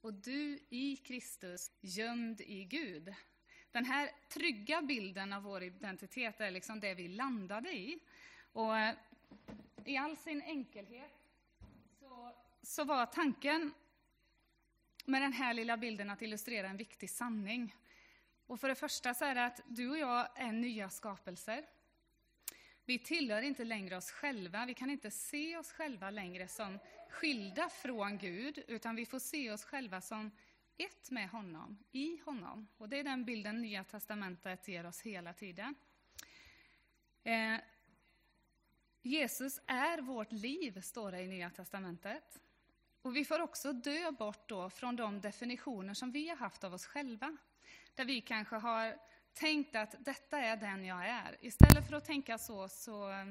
och 0.00 0.14
du 0.14 0.58
i 0.68 0.96
Kristus, 0.96 1.72
gömd 1.80 2.40
i 2.40 2.64
Gud. 2.64 3.14
Den 3.70 3.84
här 3.84 4.10
trygga 4.28 4.82
bilden 4.82 5.32
av 5.32 5.42
vår 5.42 5.62
identitet 5.62 6.40
är 6.40 6.50
liksom 6.50 6.80
det 6.80 6.94
vi 6.94 7.08
landade 7.08 7.72
i. 7.72 7.98
Och 8.52 8.78
eh, 8.78 8.94
i 9.84 9.96
all 9.96 10.16
sin 10.16 10.42
enkelhet 10.42 11.12
så, 12.00 12.34
så 12.62 12.84
var 12.84 13.06
tanken 13.06 13.72
med 15.04 15.22
den 15.22 15.32
här 15.32 15.54
lilla 15.54 15.76
bilden 15.76 16.10
att 16.10 16.22
illustrera 16.22 16.68
en 16.68 16.76
viktig 16.76 17.10
sanning. 17.10 17.74
Och 18.46 18.60
för 18.60 18.68
det 18.68 18.74
första 18.74 19.14
så 19.14 19.24
är 19.24 19.34
det 19.34 19.44
att 19.44 19.60
du 19.66 19.90
och 19.90 19.98
jag 19.98 20.28
är 20.34 20.52
nya 20.52 20.90
skapelser. 20.90 21.66
Vi 22.90 22.98
tillhör 22.98 23.42
inte 23.42 23.64
längre 23.64 23.96
oss 23.96 24.10
själva, 24.10 24.66
vi 24.66 24.74
kan 24.74 24.90
inte 24.90 25.10
se 25.10 25.56
oss 25.56 25.72
själva 25.72 26.10
längre 26.10 26.48
som 26.48 26.78
skilda 27.10 27.68
från 27.68 28.18
Gud, 28.18 28.64
utan 28.68 28.96
vi 28.96 29.06
får 29.06 29.18
se 29.18 29.50
oss 29.50 29.64
själva 29.64 30.00
som 30.00 30.30
ett 30.76 31.10
med 31.10 31.28
honom, 31.28 31.78
i 31.92 32.20
honom. 32.24 32.68
Och 32.78 32.88
det 32.88 32.98
är 32.98 33.04
den 33.04 33.24
bilden 33.24 33.62
Nya 33.62 33.84
Testamentet 33.84 34.68
ger 34.68 34.86
oss 34.86 35.00
hela 35.00 35.32
tiden. 35.32 35.74
Eh, 37.24 37.56
Jesus 39.02 39.60
är 39.66 39.98
vårt 39.98 40.32
liv, 40.32 40.80
står 40.80 41.12
det 41.12 41.20
i 41.20 41.26
Nya 41.26 41.50
Testamentet. 41.50 42.40
Och 43.02 43.16
vi 43.16 43.24
får 43.24 43.40
också 43.40 43.72
dö 43.72 44.10
bort 44.10 44.48
då 44.48 44.70
från 44.70 44.96
de 44.96 45.20
definitioner 45.20 45.94
som 45.94 46.10
vi 46.10 46.28
har 46.28 46.36
haft 46.36 46.64
av 46.64 46.74
oss 46.74 46.86
själva. 46.86 47.36
Där 47.94 48.04
vi 48.04 48.20
kanske 48.20 48.56
har 48.56 49.09
tänkt 49.34 49.76
att 49.76 49.94
detta 49.98 50.38
är 50.38 50.56
den 50.56 50.84
jag 50.84 51.06
är. 51.08 51.36
Istället 51.40 51.88
för 51.88 51.96
att 51.96 52.04
tänka 52.04 52.38
så, 52.38 52.68
så 52.68 53.10
eh, 53.10 53.24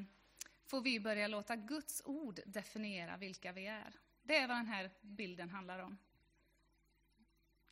får 0.65 0.81
vi 0.81 0.99
börja 0.99 1.27
låta 1.27 1.55
Guds 1.55 2.01
ord 2.05 2.39
definiera 2.45 3.17
vilka 3.17 3.51
vi 3.51 3.67
är. 3.67 3.93
Det 4.23 4.37
är 4.37 4.47
vad 4.47 4.57
den 4.57 4.67
här 4.67 4.91
bilden 5.01 5.49
handlar 5.49 5.79
om. 5.79 5.97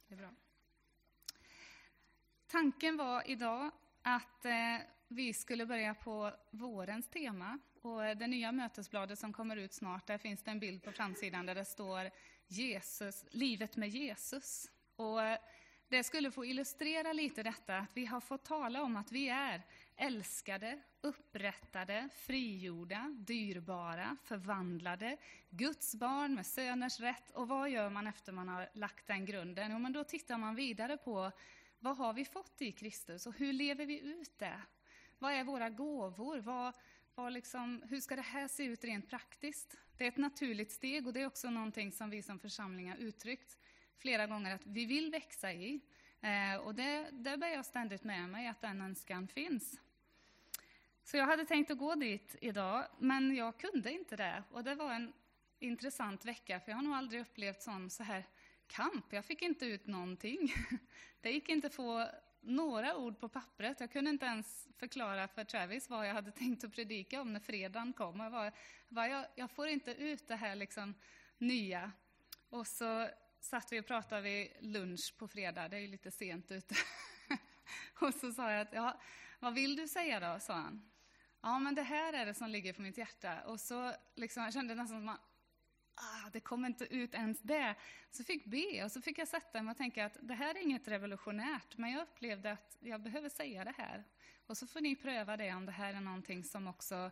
Det 0.07 0.13
är 0.13 0.17
bra. 0.17 0.33
Tanken 2.47 2.97
var 2.97 3.29
idag 3.29 3.71
att 4.01 4.45
eh, 4.45 4.77
vi 5.07 5.33
skulle 5.33 5.65
börja 5.65 5.93
på 5.93 6.33
vårens 6.51 7.09
tema. 7.09 7.59
Och 7.81 8.05
eh, 8.05 8.17
det 8.17 8.27
nya 8.27 8.51
mötesbladet 8.51 9.19
som 9.19 9.33
kommer 9.33 9.55
ut 9.55 9.73
snart, 9.73 10.07
där 10.07 10.17
finns 10.17 10.43
det 10.43 10.51
en 10.51 10.59
bild 10.59 10.83
på 10.83 10.91
framsidan 10.91 11.45
där 11.45 11.55
det 11.55 11.65
står 11.65 12.09
Jesus, 12.47 13.25
livet 13.31 13.75
med 13.75 13.89
Jesus. 13.89 14.71
Och 14.95 15.19
det 15.89 16.03
skulle 16.03 16.31
få 16.31 16.45
illustrera 16.45 17.13
lite 17.13 17.43
detta, 17.43 17.77
att 17.77 17.91
vi 17.93 18.05
har 18.05 18.19
fått 18.19 18.45
tala 18.45 18.83
om 18.83 18.95
att 18.95 19.11
vi 19.11 19.29
är 19.29 19.61
älskade, 19.95 20.81
upprättade, 21.01 22.09
frigjorda, 22.15 23.15
dyrbara, 23.17 24.17
förvandlade, 24.23 25.17
Guds 25.49 25.95
barn 25.95 26.35
med 26.35 26.45
söners 26.45 26.99
rätt. 26.99 27.31
Och 27.31 27.47
vad 27.47 27.69
gör 27.69 27.89
man 27.89 28.07
efter 28.07 28.31
man 28.31 28.47
har 28.47 28.69
lagt 28.73 29.07
den 29.07 29.25
grunden? 29.25 29.71
Jo, 29.71 29.79
men 29.79 29.93
då 29.93 30.03
tittar 30.03 30.37
man 30.37 30.55
vidare 30.55 30.97
på 30.97 31.31
vad 31.79 31.97
har 31.97 32.13
vi 32.13 32.25
fått 32.25 32.61
i 32.61 32.71
Kristus 32.71 33.27
och 33.27 33.33
hur 33.33 33.53
lever 33.53 33.85
vi 33.85 33.99
ut 33.99 34.39
det? 34.39 34.61
Vad 35.19 35.33
är 35.33 35.43
våra 35.43 35.69
gåvor? 35.69 36.37
Vad, 36.37 36.73
vad 37.15 37.33
liksom, 37.33 37.83
hur 37.89 37.99
ska 37.99 38.15
det 38.15 38.21
här 38.21 38.47
se 38.47 38.63
ut 38.63 38.83
rent 38.83 39.09
praktiskt? 39.09 39.77
Det 39.97 40.03
är 40.03 40.07
ett 40.07 40.17
naturligt 40.17 40.71
steg 40.71 41.07
och 41.07 41.13
det 41.13 41.21
är 41.21 41.27
också 41.27 41.49
någonting 41.49 41.91
som 41.91 42.09
vi 42.09 42.21
som 42.21 42.39
församling 42.39 42.89
har 42.89 42.97
uttryckt 42.97 43.57
flera 43.99 44.27
gånger 44.27 44.55
att 44.55 44.65
vi 44.65 44.85
vill 44.85 45.11
växa 45.11 45.53
i. 45.53 45.79
Eh, 46.21 46.55
och 46.55 46.75
det, 46.75 47.09
det 47.11 47.37
bär 47.37 47.47
jag 47.47 47.65
ständigt 47.65 48.03
med 48.03 48.29
mig, 48.29 48.47
att 48.47 48.61
den 48.61 48.81
önskan 48.81 49.27
finns. 49.27 49.81
Så 51.03 51.17
jag 51.17 51.25
hade 51.25 51.45
tänkt 51.45 51.71
att 51.71 51.77
gå 51.77 51.95
dit 51.95 52.35
idag, 52.41 52.85
men 52.99 53.35
jag 53.35 53.57
kunde 53.57 53.91
inte 53.91 54.15
det. 54.15 54.43
Och 54.51 54.63
det 54.63 54.75
var 54.75 54.93
en 54.93 55.13
intressant 55.59 56.25
vecka, 56.25 56.59
för 56.59 56.71
jag 56.71 56.77
har 56.77 56.83
nog 56.83 56.93
aldrig 56.93 57.21
upplevt 57.21 57.61
sån 57.61 57.89
så 57.89 58.03
här 58.03 58.23
kamp. 58.67 59.13
Jag 59.13 59.25
fick 59.25 59.41
inte 59.41 59.65
ut 59.65 59.87
någonting. 59.87 60.53
Det 61.21 61.31
gick 61.31 61.49
inte 61.49 61.67
att 61.67 61.73
få 61.73 62.07
några 62.41 62.95
ord 62.95 63.19
på 63.19 63.29
pappret. 63.29 63.79
Jag 63.79 63.91
kunde 63.91 64.09
inte 64.09 64.25
ens 64.25 64.67
förklara 64.77 65.27
för 65.27 65.43
Travis 65.43 65.89
vad 65.89 66.07
jag 66.07 66.13
hade 66.13 66.31
tänkt 66.31 66.63
att 66.63 66.71
predika 66.71 67.21
om 67.21 67.33
när 67.33 67.39
fredagen 67.39 67.93
kom. 67.93 68.19
Jag, 68.19 68.51
var, 68.89 69.07
jag, 69.07 69.25
jag 69.35 69.51
får 69.51 69.67
inte 69.67 69.91
ut 69.91 70.27
det 70.27 70.35
här 70.35 70.55
liksom 70.55 70.93
nya. 71.37 71.91
Och 72.49 72.67
så 72.67 73.09
satt 73.39 73.71
vi 73.71 73.79
och 73.79 73.85
pratade 73.85 74.21
vid 74.21 74.51
lunch 74.59 75.13
på 75.17 75.27
fredag, 75.27 75.67
det 75.67 75.77
är 75.77 75.81
ju 75.81 75.87
lite 75.87 76.11
sent 76.11 76.51
ute. 76.51 76.75
och 78.01 78.13
så 78.13 78.31
sa 78.31 78.51
jag 78.51 78.61
att, 78.61 78.73
ja, 78.73 78.99
vad 79.39 79.53
vill 79.53 79.75
du 79.75 79.87
säga 79.87 80.19
då? 80.19 80.39
sa 80.39 80.53
han. 80.53 80.89
Ja, 81.41 81.59
men 81.59 81.75
det 81.75 81.83
här 81.83 82.13
är 82.13 82.25
det 82.25 82.33
som 82.33 82.49
ligger 82.49 82.73
på 82.73 82.81
mitt 82.81 82.97
hjärta. 82.97 83.41
Och 83.41 83.59
så 83.59 83.93
liksom, 84.15 84.43
jag 84.43 84.53
kände 84.53 84.75
nästan 84.75 84.99
som 84.99 85.09
att, 85.09 85.19
ah, 85.95 86.29
det 86.33 86.39
kommer 86.39 86.67
inte 86.67 86.95
ut 86.95 87.13
ens 87.13 87.39
det. 87.41 87.75
Så 88.11 88.23
fick 88.23 88.45
be 88.45 88.83
och 88.83 88.91
så 88.91 89.01
fick 89.01 89.17
jag 89.17 89.27
sätta 89.27 89.61
mig 89.61 89.71
och 89.71 89.77
tänka 89.77 90.05
att 90.05 90.17
det 90.21 90.33
här 90.33 90.55
är 90.55 90.61
inget 90.61 90.87
revolutionärt, 90.87 91.77
men 91.77 91.91
jag 91.91 92.01
upplevde 92.01 92.51
att 92.51 92.77
jag 92.79 93.01
behöver 93.01 93.29
säga 93.29 93.63
det 93.63 93.73
här. 93.77 94.03
Och 94.45 94.57
så 94.57 94.67
får 94.67 94.81
ni 94.81 94.95
pröva 94.95 95.37
det 95.37 95.53
om 95.53 95.65
det 95.65 95.71
här 95.71 95.93
är 95.93 96.01
någonting 96.01 96.43
som 96.43 96.67
också 96.67 97.11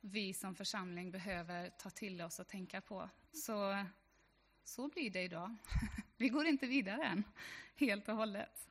vi 0.00 0.34
som 0.34 0.54
församling 0.54 1.10
behöver 1.10 1.70
ta 1.70 1.90
till 1.90 2.22
oss 2.22 2.38
och 2.38 2.48
tänka 2.48 2.80
på. 2.80 3.10
Så 3.32 3.84
så 4.64 4.88
blir 4.88 5.10
det 5.10 5.22
idag. 5.22 5.56
Vi 6.16 6.28
går 6.28 6.46
inte 6.46 6.66
vidare 6.66 7.04
än, 7.04 7.24
helt 7.76 8.08
och 8.08 8.16
hållet. 8.16 8.68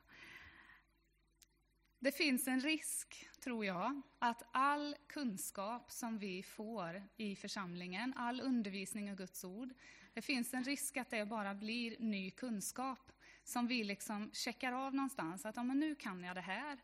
Det 2.00 2.12
finns 2.12 2.48
en 2.48 2.60
risk, 2.60 3.28
tror 3.44 3.66
jag, 3.66 4.02
att 4.20 4.44
all 4.52 4.96
kunskap 5.08 5.92
som 5.92 6.18
vi 6.18 6.44
får 6.44 7.04
i 7.18 7.36
församlingen, 7.36 8.14
all 8.18 8.42
undervisning 8.42 9.12
och 9.12 9.18
Guds 9.18 9.44
ord, 9.44 9.74
det 10.14 10.22
finns 10.22 10.54
en 10.54 10.64
risk 10.64 10.98
att 10.98 11.10
det 11.10 11.26
bara 11.26 11.54
blir 11.54 11.96
ny 12.00 12.32
kunskap 12.32 13.12
som 13.44 13.68
vi 13.68 13.84
liksom 13.84 14.32
checkar 14.34 14.72
av 14.72 14.96
någonstans. 14.96 15.46
Att 15.46 15.56
ja, 15.56 15.64
men 15.64 15.80
nu 15.80 15.96
kan 15.96 16.24
jag 16.24 16.36
det 16.36 16.42
här, 16.42 16.78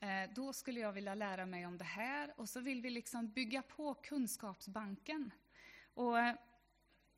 eh, 0.00 0.30
då 0.34 0.52
skulle 0.52 0.80
jag 0.80 0.92
vilja 0.92 1.14
lära 1.14 1.46
mig 1.46 1.66
om 1.66 1.78
det 1.78 1.84
här. 1.84 2.34
Och 2.36 2.48
så 2.48 2.60
vill 2.60 2.82
vi 2.82 2.90
liksom 2.90 3.28
bygga 3.28 3.62
på 3.62 3.94
kunskapsbanken. 3.94 5.30
Och 5.94 6.18
eh, 6.18 6.34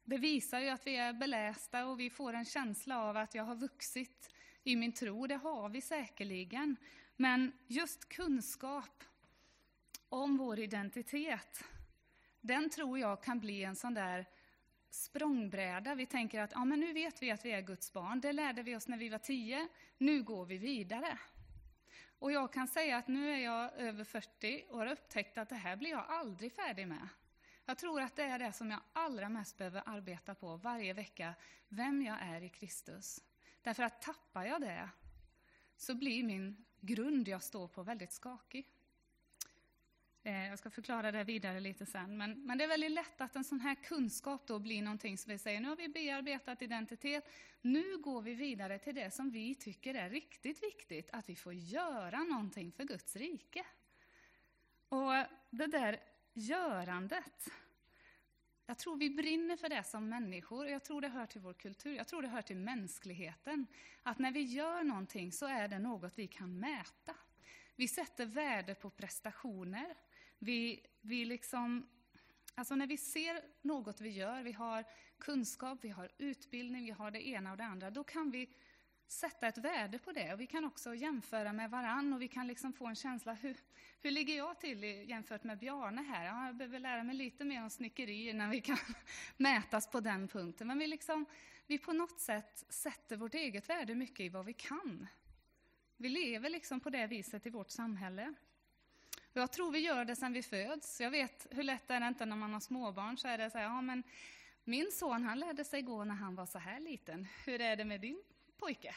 det 0.07 0.19
visar 0.19 0.61
ju 0.61 0.69
att 0.69 0.87
vi 0.87 0.97
är 0.97 1.13
belästa 1.13 1.87
och 1.87 2.01
vi 2.01 2.11
får 2.11 2.33
en 2.33 2.45
känsla 2.45 3.03
av 3.03 3.17
att 3.17 3.35
jag 3.35 3.45
har 3.45 3.55
vuxit 3.55 4.35
i 4.65 4.77
min 4.77 4.93
tro. 4.93 5.27
Det 5.27 5.37
har 5.37 5.69
vi 5.69 5.81
säkerligen. 5.81 6.77
Men 7.17 7.53
just 7.67 8.09
kunskap 8.09 9.05
om 10.09 10.37
vår 10.37 10.59
identitet, 10.59 11.65
den 12.41 12.71
tror 12.71 12.99
jag 12.99 13.23
kan 13.23 13.41
bli 13.41 13.65
en 13.65 13.77
sån 13.77 13.95
där 13.95 14.27
språngbräda. 14.91 15.95
Vi 15.95 16.07
tänker 16.07 16.41
att 16.41 16.53
ja, 16.53 16.65
men 16.65 16.81
nu 16.81 16.93
vet 16.93 17.23
vi 17.23 17.31
att 17.31 17.45
vi 17.45 17.53
är 17.53 17.61
Guds 17.61 17.93
barn. 17.93 18.21
Det 18.21 18.33
lärde 18.33 18.63
vi 18.63 18.77
oss 18.77 18.89
när 18.89 18.99
vi 18.99 19.09
var 19.09 19.19
tio. 19.19 19.69
Nu 19.99 20.23
går 20.23 20.47
vi 20.47 20.59
vidare. 20.59 21.19
Och 22.19 22.33
jag 22.33 22.53
kan 22.53 22.69
säga 22.69 22.97
att 22.97 23.09
nu 23.09 23.31
är 23.31 23.39
jag 23.39 23.75
över 23.75 24.05
40 24.05 24.65
och 24.71 24.79
har 24.79 24.87
upptäckt 24.87 25.39
att 25.39 25.49
det 25.49 25.55
här 25.55 25.77
blir 25.77 25.91
jag 25.91 26.05
aldrig 26.09 26.53
färdig 26.53 26.89
med. 26.89 27.09
Jag 27.69 27.79
tror 27.79 28.01
att 28.01 28.17
det 28.17 28.23
är 28.23 28.39
det 28.39 28.53
som 28.53 28.71
jag 28.71 28.81
allra 28.93 29.29
mest 29.29 29.59
behöver 29.59 29.83
arbeta 29.87 30.35
på 30.35 30.57
varje 30.57 30.93
vecka, 30.93 31.35
vem 31.69 32.03
jag 32.03 32.17
är 32.21 32.41
i 32.41 32.49
Kristus. 32.49 33.21
Därför 33.63 33.83
att 33.83 34.03
tappar 34.03 34.45
jag 34.45 34.61
det, 34.61 34.89
så 35.77 35.95
blir 35.95 36.25
min 36.25 36.65
grund 36.81 37.29
jag 37.29 37.43
står 37.43 37.69
på 37.69 37.83
väldigt 37.83 38.13
skakig. 38.13 38.69
Eh, 40.23 40.49
jag 40.49 40.59
ska 40.59 40.71
förklara 40.71 41.13
det 41.13 41.25
vidare 41.25 41.61
lite 41.61 41.87
sen, 41.87 42.17
men, 42.17 42.47
men 42.47 42.59
det 42.59 42.65
är 42.65 42.69
väldigt 42.69 42.91
lätt 42.91 43.21
att 43.21 43.37
en 43.37 43.45
sån 43.45 43.61
här 43.61 43.75
kunskap 43.75 44.47
då 44.47 44.59
blir 44.59 44.83
någonting 44.83 45.19
som 45.19 45.33
vi 45.33 45.39
säger, 45.39 45.61
nu 45.61 45.69
har 45.69 45.77
vi 45.77 45.89
bearbetat 45.89 46.63
identitet, 46.63 47.29
nu 47.61 47.99
går 47.99 48.23
vi 48.23 48.35
vidare 48.35 48.79
till 48.79 48.95
det 48.95 49.11
som 49.11 49.31
vi 49.31 49.55
tycker 49.55 49.95
är 49.95 50.11
riktigt 50.11 50.63
viktigt, 50.63 51.11
att 51.13 51.29
vi 51.29 51.37
får 51.37 51.55
göra 51.55 52.19
någonting 52.25 52.73
för 52.73 52.85
Guds 52.85 53.17
rike. 53.17 53.65
Och 54.89 55.13
det 55.51 55.67
där 55.67 56.01
görandet. 56.37 57.51
Jag 58.67 58.79
tror 58.79 58.97
vi 58.97 59.11
brinner 59.11 59.57
för 59.57 59.69
det 59.69 59.83
som 59.83 60.09
människor, 60.09 60.69
jag 60.69 60.85
tror 60.85 61.01
det 61.01 61.09
hör 61.09 61.27
till 61.27 61.41
vår 61.41 61.53
kultur, 61.53 61.97
jag 61.97 62.09
tror 62.09 62.23
det 62.23 62.29
hör 62.29 62.43
till 62.43 62.57
mänskligheten. 62.57 63.67
Att 64.03 64.19
när 64.19 64.33
vi 64.33 64.43
gör 64.43 64.83
någonting 64.83 65.33
så 65.33 65.47
är 65.47 65.69
det 65.69 65.79
något 65.79 66.19
vi 66.19 66.27
kan 66.27 66.61
mäta. 66.61 67.15
Vi 67.77 67.89
sätter 67.89 68.27
värde 68.27 68.75
på 68.75 68.91
prestationer. 68.91 69.95
Vi, 70.39 70.87
vi 71.01 71.25
liksom, 71.25 71.89
alltså 72.55 72.75
när 72.75 72.87
vi 72.87 72.97
ser 72.97 73.43
något 73.63 74.01
vi 74.01 74.11
gör, 74.11 74.43
vi 74.43 74.53
har 74.53 74.85
kunskap, 75.19 75.79
vi 75.83 75.89
har 75.89 76.13
utbildning, 76.19 76.85
vi 76.85 76.91
har 76.91 77.11
det 77.11 77.29
ena 77.29 77.51
och 77.51 77.57
det 77.57 77.65
andra, 77.65 77.91
då 77.91 78.05
kan 78.05 78.31
vi 78.31 78.51
sätta 79.09 79.47
ett 79.47 79.59
värde 79.59 79.99
på 79.99 80.13
det. 80.13 80.33
Och 80.33 80.41
vi 80.41 80.47
kan 80.47 80.65
också 80.65 80.95
jämföra 80.95 81.53
med 81.53 81.71
varann 81.71 82.13
och 82.13 82.23
vi 82.23 82.29
kan 82.29 82.47
liksom 82.47 82.73
få 82.73 82.87
en 82.87 82.95
känsla, 82.95 83.33
hur, 83.33 83.57
hur 84.01 84.11
ligger 84.11 84.37
jag 84.37 84.61
till 84.61 84.85
jämfört 84.85 85.45
med 85.45 85.59
Bjarne 85.59 86.03
här? 86.03 86.25
Ja, 86.27 86.47
jag 86.47 86.57
behöver 86.57 86.79
lära 86.79 87.03
mig 87.03 87.17
lite 87.17 87.45
mer 87.45 87.63
om 87.63 87.71
snickeri 87.71 88.29
innan 88.29 88.51
vi 88.51 88.61
kan 88.61 88.79
mätas 89.37 89.91
på 89.91 90.01
den 90.01 90.29
punkten. 90.29 90.67
Men 90.67 90.79
vi, 90.79 90.87
liksom, 90.87 91.27
vi 91.67 91.79
på 91.79 91.93
något 91.93 92.21
sätt 92.21 92.65
sätter 92.69 93.17
vårt 93.17 93.35
eget 93.35 93.69
värde 93.69 93.95
mycket 93.95 94.21
i 94.21 94.29
vad 94.29 94.47
vi 94.47 94.53
kan. 94.53 95.07
Vi 95.97 96.09
lever 96.09 96.51
liksom 96.51 96.81
på 96.81 96.91
det 96.91 97.07
viset 97.07 97.47
i 97.47 97.51
vårt 97.51 97.71
samhälle. 97.71 98.35
Och 99.33 99.41
jag 99.41 99.53
tror 99.53 99.73
vi 99.73 99.79
gör 99.79 100.05
det 100.05 100.17
sedan 100.17 100.33
vi 100.33 100.43
föds. 100.43 101.01
Jag 101.01 101.11
vet 101.11 101.47
hur 101.51 101.63
lätt 101.63 101.91
är 101.91 102.01
det 102.01 102.09
inte 102.09 102.27
när 102.27 102.37
man 102.37 102.53
har 102.53 102.61
småbarn, 102.61 103.19
så 103.19 103.29
är 103.29 103.39
det 103.39 103.51
så 103.51 103.59
här, 103.59 103.65
ja 103.65 103.81
men 103.81 104.03
Min 104.69 104.93
son 104.93 105.23
han 105.23 105.39
lärde 105.39 105.65
sig 105.65 105.83
gå 105.83 106.05
när 106.05 106.15
han 106.15 106.35
var 106.35 106.47
så 106.47 106.59
här 106.59 106.81
liten. 106.81 107.27
Hur 107.45 107.61
är 107.61 107.77
det 107.77 107.85
med 107.85 108.01
din 108.01 108.23
pojke? 108.59 108.95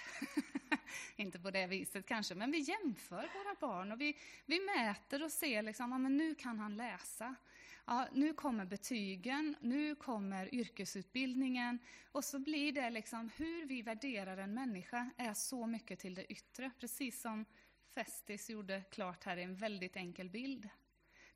Inte 1.16 1.40
på 1.40 1.52
det 1.52 1.68
viset 1.68 2.06
kanske, 2.06 2.36
men 2.36 2.52
vi 2.52 2.60
jämför 2.60 3.16
våra 3.16 3.56
barn 3.60 3.92
och 3.92 4.02
vi, 4.02 4.18
vi 4.46 4.60
mäter 4.60 5.24
och 5.24 5.32
ser 5.32 5.62
liksom, 5.62 5.92
ja, 5.92 5.98
men 5.98 6.18
nu 6.18 6.36
kan 6.36 6.60
han 6.60 6.78
läsa. 6.78 7.36
Ja, 7.86 8.08
nu 8.14 8.34
kommer 8.34 8.66
betygen, 8.66 9.56
nu 9.62 9.96
kommer 9.96 10.56
yrkesutbildningen 10.56 11.80
och 12.12 12.24
så 12.24 12.40
blir 12.40 12.72
det 12.72 12.90
liksom 12.90 13.30
hur 13.36 13.66
vi 13.66 13.82
värderar 13.82 14.38
en 14.38 14.54
människa 14.54 15.10
är 15.18 15.34
så 15.34 15.66
mycket 15.66 16.00
till 16.00 16.16
det 16.16 16.32
yttre, 16.32 16.72
precis 16.80 17.22
som 17.22 17.46
Festis 17.94 18.50
gjorde 18.50 18.84
klart 18.92 19.24
här 19.24 19.38
i 19.38 19.44
en 19.44 19.56
väldigt 19.56 19.96
enkel 19.96 20.30
bild. 20.30 20.70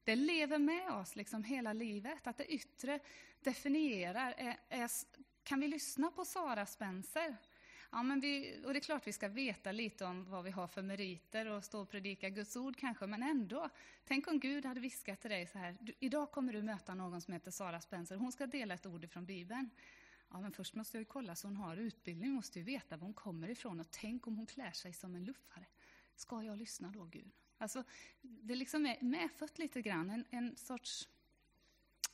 Det 0.04 0.16
lever 0.16 0.58
med 0.58 0.92
oss 0.92 1.16
liksom 1.16 1.44
hela 1.44 1.74
livet, 1.74 2.28
att 2.28 2.38
det 2.38 2.54
yttre 2.54 3.00
definierar. 3.40 4.34
Är, 4.38 4.60
är, 4.70 4.90
kan 5.44 5.60
vi 5.60 5.68
lyssna 5.68 6.12
på 6.12 6.26
Sara 6.26 6.66
Spencer? 6.66 7.36
Ja, 7.96 8.04
men 8.04 8.20
vi, 8.20 8.62
och 8.66 8.74
det 8.74 8.80
är 8.80 8.82
klart 8.82 9.08
vi 9.08 9.14
ska 9.14 9.28
veta 9.28 9.72
lite 9.72 10.06
om 10.06 10.26
vad 10.30 10.44
vi 10.44 10.52
har 10.52 10.68
för 10.68 10.82
meriter 10.82 11.46
och 11.46 11.64
stå 11.64 11.82
och 11.82 11.90
predika 11.90 12.30
Guds 12.30 12.56
ord 12.56 12.76
kanske, 12.78 13.08
men 13.08 13.24
ändå. 13.24 13.70
Tänk 14.06 14.28
om 14.28 14.40
Gud 14.40 14.66
hade 14.66 14.80
viskat 14.80 15.22
till 15.22 15.30
dig 15.30 15.48
så 15.48 15.58
här, 15.58 15.78
du, 15.82 15.94
idag 16.00 16.32
kommer 16.32 16.54
du 16.54 16.62
möta 16.62 16.96
någon 16.96 17.22
som 17.22 17.34
heter 17.34 17.52
Sara 17.52 17.82
Spencer, 17.82 18.16
hon 18.16 18.32
ska 18.32 18.48
dela 18.48 18.74
ett 18.74 18.86
ord 18.86 19.10
från 19.10 19.26
Bibeln. 19.26 19.70
Ja, 20.30 20.42
men 20.42 20.52
först 20.52 20.76
måste 20.76 20.98
jag 20.98 21.02
ju 21.02 21.06
kolla 21.06 21.36
så 21.36 21.48
hon 21.48 21.58
har 21.58 21.78
utbildning, 21.78 22.32
måste 22.32 22.60
ju 22.60 22.66
veta 22.66 22.98
var 22.98 23.06
hon 23.06 23.14
kommer 23.14 23.50
ifrån 23.50 23.80
och 23.80 23.92
tänk 23.92 24.28
om 24.28 24.38
hon 24.38 24.46
klär 24.46 24.72
sig 24.72 24.94
som 24.94 25.16
en 25.16 25.26
luffare. 25.26 25.66
Ska 26.16 26.44
jag 26.44 26.58
lyssna 26.58 26.92
då, 26.92 27.06
Gud? 27.06 27.32
Alltså, 27.58 27.84
det 28.22 28.56
liksom 28.56 28.86
är 28.86 28.98
medfött 29.02 29.60
lite 29.60 29.82
grann, 29.82 30.10
en, 30.10 30.26
en 30.30 30.56
sorts 30.56 31.10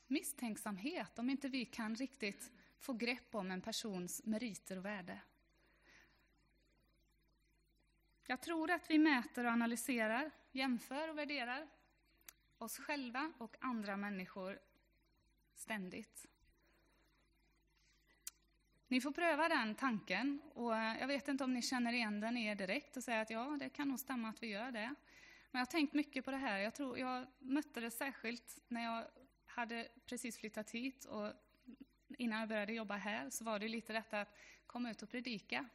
misstänksamhet 0.08 1.20
om 1.20 1.30
inte 1.30 1.50
vi 1.50 1.66
kan 1.66 1.96
riktigt 1.96 2.52
få 2.80 2.94
grepp 2.94 3.36
om 3.36 3.52
en 3.52 3.62
persons 3.62 4.26
meriter 4.26 4.78
och 4.78 4.86
värde. 4.86 5.20
Jag 8.30 8.42
tror 8.42 8.72
att 8.72 8.90
vi 8.90 8.98
mäter 8.98 9.46
och 9.46 9.52
analyserar, 9.52 10.32
jämför 10.52 11.10
och 11.10 11.18
värderar 11.18 11.68
oss 12.58 12.78
själva 12.78 13.32
och 13.38 13.56
andra 13.60 13.98
människor 13.98 14.60
ständigt. 15.56 16.26
Ni 18.88 19.02
får 19.02 19.12
pröva 19.12 19.50
den 19.50 19.76
tanken 19.76 20.42
och 20.54 20.74
jag 20.74 21.08
vet 21.08 21.28
inte 21.28 21.44
om 21.44 21.54
ni 21.54 21.62
känner 21.62 21.94
igen 21.94 22.20
den 22.20 22.38
i 22.38 22.46
er 22.46 22.56
direkt 22.56 22.98
och 22.98 23.04
säger 23.04 23.22
att 23.22 23.30
ja, 23.30 23.58
det 23.60 23.70
kan 23.70 23.88
nog 23.88 24.00
stämma 24.00 24.30
att 24.30 24.44
vi 24.44 24.48
gör 24.48 24.72
det. 24.72 24.96
Men 25.52 25.60
jag 25.60 25.60
har 25.60 25.66
tänkt 25.66 25.94
mycket 25.94 26.26
på 26.26 26.32
det 26.32 26.38
här. 26.38 26.60
Jag, 26.60 26.76
tror, 26.76 27.00
jag 27.00 27.28
mötte 27.40 27.80
det 27.80 27.92
särskilt 27.92 28.60
när 28.68 28.84
jag 28.84 29.06
hade 29.46 29.88
precis 30.06 30.38
flyttat 30.38 30.72
hit 30.72 31.06
och 31.06 31.34
innan 32.18 32.40
jag 32.40 32.50
började 32.50 32.74
jobba 32.74 32.96
här 32.96 33.30
så 33.30 33.44
var 33.44 33.60
det 33.60 33.68
lite 33.68 33.94
detta 33.94 34.22
att 34.22 34.38
komma 34.66 34.92
ut 34.92 35.02
och 35.02 35.10
predika. 35.10 35.70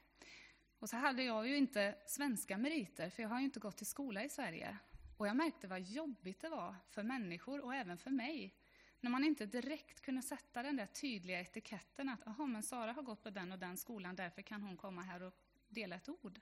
Och 0.85 0.91
så 0.91 0.97
hade 0.97 1.23
jag 1.23 1.49
ju 1.49 1.57
inte 1.57 1.95
svenska 2.07 2.59
meriter, 2.59 3.11
för 3.11 3.23
jag 3.23 3.31
har 3.31 3.39
ju 3.39 3.45
inte 3.45 3.61
gått 3.61 3.83
i 3.83 3.85
skola 3.85 4.25
i 4.25 4.29
Sverige. 4.29 4.79
Och 5.17 5.27
jag 5.27 5.37
märkte 5.37 5.67
vad 5.67 5.81
jobbigt 5.81 6.41
det 6.41 6.49
var 6.49 6.77
för 6.91 7.03
människor 7.03 7.61
och 7.61 7.75
även 7.75 7.99
för 7.99 8.11
mig, 8.11 8.55
när 9.01 9.11
man 9.11 9.25
inte 9.25 9.47
direkt 9.47 10.01
kunde 10.01 10.23
sätta 10.23 10.63
den 10.63 10.77
där 10.77 10.87
tydliga 10.87 11.41
etiketten 11.41 12.09
att 12.09 12.27
aha, 12.27 12.47
men 12.47 12.63
Sara 12.63 12.93
har 12.93 13.03
gått 13.03 13.23
på 13.23 13.31
den 13.31 13.53
och 13.53 13.59
den 13.59 13.77
skolan, 13.77 14.17
därför 14.17 14.43
kan 14.43 14.63
hon 14.63 14.77
komma 14.77 15.03
här 15.03 15.23
och 15.23 15.35
dela 15.69 15.97
ett 15.97 16.09
ord. 16.09 16.41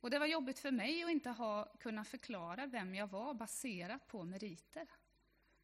Och 0.00 0.10
det 0.10 0.18
var 0.18 0.26
jobbigt 0.26 0.58
för 0.58 0.70
mig 0.70 1.04
att 1.04 1.10
inte 1.10 1.30
ha 1.30 1.64
kunnat 1.64 2.08
förklara 2.08 2.66
vem 2.66 2.94
jag 2.94 3.06
var 3.06 3.34
baserat 3.34 4.08
på 4.08 4.24
meriter. 4.24 4.88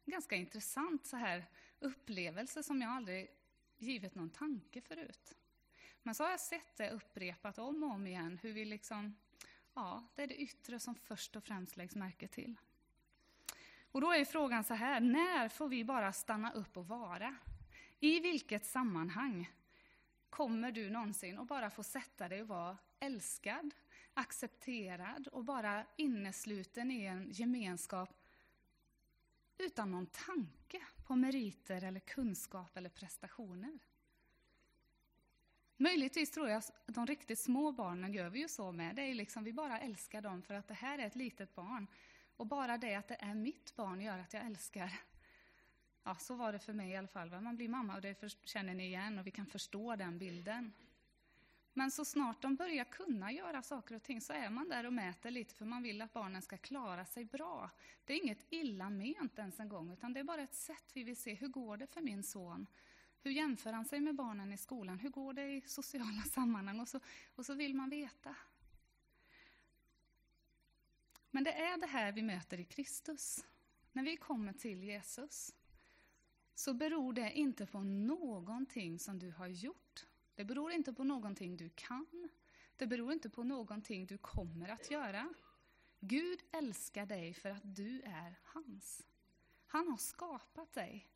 Ganska 0.05 0.35
intressant 0.35 1.05
så 1.05 1.17
här 1.17 1.45
upplevelse 1.79 2.63
som 2.63 2.81
jag 2.81 2.91
aldrig 2.91 3.29
givit 3.77 4.15
någon 4.15 4.29
tanke 4.29 4.81
förut. 4.81 5.37
Men 6.03 6.15
så 6.15 6.23
har 6.23 6.31
jag 6.31 6.39
sett 6.39 6.77
det 6.77 6.89
upprepat 6.89 7.57
om 7.57 7.83
och 7.83 7.91
om 7.91 8.07
igen, 8.07 8.39
hur 8.41 8.53
vi 8.53 8.65
liksom, 8.65 9.15
ja, 9.73 10.03
det 10.15 10.23
är 10.23 10.27
det 10.27 10.41
yttre 10.41 10.79
som 10.79 10.95
först 10.95 11.35
och 11.35 11.43
främst 11.43 11.77
läggs 11.77 11.95
märke 11.95 12.27
till. 12.27 12.59
Och 13.91 14.01
då 14.01 14.11
är 14.11 14.25
frågan 14.25 14.63
så 14.63 14.73
här, 14.73 14.99
när 14.99 15.49
får 15.49 15.67
vi 15.67 15.83
bara 15.83 16.13
stanna 16.13 16.51
upp 16.51 16.77
och 16.77 16.87
vara? 16.87 17.35
I 17.99 18.19
vilket 18.19 18.65
sammanhang 18.65 19.51
kommer 20.29 20.71
du 20.71 20.89
någonsin 20.89 21.39
att 21.39 21.47
bara 21.47 21.69
få 21.69 21.83
sätta 21.83 22.29
dig 22.29 22.41
och 22.41 22.47
vara 22.47 22.77
älskad, 22.99 23.73
accepterad 24.13 25.27
och 25.27 25.45
bara 25.45 25.85
innesluten 25.97 26.91
i 26.91 27.05
en 27.05 27.31
gemenskap 27.31 28.21
utan 29.57 29.91
någon 29.91 30.07
tanke 30.07 30.81
på 31.07 31.15
meriter 31.15 31.83
eller 31.83 31.99
kunskap 31.99 32.77
eller 32.77 32.89
prestationer? 32.89 33.79
Möjligtvis 35.81 36.31
tror 36.31 36.49
jag 36.49 36.57
att 36.57 36.71
de 36.85 37.05
riktigt 37.05 37.39
små 37.39 37.71
barnen 37.71 38.13
gör 38.13 38.29
vi 38.29 38.39
ju 38.39 38.47
så 38.47 38.71
med. 38.71 38.95
Det 38.95 39.01
är 39.01 39.13
liksom, 39.13 39.43
vi 39.43 39.53
bara 39.53 39.79
älskar 39.79 40.21
dem 40.21 40.41
för 40.41 40.53
att 40.53 40.67
det 40.67 40.73
här 40.73 40.99
är 40.99 41.07
ett 41.07 41.15
litet 41.15 41.55
barn. 41.55 41.87
Och 42.37 42.47
bara 42.47 42.77
det 42.77 42.95
att 42.95 43.07
det 43.07 43.17
är 43.19 43.33
mitt 43.33 43.75
barn 43.75 44.01
gör 44.01 44.19
att 44.19 44.33
jag 44.33 44.45
älskar. 44.45 44.99
Ja, 46.03 46.15
så 46.15 46.35
var 46.35 46.53
det 46.53 46.59
för 46.59 46.73
mig 46.73 46.91
i 46.91 46.95
alla 46.95 47.07
fall. 47.07 47.41
Man 47.41 47.55
blir 47.55 47.69
mamma 47.69 47.95
och 47.95 48.01
det 48.01 48.37
känner 48.43 48.73
ni 48.73 48.85
igen 48.85 49.19
och 49.19 49.27
vi 49.27 49.31
kan 49.31 49.45
förstå 49.45 49.95
den 49.95 50.19
bilden. 50.19 50.73
Men 51.73 51.91
så 51.91 52.05
snart 52.05 52.41
de 52.41 52.55
börjar 52.55 52.85
kunna 52.85 53.31
göra 53.31 53.61
saker 53.61 53.95
och 53.95 54.03
ting 54.03 54.21
så 54.21 54.33
är 54.33 54.49
man 54.49 54.69
där 54.69 54.85
och 54.85 54.93
mäter 54.93 55.31
lite 55.31 55.55
för 55.55 55.65
man 55.65 55.83
vill 55.83 56.01
att 56.01 56.13
barnen 56.13 56.41
ska 56.41 56.57
klara 56.57 57.05
sig 57.05 57.25
bra. 57.25 57.69
Det 58.05 58.13
är 58.13 58.23
inget 58.23 58.45
illa 58.49 58.89
ment 58.89 59.39
ens 59.39 59.59
en 59.59 59.69
gång 59.69 59.91
utan 59.91 60.13
det 60.13 60.19
är 60.19 60.23
bara 60.23 60.41
ett 60.41 60.55
sätt 60.55 60.91
vi 60.93 61.03
vill 61.03 61.17
se, 61.17 61.33
hur 61.33 61.47
går 61.47 61.77
det 61.77 61.87
för 61.87 62.01
min 62.01 62.23
son? 62.23 62.67
Hur 63.23 63.31
jämför 63.31 63.73
han 63.73 63.85
sig 63.85 63.99
med 63.99 64.15
barnen 64.15 64.53
i 64.53 64.57
skolan? 64.57 64.99
Hur 64.99 65.09
går 65.09 65.33
det 65.33 65.51
i 65.51 65.61
sociala 65.61 66.21
sammanhang? 66.21 66.79
Och 66.79 66.87
så, 66.87 66.99
och 67.35 67.45
så 67.45 67.53
vill 67.53 67.75
man 67.75 67.89
veta. 67.89 68.35
Men 71.31 71.43
det 71.43 71.53
är 71.53 71.77
det 71.77 71.87
här 71.87 72.11
vi 72.11 72.21
möter 72.21 72.59
i 72.59 72.65
Kristus. 72.65 73.45
När 73.91 74.03
vi 74.03 74.17
kommer 74.17 74.53
till 74.53 74.83
Jesus 74.83 75.55
så 76.55 76.73
beror 76.73 77.13
det 77.13 77.31
inte 77.31 77.65
på 77.65 77.79
någonting 77.83 78.99
som 78.99 79.19
du 79.19 79.31
har 79.31 79.47
gjort. 79.47 80.05
Det 80.35 80.45
beror 80.45 80.71
inte 80.71 80.93
på 80.93 81.03
någonting 81.03 81.57
du 81.57 81.69
kan. 81.69 82.29
Det 82.75 82.87
beror 82.87 83.13
inte 83.13 83.29
på 83.29 83.43
någonting 83.43 84.05
du 84.05 84.17
kommer 84.17 84.69
att 84.69 84.91
göra. 84.91 85.33
Gud 85.99 86.39
älskar 86.51 87.05
dig 87.05 87.33
för 87.33 87.49
att 87.49 87.75
du 87.75 88.01
är 88.01 88.39
hans. 88.43 89.07
Han 89.67 89.87
har 89.87 89.97
skapat 89.97 90.73
dig. 90.73 91.07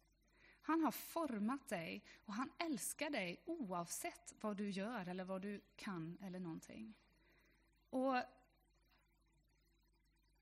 Han 0.65 0.81
har 0.81 0.91
format 0.91 1.69
dig 1.69 2.03
och 2.25 2.33
han 2.33 2.51
älskar 2.57 3.09
dig 3.09 3.41
oavsett 3.45 4.33
vad 4.41 4.57
du 4.57 4.69
gör 4.69 5.07
eller 5.07 5.23
vad 5.23 5.41
du 5.41 5.61
kan 5.75 6.17
eller 6.21 6.39
någonting. 6.39 6.93
Och 7.89 8.15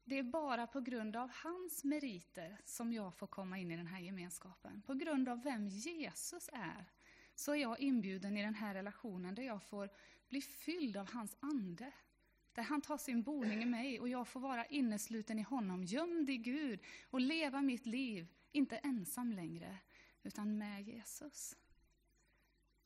det 0.03 0.19
är 0.19 0.23
bara 0.23 0.67
på 0.67 0.81
grund 0.81 1.15
av 1.15 1.31
hans 1.33 1.83
meriter 1.83 2.57
som 2.65 2.93
jag 2.93 3.15
får 3.15 3.27
komma 3.27 3.57
in 3.57 3.71
i 3.71 3.77
den 3.77 3.87
här 3.87 3.99
gemenskapen. 3.99 4.81
På 4.81 4.93
grund 4.93 5.29
av 5.29 5.43
vem 5.43 5.67
Jesus 5.67 6.49
är, 6.53 6.85
så 7.35 7.51
är 7.51 7.55
jag 7.55 7.79
inbjuden 7.79 8.37
i 8.37 8.43
den 8.43 8.55
här 8.55 8.73
relationen 8.73 9.35
där 9.35 9.43
jag 9.43 9.63
får 9.63 9.89
bli 10.29 10.41
fylld 10.41 10.97
av 10.97 11.11
hans 11.11 11.37
ande. 11.39 11.91
Där 12.53 12.63
han 12.63 12.81
tar 12.81 12.97
sin 12.97 13.23
boning 13.23 13.63
i 13.63 13.65
mig 13.65 13.99
och 13.99 14.09
jag 14.09 14.27
får 14.27 14.39
vara 14.39 14.65
innesluten 14.65 15.39
i 15.39 15.41
honom, 15.41 15.83
gömd 15.83 16.29
i 16.29 16.37
Gud 16.37 16.79
och 17.09 17.21
leva 17.21 17.61
mitt 17.61 17.85
liv, 17.85 18.27
inte 18.51 18.77
ensam 18.77 19.31
längre, 19.31 19.77
utan 20.23 20.57
med 20.57 20.87
Jesus. 20.87 21.55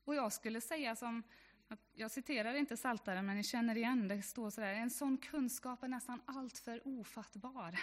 Och 0.03 0.15
jag 0.15 0.33
skulle 0.33 0.61
säga 0.61 0.95
som, 0.95 1.23
jag 1.93 2.11
citerar 2.11 2.53
inte 2.53 2.77
Saltaren, 2.77 3.25
men 3.25 3.37
ni 3.37 3.43
känner 3.43 3.77
igen 3.77 4.07
det, 4.07 4.21
står 4.21 4.49
sådär, 4.49 4.73
en 4.73 4.89
sån 4.89 5.17
kunskap 5.17 5.83
är 5.83 5.87
nästan 5.87 6.21
alltför 6.25 6.81
ofattbar. 6.87 7.79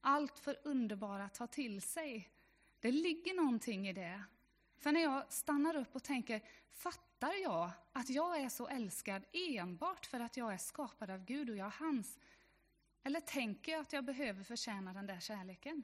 Alltför 0.00 0.58
underbar 0.64 1.20
att 1.20 1.34
ta 1.34 1.46
till 1.46 1.82
sig. 1.82 2.30
Det 2.80 2.92
ligger 2.92 3.34
någonting 3.34 3.88
i 3.88 3.92
det. 3.92 4.22
För 4.78 4.92
när 4.92 5.00
jag 5.00 5.32
stannar 5.32 5.76
upp 5.76 5.94
och 5.94 6.02
tänker, 6.02 6.40
fattar 6.70 7.32
jag 7.42 7.70
att 7.92 8.10
jag 8.10 8.40
är 8.40 8.48
så 8.48 8.68
älskad 8.68 9.24
enbart 9.32 10.06
för 10.06 10.20
att 10.20 10.36
jag 10.36 10.52
är 10.52 10.58
skapad 10.58 11.10
av 11.10 11.24
Gud 11.24 11.50
och 11.50 11.56
jag 11.56 11.66
är 11.66 11.84
hans? 11.84 12.18
Eller 13.02 13.20
tänker 13.20 13.72
jag 13.72 13.80
att 13.80 13.92
jag 13.92 14.04
behöver 14.04 14.44
förtjäna 14.44 14.92
den 14.92 15.06
där 15.06 15.20
kärleken? 15.20 15.82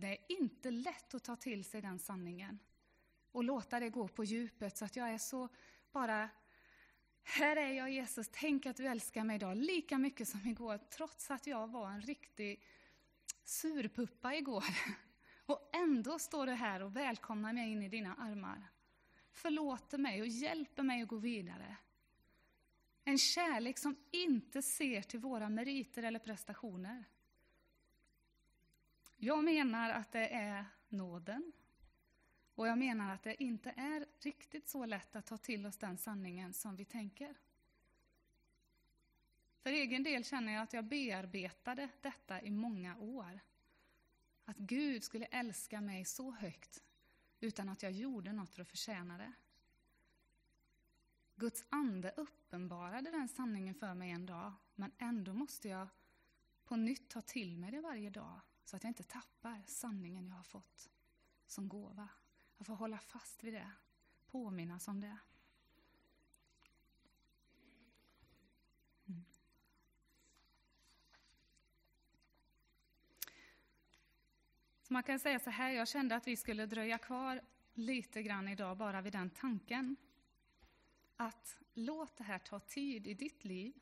Det 0.00 0.08
är 0.08 0.18
inte 0.28 0.70
lätt 0.70 1.14
att 1.14 1.24
ta 1.24 1.36
till 1.36 1.64
sig 1.64 1.80
den 1.80 1.98
sanningen 1.98 2.58
och 3.32 3.44
låta 3.44 3.80
det 3.80 3.90
gå 3.90 4.08
på 4.08 4.24
djupet 4.24 4.76
så 4.76 4.84
att 4.84 4.96
jag 4.96 5.10
är 5.10 5.18
så 5.18 5.48
bara 5.92 6.28
här 7.22 7.56
är 7.56 7.72
jag 7.72 7.90
Jesus, 7.90 8.28
tänk 8.32 8.66
att 8.66 8.76
du 8.76 8.86
älskar 8.86 9.24
mig 9.24 9.36
idag 9.36 9.56
lika 9.56 9.98
mycket 9.98 10.28
som 10.28 10.46
igår, 10.46 10.78
trots 10.90 11.30
att 11.30 11.46
jag 11.46 11.68
var 11.68 11.90
en 11.90 12.00
riktig 12.00 12.62
surpuppa 13.44 14.34
igår. 14.34 14.64
Och 15.46 15.70
ändå 15.72 16.18
står 16.18 16.46
du 16.46 16.52
här 16.52 16.82
och 16.82 16.96
välkomnar 16.96 17.52
mig 17.52 17.72
in 17.72 17.82
i 17.82 17.88
dina 17.88 18.14
armar. 18.14 18.68
Förlåter 19.30 19.98
mig 19.98 20.20
och 20.20 20.26
hjälper 20.26 20.82
mig 20.82 21.02
att 21.02 21.08
gå 21.08 21.16
vidare. 21.16 21.76
En 23.04 23.18
kärlek 23.18 23.78
som 23.78 23.96
inte 24.10 24.62
ser 24.62 25.02
till 25.02 25.20
våra 25.20 25.48
meriter 25.48 26.02
eller 26.02 26.18
prestationer. 26.18 27.04
Jag 29.20 29.44
menar 29.44 29.90
att 29.90 30.12
det 30.12 30.28
är 30.28 30.64
nåden, 30.88 31.52
Och 32.54 32.68
jag 32.68 32.78
menar 32.78 33.14
att 33.14 33.22
det 33.22 33.42
inte 33.42 33.70
är 33.76 34.06
riktigt 34.20 34.68
så 34.68 34.86
lätt 34.86 35.16
att 35.16 35.26
ta 35.26 35.36
till 35.36 35.66
oss 35.66 35.76
den 35.76 35.98
sanningen 35.98 36.52
som 36.52 36.76
vi 36.76 36.84
tänker. 36.84 37.34
För 39.62 39.70
egen 39.70 40.02
del 40.02 40.24
känner 40.24 40.52
jag 40.52 40.62
att 40.62 40.72
jag 40.72 40.84
bearbetade 40.84 41.88
detta 42.00 42.42
i 42.42 42.50
många 42.50 42.98
år. 42.98 43.40
Att 44.44 44.56
Gud 44.56 45.04
skulle 45.04 45.24
älska 45.24 45.80
mig 45.80 46.04
så 46.04 46.30
högt 46.30 46.82
utan 47.40 47.68
att 47.68 47.82
jag 47.82 47.92
gjorde 47.92 48.32
något 48.32 48.50
för 48.50 48.62
att 48.62 48.68
förtjäna 48.68 49.18
det. 49.18 49.32
Guds 51.36 51.64
ande 51.68 52.10
uppenbarade 52.16 53.10
den 53.10 53.28
sanningen 53.28 53.74
för 53.74 53.94
mig 53.94 54.10
en 54.10 54.26
dag, 54.26 54.52
men 54.74 54.92
ändå 54.98 55.32
måste 55.32 55.68
jag 55.68 55.88
på 56.64 56.76
nytt 56.76 57.10
ta 57.10 57.22
till 57.22 57.56
mig 57.56 57.70
det 57.70 57.80
varje 57.80 58.10
dag 58.10 58.40
så 58.68 58.76
att 58.76 58.84
jag 58.84 58.90
inte 58.90 59.02
tappar 59.02 59.62
sanningen 59.66 60.28
jag 60.28 60.34
har 60.34 60.42
fått 60.42 60.90
som 61.46 61.68
gåva. 61.68 62.08
Jag 62.58 62.66
får 62.66 62.74
hålla 62.74 62.98
fast 62.98 63.44
vid 63.44 63.54
det, 63.54 63.70
påminnas 64.26 64.88
om 64.88 65.00
det. 65.00 65.18
Mm. 69.06 69.24
Så 74.82 74.92
man 74.92 75.02
kan 75.02 75.18
säga 75.18 75.38
så 75.38 75.50
här, 75.50 75.70
jag 75.70 75.88
kände 75.88 76.16
att 76.16 76.26
vi 76.26 76.36
skulle 76.36 76.66
dröja 76.66 76.98
kvar 76.98 77.40
lite 77.74 78.22
grann 78.22 78.48
idag 78.48 78.76
bara 78.76 79.00
vid 79.00 79.12
den 79.12 79.30
tanken. 79.30 79.96
Att 81.16 81.56
låt 81.74 82.16
det 82.16 82.24
här 82.24 82.38
ta 82.38 82.60
tid 82.60 83.06
i 83.06 83.14
ditt 83.14 83.44
liv. 83.44 83.80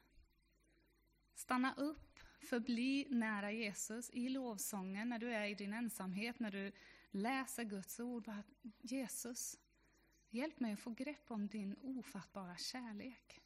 Stanna 1.34 1.74
upp, 1.74 2.15
förbli 2.38 3.06
nära 3.10 3.52
Jesus 3.52 4.10
i 4.10 4.28
lovsången, 4.28 5.08
när 5.08 5.18
du 5.18 5.32
är 5.32 5.46
i 5.46 5.54
din 5.54 5.72
ensamhet, 5.72 6.40
när 6.40 6.50
du 6.50 6.72
läser 7.10 7.64
Guds 7.64 8.00
ord. 8.00 8.24
Bara, 8.24 8.42
Jesus, 8.80 9.58
hjälp 10.30 10.60
mig 10.60 10.72
att 10.72 10.80
få 10.80 10.90
grepp 10.90 11.30
om 11.30 11.48
din 11.48 11.76
ofattbara 11.80 12.56
kärlek. 12.56 13.40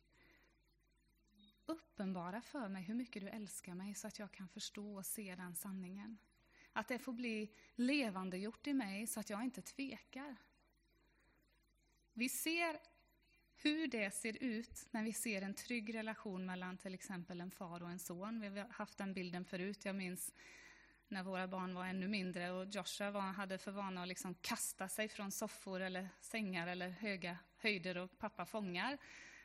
Uppenbara 1.67 2.41
för 2.41 2.69
mig 2.69 2.83
hur 2.83 2.95
mycket 2.95 3.23
du 3.23 3.29
älskar 3.29 3.75
mig 3.75 3.95
så 3.95 4.07
att 4.07 4.19
jag 4.19 4.33
kan 4.33 4.49
förstå 4.49 4.97
och 4.97 5.07
se 5.07 5.35
den 5.35 5.55
sanningen. 5.55 6.19
Att 6.73 6.89
det 6.89 6.99
får 6.99 7.13
bli 7.13 7.55
levandegjort 7.75 8.67
i 8.67 8.73
mig 8.73 9.07
så 9.07 9.21
att 9.21 9.31
jag 9.31 9.45
inte 9.45 9.63
tvekar. 9.63 10.37
Vi 12.13 12.29
ser 12.29 12.81
hur 13.63 13.87
det 13.87 14.11
ser 14.15 14.43
ut 14.43 14.87
när 14.91 15.03
vi 15.03 15.13
ser 15.13 15.43
en 15.43 15.55
trygg 15.55 15.95
relation 15.95 16.47
mellan 16.47 16.77
till 16.77 16.95
exempel 16.95 17.41
en 17.41 17.51
far 17.51 17.83
och 17.83 17.91
en 17.91 17.99
son. 17.99 18.41
Vi 18.41 18.59
har 18.61 18.69
haft 18.69 18.99
den 18.99 19.15
bilden 19.15 19.45
förut. 19.45 19.85
Jag 19.85 19.95
minns 19.95 20.35
när 21.09 21.23
våra 21.23 21.49
barn 21.49 21.75
var 21.75 21.87
ännu 21.87 22.09
mindre 22.09 22.51
och 22.51 22.67
Joshua 22.67 23.11
var, 23.11 23.21
hade 23.21 23.59
för 23.59 23.73
vana 23.73 24.03
att 24.03 24.09
liksom 24.09 24.35
kasta 24.35 24.89
sig 24.89 25.09
från 25.09 25.31
soffor 25.31 25.81
eller 25.81 26.09
sängar 26.21 26.67
eller 26.67 26.89
höga 26.89 27.39
höjder 27.57 27.97
och 27.99 28.19
pappa 28.19 28.47
fångar. 28.47 28.99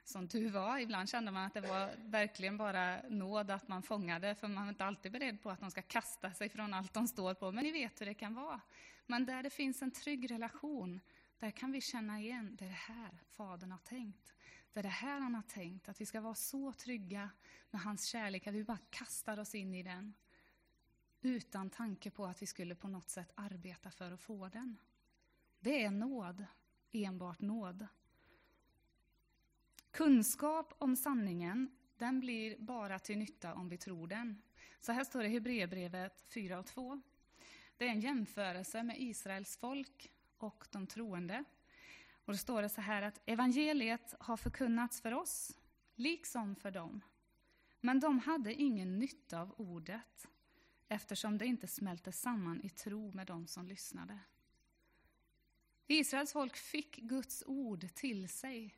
Som 0.04 0.28
du 0.28 0.50
var. 0.50 0.80
Ibland 0.80 1.10
kände 1.10 1.32
man 1.32 1.46
att 1.46 1.54
det 1.54 1.62
var 1.62 1.92
verkligen 1.98 2.58
bara 2.58 3.02
nåd 3.10 3.52
att 3.52 3.68
man 3.68 3.84
fångade, 3.84 4.36
för 4.36 4.48
man 4.48 4.66
är 4.66 4.70
inte 4.70 4.86
alltid 4.86 5.12
beredd 5.12 5.42
på 5.42 5.50
att 5.50 5.60
de 5.60 5.72
ska 5.72 5.82
kasta 5.82 6.34
sig 6.34 6.50
från 6.50 6.74
allt 6.74 6.94
de 6.94 7.08
står 7.08 7.34
på. 7.34 7.52
Men 7.52 7.64
ni 7.64 7.72
vet 7.72 8.02
hur 8.02 8.06
det 8.06 8.14
kan 8.14 8.34
vara. 8.34 8.62
Men 9.06 9.26
där 9.26 9.44
det 9.44 9.50
finns 9.50 9.82
en 9.82 9.92
trygg 9.92 10.32
relation, 10.32 11.00
där 11.46 11.52
kan 11.52 11.72
vi 11.72 11.82
känna 11.82 12.20
igen, 12.20 12.56
det 12.56 12.66
är 12.66 12.70
det 12.70 12.76
här 12.76 13.22
Fadern 13.26 13.72
har 13.72 13.80
tänkt. 13.80 14.34
Det 14.74 14.80
är 14.80 14.84
det 14.84 14.90
här 14.90 15.20
han 15.20 15.36
har 15.36 15.42
tänkt, 15.42 15.90
att 15.90 16.02
vi 16.02 16.06
ska 16.06 16.22
vara 16.22 16.36
så 16.36 16.74
trygga 16.74 17.30
med 17.72 17.82
hans 17.82 18.06
kärlek, 18.06 18.48
att 18.48 18.54
vi 18.54 18.64
bara 18.64 18.80
kastar 18.90 19.40
oss 19.40 19.56
in 19.56 19.74
i 19.74 19.84
den 19.84 20.14
utan 21.22 21.70
tanke 21.70 22.12
på 22.12 22.26
att 22.26 22.42
vi 22.42 22.46
skulle 22.46 22.76
på 22.76 22.88
något 22.88 23.10
sätt 23.10 23.32
arbeta 23.36 23.92
för 23.92 24.12
att 24.12 24.22
få 24.22 24.50
den. 24.50 24.78
Det 25.60 25.84
är 25.84 25.92
nåd, 25.92 26.46
enbart 26.92 27.42
nåd. 27.42 27.88
Kunskap 29.92 30.74
om 30.78 30.96
sanningen, 30.96 31.78
den 31.98 32.20
blir 32.20 32.58
bara 32.58 33.00
till 33.00 33.18
nytta 33.18 33.54
om 33.54 33.70
vi 33.70 33.78
tror 33.78 34.08
den. 34.08 34.42
Så 34.80 34.92
här 34.92 35.04
står 35.04 35.20
det 35.20 35.28
i 35.28 35.34
Hebreerbrevet 35.34 36.26
4 36.28 36.60
och 36.60 36.66
2. 36.66 37.02
Det 37.78 37.86
är 37.86 37.90
en 37.90 38.02
jämförelse 38.02 38.84
med 38.84 39.02
Israels 39.02 39.58
folk 39.58 40.12
och 40.38 40.68
de 40.72 40.88
troende. 40.88 41.44
Och 42.26 42.34
då 42.34 42.38
står 42.38 42.62
det 42.62 42.70
så 42.70 42.82
här 42.82 43.02
att 43.02 43.22
evangeliet 43.26 44.16
har 44.20 44.38
förkunnats 44.38 45.02
för 45.02 45.14
oss, 45.14 45.58
liksom 45.96 46.56
för 46.56 46.72
dem. 46.72 47.02
Men 47.82 48.00
de 48.00 48.20
hade 48.20 48.54
ingen 48.54 49.00
nytta 49.00 49.42
av 49.42 49.54
ordet 49.58 50.28
eftersom 50.88 51.38
det 51.38 51.46
inte 51.46 51.68
smälte 51.68 52.12
samman 52.12 52.62
i 52.64 52.70
tro 52.70 53.12
med 53.12 53.28
dem 53.28 53.48
som 53.48 53.68
lyssnade. 53.68 54.20
Israels 55.88 56.34
folk 56.34 56.58
fick 56.58 56.96
Guds 56.96 57.44
ord 57.48 57.94
till 57.96 58.30
sig, 58.30 58.76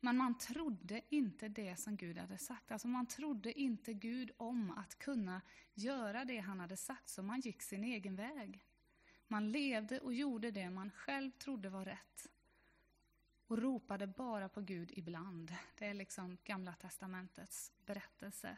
men 0.00 0.16
man 0.16 0.38
trodde 0.38 1.02
inte 1.08 1.48
det 1.48 1.76
som 1.76 1.96
Gud 1.96 2.18
hade 2.18 2.38
sagt. 2.38 2.72
Alltså 2.72 2.88
man 2.88 3.06
trodde 3.06 3.60
inte 3.60 3.94
Gud 3.94 4.30
om 4.36 4.70
att 4.70 4.98
kunna 4.98 5.42
göra 5.74 6.24
det 6.24 6.38
han 6.38 6.60
hade 6.60 6.76
sagt, 6.76 7.08
så 7.08 7.22
man 7.22 7.40
gick 7.40 7.62
sin 7.62 7.84
egen 7.84 8.16
väg. 8.16 8.64
Man 9.28 9.52
levde 9.52 10.00
och 10.00 10.14
gjorde 10.14 10.50
det 10.50 10.70
man 10.70 10.90
själv 10.90 11.30
trodde 11.30 11.68
var 11.68 11.84
rätt 11.84 12.26
och 13.46 13.58
ropade 13.58 14.06
bara 14.06 14.48
på 14.48 14.60
Gud 14.60 14.90
ibland. 14.92 15.54
Det 15.78 15.86
är 15.86 15.94
liksom 15.94 16.38
Gamla 16.44 16.72
testamentets 16.72 17.72
berättelse. 17.86 18.56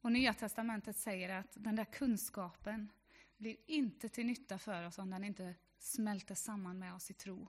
Och 0.00 0.12
Nya 0.12 0.34
testamentet 0.34 0.96
säger 0.96 1.28
att 1.28 1.48
den 1.54 1.76
där 1.76 1.84
kunskapen 1.84 2.92
blir 3.36 3.56
inte 3.66 4.08
till 4.08 4.26
nytta 4.26 4.58
för 4.58 4.86
oss 4.86 4.98
om 4.98 5.10
den 5.10 5.24
inte 5.24 5.54
smälter 5.78 6.34
samman 6.34 6.78
med 6.78 6.94
oss 6.94 7.10
i 7.10 7.14
tro. 7.14 7.48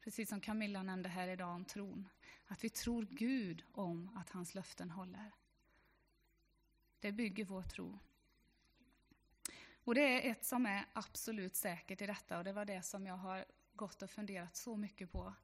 Precis 0.00 0.28
som 0.28 0.40
Camilla 0.40 0.82
nämnde 0.82 1.08
här 1.08 1.28
idag 1.28 1.54
om 1.54 1.64
tron. 1.64 2.08
Att 2.46 2.64
vi 2.64 2.70
tror 2.70 3.06
Gud 3.10 3.64
om 3.72 4.16
att 4.16 4.30
hans 4.30 4.54
löften 4.54 4.90
håller. 4.90 5.32
Det 7.00 7.12
bygger 7.12 7.44
vår 7.44 7.62
tro. 7.62 7.98
Och 9.88 9.94
det 9.94 10.00
är 10.00 10.30
ett 10.30 10.44
som 10.44 10.66
är 10.66 10.84
absolut 10.92 11.56
säkert 11.56 12.02
i 12.02 12.06
detta 12.06 12.38
och 12.38 12.44
det 12.44 12.52
var 12.52 12.64
det 12.64 12.82
som 12.82 13.06
jag 13.06 13.16
har 13.16 13.44
gått 13.74 14.02
och 14.02 14.10
funderat 14.10 14.56
så 14.56 14.76
mycket 14.76 15.12
på 15.12 15.34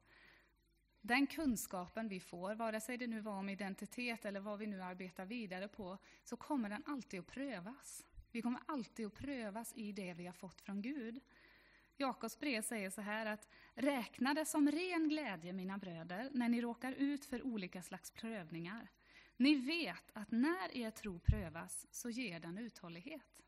den 1.01 1.27
kunskapen 1.27 2.07
vi 2.07 2.19
får, 2.19 2.55
vare 2.55 2.81
sig 2.81 2.97
det 2.97 3.07
nu 3.07 3.21
var 3.21 3.33
om 3.33 3.49
identitet 3.49 4.25
eller 4.25 4.39
vad 4.39 4.59
vi 4.59 4.67
nu 4.67 4.81
arbetar 4.81 5.25
vidare 5.25 5.67
på, 5.67 5.97
så 6.23 6.37
kommer 6.37 6.69
den 6.69 6.83
alltid 6.85 7.19
att 7.19 7.27
prövas. 7.27 8.05
Vi 8.31 8.41
kommer 8.41 8.61
alltid 8.65 9.05
att 9.05 9.13
prövas 9.13 9.73
i 9.75 9.91
det 9.91 10.13
vi 10.13 10.25
har 10.25 10.33
fått 10.33 10.61
från 10.61 10.81
Gud. 10.81 11.19
Jakobs 11.97 12.39
brev 12.39 12.61
säger 12.61 12.89
så 12.89 13.01
här 13.01 13.25
att 13.25 13.47
räkna 13.73 14.33
det 14.33 14.45
som 14.45 14.71
ren 14.71 15.09
glädje, 15.09 15.53
mina 15.53 15.77
bröder, 15.77 16.29
när 16.33 16.49
ni 16.49 16.61
råkar 16.61 16.91
ut 16.91 17.25
för 17.25 17.45
olika 17.45 17.81
slags 17.81 18.11
prövningar. 18.11 18.87
Ni 19.37 19.55
vet 19.55 20.11
att 20.13 20.31
när 20.31 20.77
er 20.77 20.91
tro 20.91 21.19
prövas 21.19 21.87
så 21.91 22.09
ger 22.09 22.39
den 22.39 22.57
uthållighet. 22.57 23.44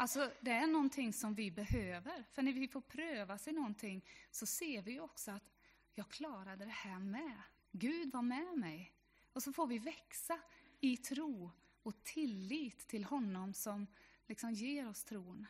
Alltså, 0.00 0.32
det 0.40 0.50
är 0.50 0.66
någonting 0.66 1.12
som 1.12 1.34
vi 1.34 1.50
behöver, 1.50 2.24
för 2.32 2.42
när 2.42 2.52
vi 2.52 2.68
får 2.68 2.80
prövas 2.80 3.48
i 3.48 3.52
någonting 3.52 4.04
så 4.30 4.46
ser 4.46 4.82
vi 4.82 5.00
också 5.00 5.30
att 5.30 5.52
jag 5.94 6.08
klarade 6.08 6.64
det 6.64 6.70
här 6.70 6.98
med. 6.98 7.42
Gud 7.70 8.12
var 8.12 8.22
med 8.22 8.58
mig. 8.58 8.92
Och 9.32 9.42
så 9.42 9.52
får 9.52 9.66
vi 9.66 9.78
växa 9.78 10.40
i 10.80 10.96
tro 10.96 11.50
och 11.82 12.04
tillit 12.04 12.88
till 12.88 13.04
honom 13.04 13.54
som 13.54 13.86
liksom 14.26 14.52
ger 14.52 14.88
oss 14.88 15.04
tron. 15.04 15.46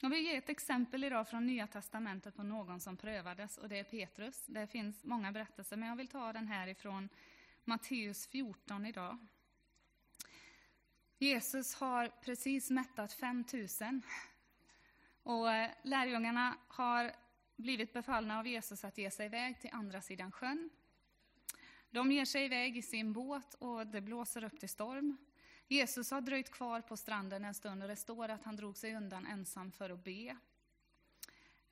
Jag 0.00 0.10
vill 0.10 0.24
ge 0.24 0.36
ett 0.36 0.48
exempel 0.48 1.04
idag 1.04 1.28
från 1.28 1.46
Nya 1.46 1.66
Testamentet 1.66 2.36
på 2.36 2.42
någon 2.42 2.80
som 2.80 2.96
prövades, 2.96 3.58
och 3.58 3.68
det 3.68 3.78
är 3.78 3.84
Petrus. 3.84 4.46
Det 4.46 4.66
finns 4.66 5.04
många 5.04 5.32
berättelser, 5.32 5.76
men 5.76 5.88
jag 5.88 5.96
vill 5.96 6.08
ta 6.08 6.32
den 6.32 6.48
här 6.48 6.66
ifrån 6.66 7.08
Matteus 7.64 8.26
14 8.26 8.86
idag. 8.86 9.18
Jesus 11.18 11.74
har 11.74 12.08
precis 12.08 12.70
mättat 12.70 13.12
5000 13.12 14.02
och 15.22 15.52
eh, 15.52 15.70
lärjungarna 15.82 16.56
har 16.68 17.12
blivit 17.56 17.92
befallna 17.92 18.38
av 18.38 18.46
Jesus 18.46 18.84
att 18.84 18.98
ge 18.98 19.10
sig 19.10 19.26
iväg 19.26 19.60
till 19.60 19.70
andra 19.72 20.00
sidan 20.00 20.32
sjön. 20.32 20.70
De 21.90 22.12
ger 22.12 22.24
sig 22.24 22.44
iväg 22.44 22.76
i 22.76 22.82
sin 22.82 23.12
båt 23.12 23.54
och 23.54 23.86
det 23.86 24.00
blåser 24.00 24.44
upp 24.44 24.60
till 24.60 24.68
storm. 24.68 25.16
Jesus 25.68 26.10
har 26.10 26.20
dröjt 26.20 26.50
kvar 26.50 26.80
på 26.80 26.96
stranden 26.96 27.44
en 27.44 27.54
stund 27.54 27.82
och 27.82 27.88
det 27.88 27.96
står 27.96 28.28
att 28.28 28.42
han 28.42 28.56
drog 28.56 28.76
sig 28.76 28.94
undan 28.94 29.26
ensam 29.26 29.72
för 29.72 29.90
att 29.90 30.04
be. 30.04 30.36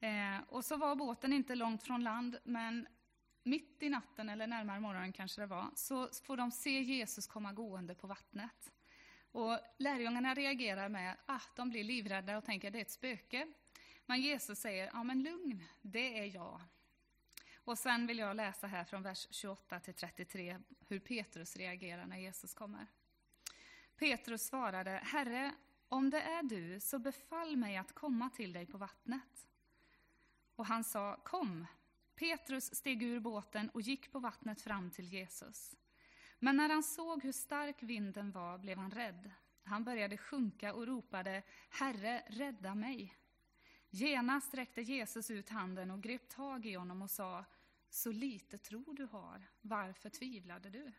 Eh, 0.01 0.41
och 0.49 0.65
så 0.65 0.77
var 0.77 0.97
båten 0.97 1.33
inte 1.33 1.55
långt 1.55 1.83
från 1.83 2.05
land, 2.05 2.39
men 2.45 2.87
mitt 3.43 3.83
i 3.83 3.89
natten, 3.89 4.29
eller 4.29 4.47
närmare 4.47 4.81
morgonen 4.81 5.13
kanske 5.13 5.41
det 5.41 5.47
var, 5.47 5.71
så 5.75 6.09
får 6.25 6.37
de 6.37 6.51
se 6.51 6.81
Jesus 6.81 7.27
komma 7.27 7.53
gående 7.53 7.95
på 7.95 8.07
vattnet. 8.07 8.73
Och 9.33 9.59
lärjungarna 9.79 10.35
reagerar 10.35 10.89
med 10.89 11.17
att 11.27 11.57
de 11.57 11.71
blir 11.71 11.85
livrädda 11.85 12.39
och 12.39 12.45
tänker 12.45 12.69
att 12.69 12.73
det 12.73 12.79
är 12.79 12.83
ett 12.83 12.91
spöke. 12.91 13.47
Men 14.07 14.21
Jesus 14.21 14.59
säger, 14.59 14.91
ja 14.93 15.03
men 15.03 15.23
lugn, 15.23 15.65
det 15.83 16.19
är 16.19 16.35
jag. 16.35 16.61
Och 17.65 17.79
sen 17.79 18.07
vill 18.07 18.19
jag 18.19 18.37
läsa 18.37 18.67
här 18.67 18.85
från 18.85 19.03
vers 19.03 19.27
28 19.31 19.81
till 19.81 19.95
33 19.95 20.59
hur 20.89 20.99
Petrus 20.99 21.57
reagerar 21.57 22.07
när 22.07 22.19
Jesus 22.19 22.55
kommer. 22.55 22.87
Petrus 23.97 24.47
svarade, 24.47 24.91
Herre, 24.91 25.55
om 25.89 26.11
det 26.11 26.21
är 26.21 26.43
du, 26.43 26.81
så 26.81 26.99
befall 26.99 27.57
mig 27.57 27.77
att 27.77 27.93
komma 27.93 28.31
till 28.31 28.53
dig 28.53 28.67
på 28.67 28.79
vattnet. 28.79 29.47
Och 30.57 30.67
han 30.67 30.85
sa, 30.85 31.17
kom. 31.17 31.67
Petrus 32.15 32.75
steg 32.75 33.03
ur 33.03 33.21
båten 33.21 33.71
och 33.71 33.81
gick 33.81 34.13
på 34.13 34.19
vattnet 34.19 34.61
fram 34.61 34.91
till 34.91 35.13
Jesus. 35.13 35.77
Men 36.45 36.57
när 36.57 36.69
han 36.69 36.83
såg 36.83 37.23
hur 37.23 37.33
stark 37.33 37.83
vinden 37.83 38.33
var 38.33 38.59
blev 38.59 38.79
han 38.79 38.91
rädd. 38.91 39.31
Han 39.63 39.85
började 39.85 40.17
sjunka 40.17 40.75
och 40.75 40.87
ropade, 40.87 41.43
Herre, 41.71 42.23
rädda 42.27 42.75
mig. 42.75 43.15
Genast 43.91 44.49
sträckte 44.49 44.83
Jesus 44.83 45.31
ut 45.31 45.49
handen 45.49 45.91
och 45.91 46.03
grep 46.03 46.29
tag 46.29 46.67
i 46.67 46.75
honom 46.75 47.03
och 47.03 47.11
sa, 47.11 47.45
så 47.89 48.13
lite 48.13 48.59
tro 48.59 48.93
du 48.93 49.05
har, 49.05 49.47
varför 49.61 50.11
tvivlade 50.11 50.71
du? 50.71 50.93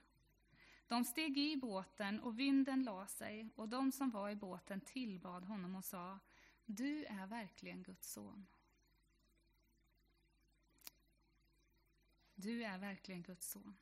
De 0.88 1.06
steg 1.06 1.38
i 1.38 1.58
båten 1.58 2.20
och 2.20 2.40
vinden 2.40 2.84
la 2.84 3.08
sig 3.08 3.50
och 3.56 3.70
de 3.70 3.92
som 3.92 4.10
var 4.10 4.30
i 4.30 4.36
båten 4.36 4.82
tillbad 4.82 5.44
honom 5.44 5.76
och 5.76 5.86
sa, 5.86 6.20
du 6.66 7.06
är 7.06 7.28
verkligen 7.28 7.84
Guds 7.84 8.14
son. 8.14 8.48
Du 12.36 12.64
är 12.64 12.78
verkligen 12.78 13.24
Guds 13.24 13.52
son. 13.52 13.78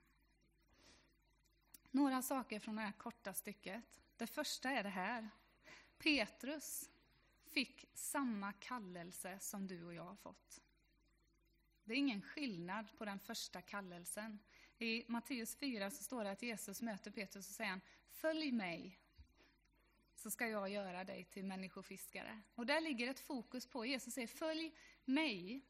Några 1.92 2.22
saker 2.22 2.60
från 2.60 2.76
det 2.76 2.82
här 2.82 2.92
korta 2.92 3.34
stycket. 3.34 3.84
Det 4.18 4.28
första 4.28 4.70
är 4.70 4.84
det 4.84 4.90
här. 4.90 5.30
Petrus 5.98 6.90
fick 7.46 7.86
samma 7.94 8.54
kallelse 8.54 9.40
som 9.40 9.68
du 9.68 9.84
och 9.84 9.94
jag 9.94 10.04
har 10.04 10.16
fått. 10.16 10.62
Det 11.84 11.94
är 11.94 11.98
ingen 11.98 12.22
skillnad 12.22 12.98
på 12.98 13.06
den 13.06 13.20
första 13.20 13.62
kallelsen. 13.62 14.40
I 14.78 15.06
Matteus 15.08 15.56
4 15.56 15.92
så 15.92 16.04
står 16.04 16.24
det 16.24 16.32
att 16.32 16.42
Jesus 16.42 16.82
möter 16.82 17.12
Petrus 17.12 17.50
och 17.50 17.56
säger 17.56 17.82
Följ 18.10 18.52
mig, 18.52 19.00
så 20.16 20.32
ska 20.32 20.48
jag 20.48 20.70
göra 20.70 21.04
dig 21.04 21.24
till 21.24 21.46
människofiskare. 21.46 22.42
Och 22.56 22.66
där 22.66 22.82
ligger 22.82 23.08
ett 23.08 23.20
fokus 23.20 23.68
på, 23.68 23.86
Jesus 23.86 24.14
säger 24.14 24.28
Följ 24.28 24.76
mig, 25.06 25.66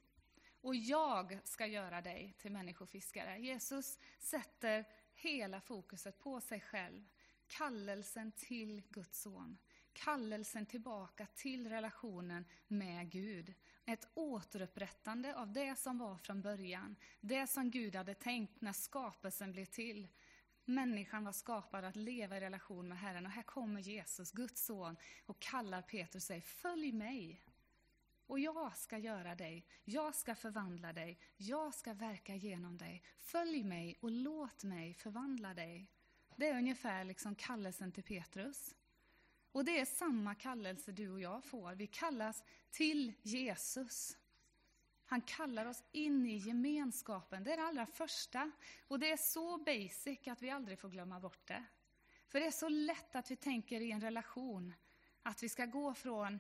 och 0.62 0.76
jag 0.76 1.40
ska 1.44 1.66
göra 1.66 2.02
dig 2.02 2.34
till 2.38 2.52
människofiskare. 2.52 3.38
Jesus 3.38 4.00
sätter 4.20 4.86
hela 5.22 5.62
fokuset 5.62 6.20
på 6.20 6.42
sig 6.42 6.62
själv, 6.62 7.04
kallelsen 7.48 8.32
till 8.32 8.82
Guds 8.90 9.22
son. 9.22 9.58
Kallelsen 9.94 10.66
tillbaka 10.66 11.26
till 11.26 11.70
relationen 11.70 12.46
med 12.68 13.10
Gud. 13.10 13.54
Ett 13.86 14.08
återupprättande 14.14 15.36
av 15.36 15.54
det 15.54 15.76
som 15.76 15.98
var 15.98 16.18
från 16.18 16.42
början. 16.42 16.96
Det 17.20 17.48
som 17.48 17.72
Gud 17.72 17.96
hade 17.96 18.14
tänkt 18.14 18.62
när 18.62 18.74
skapelsen 18.74 19.52
blev 19.52 19.66
till. 19.66 20.08
Människan 20.66 21.24
var 21.24 21.32
skapad 21.32 21.86
att 21.86 21.96
leva 21.96 22.38
i 22.38 22.42
relation 22.42 22.88
med 22.88 23.00
Herren 23.00 23.26
och 23.26 23.32
här 23.32 23.44
kommer 23.44 23.82
Jesus, 23.82 24.32
Guds 24.32 24.66
son, 24.66 24.98
och 25.26 25.40
kallar 25.40 25.82
Petrus 25.82 26.16
och 26.16 26.28
säger 26.28 26.42
Följ 26.42 26.92
mig. 26.92 27.42
Och 28.32 28.40
jag 28.40 28.78
ska 28.78 28.98
göra 28.98 29.36
dig, 29.36 29.66
jag 29.84 30.16
ska 30.16 30.36
förvandla 30.36 30.94
dig, 30.94 31.20
jag 31.38 31.74
ska 31.74 31.94
verka 31.94 32.36
genom 32.36 32.78
dig. 32.78 33.04
Följ 33.20 33.64
mig 33.64 33.98
och 34.02 34.12
låt 34.12 34.64
mig 34.64 34.94
förvandla 34.94 35.54
dig. 35.54 35.88
Det 36.36 36.48
är 36.48 36.58
ungefär 36.58 37.04
liksom 37.04 37.36
kallelsen 37.36 37.92
till 37.92 38.04
Petrus. 38.04 38.76
Och 39.52 39.66
det 39.66 39.80
är 39.80 39.86
samma 39.86 40.36
kallelse 40.36 40.92
du 40.92 41.10
och 41.10 41.20
jag 41.20 41.44
får. 41.44 41.76
Vi 41.76 41.88
kallas 41.88 42.44
till 42.70 43.14
Jesus. 43.22 44.18
Han 45.06 45.22
kallar 45.22 45.66
oss 45.66 45.84
in 45.92 46.26
i 46.26 46.38
gemenskapen. 46.38 47.44
Det 47.44 47.54
är 47.54 47.58
det 47.58 47.64
allra 47.64 47.86
första. 47.86 48.52
Och 48.88 49.00
det 49.00 49.12
är 49.12 49.18
så 49.18 49.58
basic 49.58 50.28
att 50.28 50.42
vi 50.42 50.50
aldrig 50.50 50.80
får 50.80 50.90
glömma 50.90 51.20
bort 51.20 51.48
det. 51.48 51.64
För 52.28 52.40
det 52.40 52.46
är 52.46 52.52
så 52.52 52.70
lätt 52.70 53.16
att 53.16 53.32
vi 53.32 53.36
tänker 53.36 53.82
i 53.82 53.92
en 53.92 54.02
relation 54.02 54.74
att 55.24 55.44
vi 55.44 55.50
ska 55.50 55.66
gå 55.66 55.94
från 55.94 56.40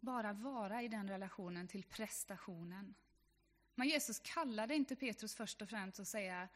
bara 0.00 0.32
vara 0.32 0.82
i 0.82 0.88
den 0.88 1.08
relationen 1.08 1.68
till 1.68 1.84
prestationen. 1.84 2.94
Men 3.74 3.88
Jesus 3.88 4.18
kallade 4.18 4.74
inte 4.74 4.96
Petrus 4.96 5.34
först 5.34 5.62
och 5.62 5.68
främst 5.68 6.00
att 6.00 6.08
säga 6.08 6.48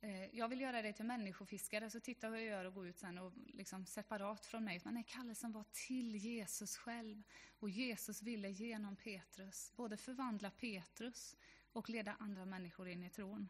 eh, 0.00 0.36
jag 0.36 0.48
vill 0.48 0.60
göra 0.60 0.82
dig 0.82 0.92
till 0.92 1.04
människofiskare, 1.04 1.90
så 1.90 2.00
titta 2.00 2.28
hur 2.28 2.36
jag 2.36 2.44
gör 2.44 2.64
och 2.64 2.74
gå 2.74 2.86
ut 2.86 2.98
sen 2.98 3.18
och 3.18 3.32
liksom 3.46 3.86
separat 3.86 4.46
från 4.46 4.64
mig. 4.64 4.76
Utan 4.76 4.94
nej, 4.94 5.04
kallelsen 5.08 5.52
var 5.52 5.64
till 5.72 6.16
Jesus 6.16 6.76
själv. 6.76 7.22
Och 7.58 7.70
Jesus 7.70 8.22
ville 8.22 8.48
genom 8.48 8.96
Petrus 8.96 9.72
både 9.76 9.96
förvandla 9.96 10.50
Petrus 10.50 11.36
och 11.72 11.90
leda 11.90 12.16
andra 12.18 12.44
människor 12.44 12.88
in 12.88 13.04
i 13.04 13.10
tron. 13.10 13.48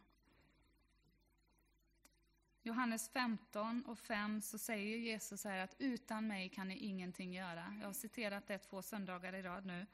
Johannes 2.66 3.09
15 3.09 3.85
och 3.87 3.98
5 3.98 4.40
så 4.40 4.59
säger 4.59 4.98
Jesus 4.98 5.44
här 5.44 5.59
att 5.59 5.74
utan 5.79 6.27
mig 6.27 6.48
kan 6.48 6.68
ni 6.68 6.77
ingenting 6.77 7.33
göra. 7.35 7.77
Jag 7.81 7.87
har 7.87 7.92
citerat 7.92 8.46
det 8.46 8.59
två 8.59 8.83
söndagar 8.83 9.35
i 9.35 9.42
rad 9.42 9.66
nu. 9.66 9.87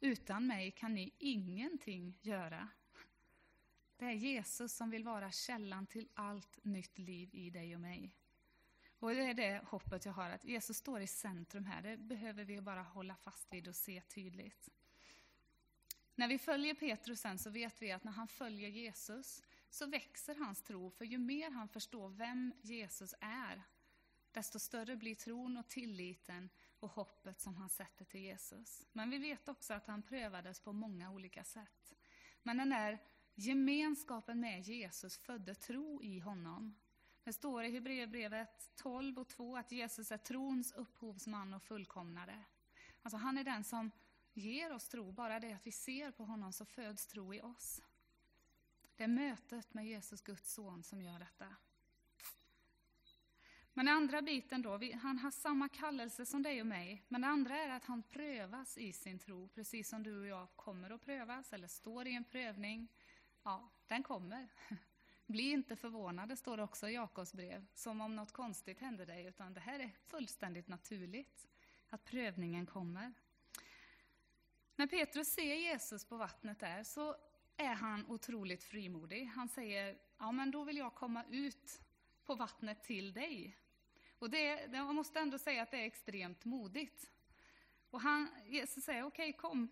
Utan 0.00 0.46
mig 0.46 0.70
kan 0.70 0.94
ni 0.94 1.14
ingenting 1.18 2.18
göra. 2.22 2.68
Det 3.96 4.04
är 4.04 4.12
Jesus 4.12 4.76
som 4.76 4.90
vill 4.90 5.04
vara 5.04 5.30
källan 5.30 5.86
till 5.86 6.08
allt 6.14 6.64
nytt 6.64 6.98
liv 6.98 7.30
i 7.32 7.50
dig 7.50 7.74
och 7.74 7.80
mig. 7.80 8.14
Och 8.98 9.14
det 9.14 9.22
är 9.22 9.34
det 9.34 9.60
hoppet 9.64 10.06
jag 10.06 10.12
har, 10.12 10.30
att 10.30 10.44
Jesus 10.44 10.76
står 10.76 11.00
i 11.00 11.06
centrum 11.06 11.64
här. 11.64 11.82
Det 11.82 11.96
behöver 11.96 12.44
vi 12.44 12.60
bara 12.60 12.82
hålla 12.82 13.16
fast 13.16 13.52
vid 13.52 13.68
och 13.68 13.76
se 13.76 14.00
tydligt. 14.00 14.68
När 16.14 16.28
vi 16.28 16.38
följer 16.38 16.74
Petrus 16.74 17.20
sen 17.20 17.38
så 17.38 17.50
vet 17.50 17.82
vi 17.82 17.92
att 17.92 18.04
när 18.04 18.12
han 18.12 18.28
följer 18.28 18.68
Jesus 18.68 19.42
så 19.76 19.86
växer 19.86 20.34
hans 20.34 20.62
tro, 20.62 20.90
för 20.90 21.04
ju 21.04 21.18
mer 21.18 21.50
han 21.50 21.68
förstår 21.68 22.08
vem 22.08 22.54
Jesus 22.62 23.14
är, 23.20 23.62
desto 24.32 24.58
större 24.58 24.96
blir 24.96 25.14
tron 25.14 25.56
och 25.56 25.68
tilliten 25.68 26.50
och 26.80 26.90
hoppet 26.90 27.40
som 27.40 27.56
han 27.56 27.68
sätter 27.68 28.04
till 28.04 28.20
Jesus. 28.20 28.86
Men 28.92 29.10
vi 29.10 29.18
vet 29.18 29.48
också 29.48 29.74
att 29.74 29.86
han 29.86 30.02
prövades 30.02 30.60
på 30.60 30.72
många 30.72 31.10
olika 31.10 31.44
sätt. 31.44 31.94
Men 32.42 32.56
den 32.56 32.70
där 32.70 32.98
gemenskapen 33.34 34.40
med 34.40 34.62
Jesus 34.62 35.18
födde 35.18 35.54
tro 35.54 36.02
i 36.02 36.18
honom. 36.18 36.74
Det 37.24 37.32
står 37.32 37.64
i 37.64 37.70
Hebreerbrevet 37.70 38.70
12 38.76 39.18
och 39.18 39.28
2 39.28 39.56
att 39.56 39.72
Jesus 39.72 40.12
är 40.12 40.18
trons 40.18 40.72
upphovsman 40.72 41.54
och 41.54 41.62
fullkomnare. 41.62 42.44
Alltså 43.02 43.16
han 43.16 43.38
är 43.38 43.44
den 43.44 43.64
som 43.64 43.90
ger 44.32 44.72
oss 44.72 44.88
tro, 44.88 45.12
bara 45.12 45.40
det 45.40 45.52
att 45.52 45.66
vi 45.66 45.72
ser 45.72 46.10
på 46.10 46.24
honom 46.24 46.52
så 46.52 46.64
föds 46.64 47.06
tro 47.06 47.34
i 47.34 47.40
oss. 47.40 47.82
Det 48.96 49.04
är 49.04 49.08
mötet 49.08 49.74
med 49.74 49.86
Jesus, 49.86 50.22
Guds 50.22 50.54
son, 50.54 50.82
som 50.82 51.02
gör 51.02 51.18
detta. 51.18 51.56
Men 53.72 53.86
den 53.86 53.96
andra 53.96 54.22
biten 54.22 54.62
då, 54.62 54.80
han 54.94 55.18
har 55.18 55.30
samma 55.30 55.68
kallelse 55.68 56.26
som 56.26 56.42
dig 56.42 56.60
och 56.60 56.66
mig, 56.66 57.04
men 57.08 57.20
det 57.20 57.26
andra 57.26 57.56
är 57.58 57.68
att 57.68 57.84
han 57.84 58.02
prövas 58.02 58.78
i 58.78 58.92
sin 58.92 59.18
tro, 59.18 59.48
precis 59.48 59.88
som 59.88 60.02
du 60.02 60.20
och 60.20 60.26
jag 60.26 60.48
kommer 60.56 60.90
att 60.90 61.04
prövas, 61.04 61.52
eller 61.52 61.68
står 61.68 62.06
i 62.06 62.14
en 62.14 62.24
prövning. 62.24 62.88
Ja, 63.42 63.68
den 63.86 64.02
kommer. 64.02 64.48
Bli 65.26 65.50
inte 65.50 65.76
förvånade, 65.76 66.36
står 66.36 66.56
det 66.56 66.62
också 66.62 66.88
i 66.88 66.94
Jakobs 66.94 67.32
brev, 67.32 67.66
som 67.74 68.00
om 68.00 68.16
något 68.16 68.32
konstigt 68.32 68.80
hände 68.80 69.04
dig, 69.04 69.26
utan 69.26 69.54
det 69.54 69.60
här 69.60 69.80
är 69.80 69.90
fullständigt 70.06 70.68
naturligt, 70.68 71.46
att 71.90 72.04
prövningen 72.04 72.66
kommer. 72.66 73.12
När 74.76 74.86
Petrus 74.86 75.28
ser 75.28 75.54
Jesus 75.54 76.04
på 76.04 76.16
vattnet 76.16 76.60
där, 76.60 76.84
så 76.84 77.16
är 77.56 77.74
han 77.74 78.06
otroligt 78.06 78.64
frimodig. 78.64 79.24
Han 79.24 79.48
säger, 79.48 79.98
ja 80.18 80.32
men 80.32 80.50
då 80.50 80.64
vill 80.64 80.76
jag 80.76 80.94
komma 80.94 81.24
ut 81.30 81.80
på 82.24 82.34
vattnet 82.34 82.84
till 82.84 83.12
dig. 83.12 83.58
Och 84.18 84.30
det, 84.30 84.66
det, 84.66 84.82
man 84.82 84.94
måste 84.94 85.20
ändå 85.20 85.38
säga 85.38 85.62
att 85.62 85.70
det 85.70 85.76
är 85.76 85.86
extremt 85.86 86.44
modigt. 86.44 87.10
Och 87.90 88.00
han, 88.00 88.28
Jesus 88.46 88.84
säger, 88.84 89.02
okej 89.02 89.30
okay, 89.30 89.40
kom. 89.40 89.68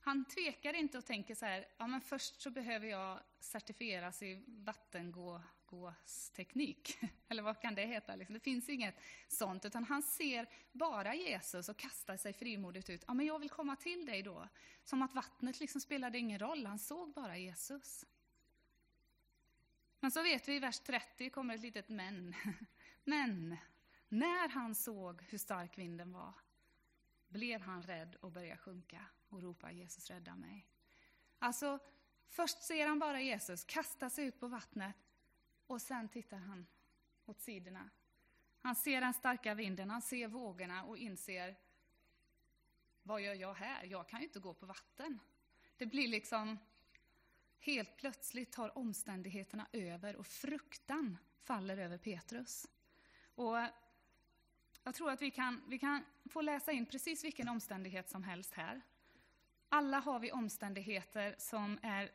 Han 0.00 0.24
tvekar 0.24 0.74
inte 0.74 0.98
och 0.98 1.06
tänker 1.06 1.34
så 1.34 1.46
här, 1.46 1.66
ja 1.78 1.86
men 1.86 2.00
först 2.00 2.40
så 2.40 2.50
behöver 2.50 2.86
jag 2.86 3.20
certifieras 3.40 4.22
i 4.22 4.44
vattengå 4.46 5.42
gåsteknik. 5.70 6.98
Eller 7.28 7.42
vad 7.42 7.60
kan 7.60 7.74
det 7.74 7.86
heta? 7.86 8.16
Liksom, 8.16 8.34
det 8.34 8.40
finns 8.40 8.68
inget 8.68 8.94
sånt, 9.28 9.64
utan 9.64 9.84
han 9.84 10.02
ser 10.02 10.48
bara 10.72 11.14
Jesus 11.14 11.68
och 11.68 11.76
kastar 11.76 12.16
sig 12.16 12.32
frimodigt 12.32 12.90
ut. 12.90 13.04
Ja, 13.06 13.14
men 13.14 13.26
jag 13.26 13.38
vill 13.38 13.50
komma 13.50 13.76
till 13.76 14.06
dig 14.06 14.22
då. 14.22 14.48
Som 14.84 15.02
att 15.02 15.14
vattnet 15.14 15.60
liksom 15.60 15.80
spelade 15.80 16.18
ingen 16.18 16.38
roll, 16.38 16.66
han 16.66 16.78
såg 16.78 17.12
bara 17.12 17.36
Jesus. 17.36 18.04
Men 20.00 20.10
så 20.10 20.22
vet 20.22 20.48
vi 20.48 20.56
i 20.56 20.58
vers 20.58 20.80
30 20.80 21.30
kommer 21.30 21.54
ett 21.54 21.60
litet 21.60 21.88
men. 21.88 22.34
Men 23.04 23.56
när 24.08 24.48
han 24.48 24.74
såg 24.74 25.22
hur 25.22 25.38
stark 25.38 25.78
vinden 25.78 26.12
var 26.12 26.34
blev 27.28 27.60
han 27.60 27.82
rädd 27.82 28.16
och 28.20 28.32
började 28.32 28.56
sjunka 28.56 29.06
och 29.28 29.42
ropa 29.42 29.72
Jesus 29.72 30.10
rädda 30.10 30.36
mig. 30.36 30.66
Alltså, 31.38 31.78
först 32.28 32.62
ser 32.62 32.86
han 32.86 32.98
bara 32.98 33.20
Jesus 33.20 33.64
kasta 33.64 34.10
sig 34.10 34.24
ut 34.24 34.40
på 34.40 34.46
vattnet 34.46 34.96
och 35.68 35.82
sen 35.82 36.08
tittar 36.08 36.36
han 36.36 36.66
åt 37.26 37.40
sidorna. 37.40 37.90
Han 38.60 38.74
ser 38.74 39.00
den 39.00 39.14
starka 39.14 39.54
vinden, 39.54 39.90
han 39.90 40.02
ser 40.02 40.28
vågorna 40.28 40.84
och 40.84 40.98
inser 40.98 41.56
vad 43.02 43.20
gör 43.20 43.34
jag 43.34 43.54
här? 43.54 43.84
Jag 43.84 44.08
kan 44.08 44.20
ju 44.20 44.26
inte 44.26 44.40
gå 44.40 44.54
på 44.54 44.66
vatten. 44.66 45.18
Det 45.76 45.86
blir 45.86 46.08
liksom 46.08 46.58
helt 47.60 47.96
plötsligt 47.96 48.52
tar 48.52 48.78
omständigheterna 48.78 49.66
över 49.72 50.16
och 50.16 50.26
fruktan 50.26 51.18
faller 51.42 51.78
över 51.78 51.98
Petrus. 51.98 52.66
Och 53.34 53.56
jag 54.82 54.94
tror 54.94 55.10
att 55.10 55.22
vi 55.22 55.30
kan, 55.30 55.62
vi 55.68 55.78
kan 55.78 56.04
få 56.30 56.40
läsa 56.40 56.72
in 56.72 56.86
precis 56.86 57.24
vilken 57.24 57.48
omständighet 57.48 58.10
som 58.10 58.24
helst 58.24 58.54
här. 58.54 58.80
Alla 59.68 59.98
har 59.98 60.20
vi 60.20 60.32
omständigheter 60.32 61.34
som 61.38 61.78
är 61.82 62.10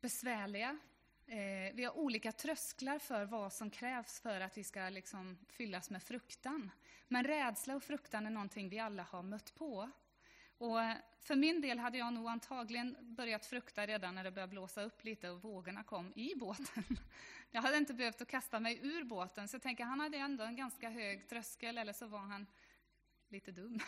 besvärliga. 0.00 0.78
Eh, 1.30 1.74
vi 1.74 1.84
har 1.84 1.98
olika 1.98 2.32
trösklar 2.32 2.98
för 2.98 3.24
vad 3.24 3.52
som 3.52 3.70
krävs 3.70 4.20
för 4.20 4.40
att 4.40 4.58
vi 4.58 4.64
ska 4.64 4.88
liksom 4.88 5.38
fyllas 5.48 5.90
med 5.90 6.02
fruktan. 6.02 6.70
Men 7.08 7.24
rädsla 7.24 7.76
och 7.76 7.82
fruktan 7.82 8.26
är 8.26 8.30
någonting 8.30 8.68
vi 8.68 8.78
alla 8.78 9.02
har 9.02 9.22
mött 9.22 9.54
på. 9.54 9.90
Och 10.58 10.78
för 11.20 11.36
min 11.36 11.60
del 11.60 11.78
hade 11.78 11.98
jag 11.98 12.12
nog 12.12 12.28
antagligen 12.28 12.96
börjat 13.00 13.46
frukta 13.46 13.86
redan 13.86 14.14
när 14.14 14.24
det 14.24 14.30
började 14.30 14.50
blåsa 14.50 14.82
upp 14.82 15.04
lite 15.04 15.30
och 15.30 15.42
vågorna 15.42 15.82
kom 15.82 16.12
i 16.16 16.34
båten. 16.34 16.84
Jag 17.50 17.62
hade 17.62 17.76
inte 17.76 17.94
behövt 17.94 18.20
att 18.20 18.28
kasta 18.28 18.60
mig 18.60 18.78
ur 18.82 19.04
båten, 19.04 19.48
så 19.48 19.54
jag 19.54 19.62
tänker 19.62 19.84
han 19.84 20.00
hade 20.00 20.16
ändå 20.16 20.44
en 20.44 20.56
ganska 20.56 20.90
hög 20.90 21.28
tröskel, 21.28 21.78
eller 21.78 21.92
så 21.92 22.06
var 22.06 22.18
han 22.18 22.46
lite 23.28 23.52
dum. 23.52 23.80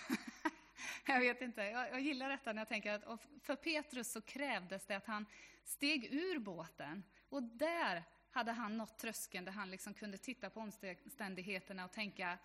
jag 1.07 1.21
vet 1.21 1.43
inte, 1.43 1.63
jag, 1.63 1.91
jag, 1.91 2.01
gillar 2.01 2.29
detta 2.29 2.53
när 2.53 2.61
jag 2.61 2.69
tänker 2.69 2.93
att 2.93 3.23
för 3.43 3.57
Petrus 3.57 4.13
så 4.13 4.21
krävdes 4.21 4.87
det 4.87 4.97
att 4.97 5.07
han 5.07 5.27
steg 5.65 6.05
ur 6.15 6.39
båten, 6.39 7.05
och 7.33 7.43
där 7.43 8.05
hade 8.31 8.53
han 8.53 8.77
nått 8.77 8.99
tröskeln 8.99 9.45
där 9.45 9.53
han 9.53 9.71
liksom 9.71 9.95
kunde 9.95 10.19
titta 10.19 10.51
på 10.51 10.61
omständigheterna 10.61 11.85
och 11.85 11.93
tänka, 11.93 12.39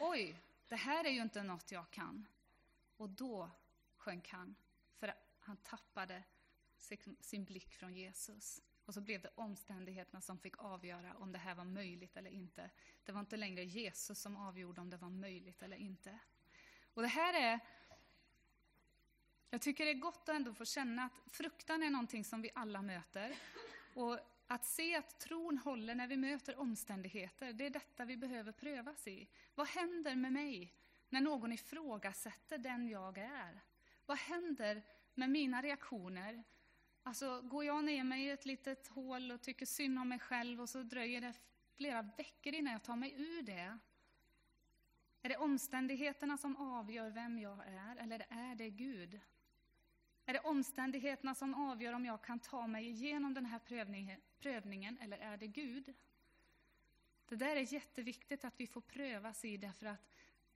oj, 0.00 0.40
det 0.68 0.76
här 0.76 1.04
är 1.04 1.10
ju 1.10 1.22
inte 1.22 1.42
något 1.42 1.72
jag 1.72 1.90
kan. 1.90 2.26
Och 2.96 3.10
då 3.10 3.50
sjönk 3.96 4.28
han, 4.28 4.54
för 4.96 5.14
han 5.38 5.56
tappade 5.56 6.22
sin 7.20 7.44
blick 7.44 7.74
från 7.74 7.94
Jesus. 7.94 8.62
Och 8.84 8.94
så 8.94 9.00
blev 9.00 9.20
det 9.20 9.30
omständigheterna 9.34 10.20
som 10.20 10.38
fick 10.38 10.58
avgöra 10.58 11.14
om 11.14 11.32
det 11.32 11.38
här 11.38 11.54
var 11.54 11.64
möjligt 11.64 12.16
eller 12.16 12.30
inte. 12.30 12.70
Det 13.04 13.12
var 13.12 13.20
inte 13.20 13.36
längre 13.36 13.64
Jesus 13.64 14.18
som 14.18 14.36
avgjorde 14.36 14.80
om 14.80 14.90
det 14.90 14.96
var 14.96 15.10
möjligt 15.10 15.62
eller 15.62 15.76
inte. 15.76 16.18
Och 16.94 17.02
det 17.02 17.08
här 17.08 17.34
är... 17.34 17.60
Jag 19.50 19.62
tycker 19.62 19.84
det 19.84 19.90
är 19.90 19.94
gott 19.94 20.28
att 20.28 20.36
ändå 20.36 20.54
få 20.54 20.64
känna 20.64 21.04
att 21.04 21.34
fruktan 21.34 21.82
är 21.82 21.90
någonting 21.90 22.24
som 22.24 22.42
vi 22.42 22.50
alla 22.54 22.82
möter. 22.82 23.36
Och 23.94 24.18
att 24.46 24.64
se 24.66 24.96
att 24.96 25.20
tron 25.20 25.58
håller 25.58 25.94
när 25.94 26.06
vi 26.06 26.16
möter 26.16 26.58
omständigheter, 26.58 27.52
det 27.52 27.66
är 27.66 27.70
detta 27.70 28.04
vi 28.04 28.16
behöver 28.16 28.52
prövas 28.52 29.06
i. 29.06 29.28
Vad 29.54 29.68
händer 29.68 30.14
med 30.14 30.32
mig 30.32 30.74
när 31.08 31.20
någon 31.20 31.52
ifrågasätter 31.52 32.58
den 32.58 32.88
jag 32.88 33.18
är? 33.18 33.60
Vad 34.06 34.18
händer 34.18 34.82
med 35.14 35.30
mina 35.30 35.62
reaktioner? 35.62 36.44
Alltså, 37.02 37.40
går 37.42 37.64
jag 37.64 37.84
ner 37.84 38.04
mig 38.04 38.24
i 38.24 38.30
ett 38.30 38.46
litet 38.46 38.88
hål 38.88 39.32
och 39.32 39.42
tycker 39.42 39.66
synd 39.66 39.98
om 39.98 40.08
mig 40.08 40.18
själv 40.18 40.60
och 40.60 40.68
så 40.68 40.82
dröjer 40.82 41.20
det 41.20 41.34
flera 41.76 42.02
veckor 42.02 42.54
innan 42.54 42.72
jag 42.72 42.82
tar 42.82 42.96
mig 42.96 43.14
ur 43.16 43.42
det? 43.42 43.78
Är 45.22 45.28
det 45.28 45.36
omständigheterna 45.36 46.38
som 46.38 46.56
avgör 46.56 47.10
vem 47.10 47.38
jag 47.38 47.66
är, 47.66 47.96
eller 47.96 48.26
är 48.28 48.54
det 48.54 48.70
Gud? 48.70 49.20
Är 50.26 50.32
det 50.32 50.40
omständigheterna 50.40 51.34
som 51.34 51.54
avgör 51.54 51.92
om 51.92 52.04
jag 52.04 52.22
kan 52.22 52.38
ta 52.38 52.66
mig 52.66 52.88
igenom 52.88 53.34
den 53.34 53.46
här 53.46 53.60
prövningen, 54.38 54.98
eller 54.98 55.18
är 55.18 55.36
det 55.36 55.46
Gud? 55.46 55.94
Det 57.28 57.36
där 57.36 57.56
är 57.56 57.72
jätteviktigt 57.72 58.44
att 58.44 58.54
vi 58.56 58.66
får 58.66 58.80
prövas 58.80 59.44
i, 59.44 59.56
därför 59.56 59.86
att 59.86 60.10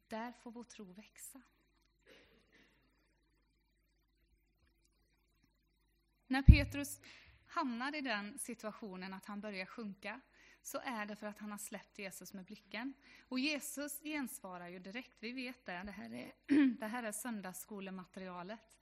där 0.09 0.33
får 0.33 0.51
vår 0.51 0.65
tro 0.65 0.93
växa. 0.93 1.43
När 6.27 6.43
Petrus 6.43 7.01
hamnar 7.47 7.95
i 7.95 8.01
den 8.01 8.39
situationen 8.39 9.15
att 9.15 9.27
han 9.27 9.41
börjar 9.41 9.67
sjunka, 9.67 10.21
så 10.63 10.81
är 10.85 11.07
det 11.07 11.17
för 11.17 11.27
att 11.27 11.39
han 11.39 11.51
har 11.51 11.59
släppt 11.59 11.99
Jesus 11.99 12.33
med 12.33 12.45
blicken. 12.45 12.95
Och 13.29 13.39
Jesus 13.39 14.01
gensvarar 14.03 14.69
ju 14.69 14.79
direkt, 14.79 15.17
vi 15.21 15.33
vet 15.33 15.67
det, 15.67 15.83
det 15.85 15.93
här 15.93 16.15
är, 16.15 16.33
det 16.79 16.87
här 16.87 17.03
är 17.03 17.13
söndagsskolematerialet. 17.13 18.78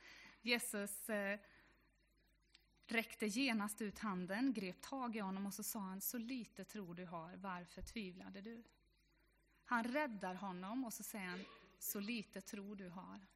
Jesus 0.46 1.08
eh, 1.08 1.40
räckte 2.86 3.26
genast 3.26 3.82
ut 3.82 3.98
handen, 3.98 4.52
grep 4.52 4.80
tag 4.80 5.16
i 5.16 5.20
honom 5.20 5.46
och 5.46 5.54
så 5.54 5.62
sa 5.62 5.78
han, 5.78 6.00
så 6.00 6.18
lite 6.18 6.64
tro 6.64 6.94
du 6.94 7.04
har, 7.04 7.36
varför 7.36 7.82
tvivlade 7.82 8.40
du? 8.40 8.64
Han 9.64 9.84
räddar 9.84 10.34
honom 10.34 10.84
och 10.84 10.92
så 10.92 11.02
säger 11.02 11.26
han, 11.26 11.44
så 11.78 12.00
lite 12.00 12.40
tro 12.40 12.74
du 12.74 12.88
har. 12.88 13.26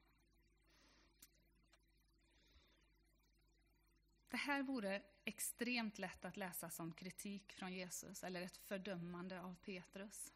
Det 4.29 4.37
här 4.37 4.63
vore 4.63 5.03
extremt 5.25 5.99
lätt 5.99 6.25
att 6.25 6.37
läsa 6.37 6.71
som 6.71 6.93
kritik 6.93 7.53
från 7.53 7.73
Jesus 7.73 8.25
eller 8.25 8.43
ett 8.43 8.57
fördömande 8.57 9.43
av 9.43 9.55
Petrus. 9.55 10.33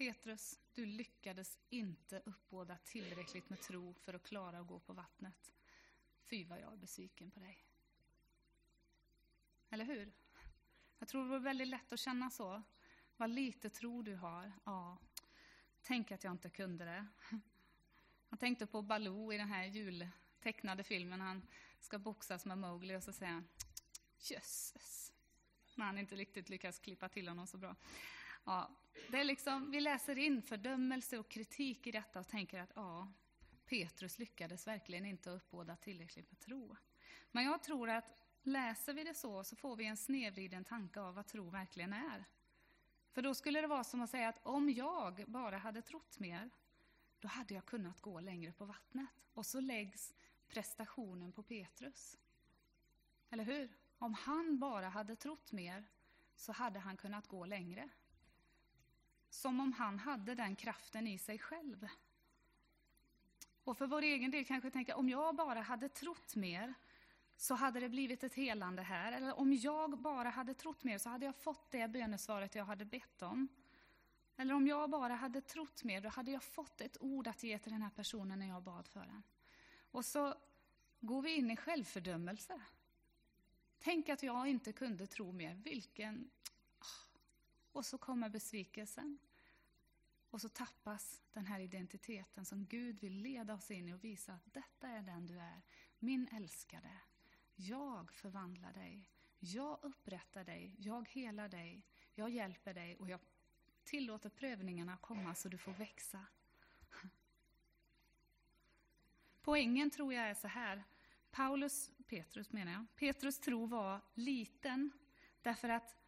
Petrus, 0.00 0.58
du 0.74 0.86
lyckades 0.86 1.58
inte 1.70 2.22
uppbåda 2.24 2.78
tillräckligt 2.84 3.50
med 3.50 3.60
tro 3.60 3.94
för 3.94 4.14
att 4.14 4.22
klara 4.22 4.58
att 4.58 4.66
gå 4.66 4.78
på 4.78 4.92
vattnet. 4.92 5.52
Fy 6.30 6.44
vad 6.44 6.60
jag 6.60 6.72
är 6.72 6.76
besviken 6.76 7.30
på 7.30 7.40
dig. 7.40 7.64
Eller 9.70 9.84
hur? 9.84 10.12
Jag 10.98 11.08
tror 11.08 11.22
det 11.22 11.28
vore 11.28 11.38
väldigt 11.38 11.68
lätt 11.68 11.92
att 11.92 12.00
känna 12.00 12.30
så. 12.30 12.62
Vad 13.16 13.30
lite 13.30 13.70
tro 13.70 14.02
du 14.02 14.14
har. 14.14 14.52
Ja, 14.64 14.98
tänk 15.82 16.12
att 16.12 16.24
jag 16.24 16.32
inte 16.32 16.50
kunde 16.50 16.84
det. 16.84 17.06
Jag 18.28 18.40
tänkte 18.40 18.66
på 18.66 18.82
Baloo 18.82 19.32
i 19.32 19.36
den 19.36 19.48
här 19.48 19.64
jultecknade 19.64 20.84
filmen. 20.84 21.20
Han 21.20 21.48
ska 21.80 21.98
boxas 21.98 22.46
med 22.46 22.58
Mowgli 22.58 22.96
och 22.96 23.02
så 23.02 23.12
säger 23.12 23.32
han 23.32 23.48
jösses. 24.18 25.12
När 25.74 25.84
han 25.84 25.98
inte 25.98 26.16
riktigt 26.16 26.48
lyckas 26.48 26.78
klippa 26.78 27.08
till 27.08 27.28
honom 27.28 27.46
så 27.46 27.58
bra. 27.58 27.76
Ja, 28.44 28.79
det 29.10 29.20
är 29.20 29.24
liksom, 29.24 29.70
vi 29.70 29.80
läser 29.80 30.18
in 30.18 30.42
fördömelse 30.42 31.18
och 31.18 31.28
kritik 31.28 31.86
i 31.86 31.90
detta 31.90 32.20
och 32.20 32.28
tänker 32.28 32.60
att 32.60 32.72
ja, 32.74 33.12
Petrus 33.66 34.18
lyckades 34.18 34.66
verkligen 34.66 35.06
inte 35.06 35.30
uppbåda 35.30 35.76
tillräckligt 35.76 36.30
med 36.30 36.40
tro. 36.40 36.76
Men 37.30 37.44
jag 37.44 37.62
tror 37.62 37.90
att 37.90 38.14
läser 38.42 38.94
vi 38.94 39.04
det 39.04 39.14
så, 39.14 39.44
så 39.44 39.56
får 39.56 39.76
vi 39.76 39.86
en 39.86 39.96
snedvriden 39.96 40.64
tanke 40.64 41.00
av 41.00 41.14
vad 41.14 41.26
tro 41.26 41.50
verkligen 41.50 41.92
är. 41.92 42.24
För 43.12 43.22
då 43.22 43.34
skulle 43.34 43.60
det 43.60 43.66
vara 43.66 43.84
som 43.84 44.00
att 44.00 44.10
säga 44.10 44.28
att 44.28 44.46
om 44.46 44.70
jag 44.70 45.24
bara 45.26 45.58
hade 45.58 45.82
trott 45.82 46.18
mer, 46.18 46.50
då 47.18 47.28
hade 47.28 47.54
jag 47.54 47.66
kunnat 47.66 48.00
gå 48.00 48.20
längre 48.20 48.52
på 48.52 48.64
vattnet. 48.64 49.08
Och 49.34 49.46
så 49.46 49.60
läggs 49.60 50.14
prestationen 50.48 51.32
på 51.32 51.42
Petrus. 51.42 52.18
Eller 53.30 53.44
hur? 53.44 53.76
Om 53.98 54.14
han 54.14 54.58
bara 54.58 54.88
hade 54.88 55.16
trott 55.16 55.52
mer 55.52 55.84
så 56.36 56.52
hade 56.52 56.78
han 56.78 56.96
kunnat 56.96 57.26
gå 57.26 57.46
längre. 57.46 57.88
Som 59.30 59.60
om 59.60 59.72
han 59.72 59.98
hade 59.98 60.34
den 60.34 60.56
kraften 60.56 61.06
i 61.06 61.18
sig 61.18 61.38
själv. 61.38 61.88
Och 63.64 63.78
för 63.78 63.86
vår 63.86 64.02
egen 64.02 64.30
del 64.30 64.44
kanske 64.44 64.70
tänka, 64.70 64.96
om 64.96 65.08
jag 65.08 65.36
bara 65.36 65.60
hade 65.60 65.88
trott 65.88 66.36
mer 66.36 66.74
så 67.36 67.54
hade 67.54 67.80
det 67.80 67.88
blivit 67.88 68.24
ett 68.24 68.34
helande 68.34 68.82
här. 68.82 69.12
Eller 69.12 69.38
om 69.38 69.52
jag 69.52 69.98
bara 69.98 70.28
hade 70.28 70.54
trott 70.54 70.84
mer 70.84 70.98
så 70.98 71.08
hade 71.08 71.26
jag 71.26 71.34
fått 71.34 71.70
det 71.70 71.88
bönesvaret 71.88 72.54
jag 72.54 72.64
hade 72.64 72.84
bett 72.84 73.22
om. 73.22 73.48
Eller 74.36 74.54
om 74.54 74.66
jag 74.66 74.90
bara 74.90 75.14
hade 75.14 75.40
trott 75.40 75.84
mer, 75.84 76.00
då 76.00 76.08
hade 76.08 76.30
jag 76.30 76.42
fått 76.42 76.80
ett 76.80 76.96
ord 77.00 77.28
att 77.28 77.42
ge 77.42 77.58
till 77.58 77.72
den 77.72 77.82
här 77.82 77.90
personen 77.90 78.38
när 78.38 78.48
jag 78.48 78.62
bad 78.62 78.88
för 78.88 79.00
den. 79.00 79.22
Och 79.90 80.04
så 80.04 80.34
går 81.00 81.22
vi 81.22 81.36
in 81.36 81.50
i 81.50 81.56
självfördömelse. 81.56 82.60
Tänk 83.78 84.08
att 84.08 84.22
jag 84.22 84.48
inte 84.48 84.72
kunde 84.72 85.06
tro 85.06 85.32
mer. 85.32 85.54
Vilken... 85.54 86.30
Och 87.72 87.86
så 87.86 87.98
kommer 87.98 88.28
besvikelsen. 88.28 89.18
Och 90.30 90.40
så 90.40 90.48
tappas 90.48 91.22
den 91.32 91.46
här 91.46 91.60
identiteten 91.60 92.44
som 92.44 92.66
Gud 92.66 93.00
vill 93.00 93.16
leda 93.16 93.54
oss 93.54 93.70
in 93.70 93.88
i 93.88 93.94
och 93.94 94.04
visa 94.04 94.32
att 94.32 94.54
detta 94.54 94.88
är 94.88 95.02
den 95.02 95.26
du 95.26 95.38
är. 95.38 95.62
Min 95.98 96.28
älskade. 96.32 97.00
Jag 97.54 98.12
förvandlar 98.12 98.72
dig. 98.72 99.10
Jag 99.38 99.78
upprättar 99.82 100.44
dig. 100.44 100.74
Jag 100.78 101.08
helar 101.08 101.48
dig. 101.48 101.86
Jag 102.14 102.30
hjälper 102.30 102.74
dig 102.74 102.96
och 102.96 103.08
jag 103.08 103.20
tillåter 103.84 104.28
prövningarna 104.28 104.96
komma 104.96 105.34
så 105.34 105.48
du 105.48 105.58
får 105.58 105.72
växa. 105.72 106.26
Poängen 109.42 109.90
tror 109.90 110.14
jag 110.14 110.28
är 110.30 110.34
så 110.34 110.48
här. 110.48 110.84
Paulus, 111.30 111.90
Petrus 112.06 112.52
menar 112.52 112.72
jag, 112.72 112.86
Petrus 112.96 113.38
tro 113.40 113.66
var 113.66 114.00
liten 114.14 114.90
därför 115.42 115.68
att 115.68 115.99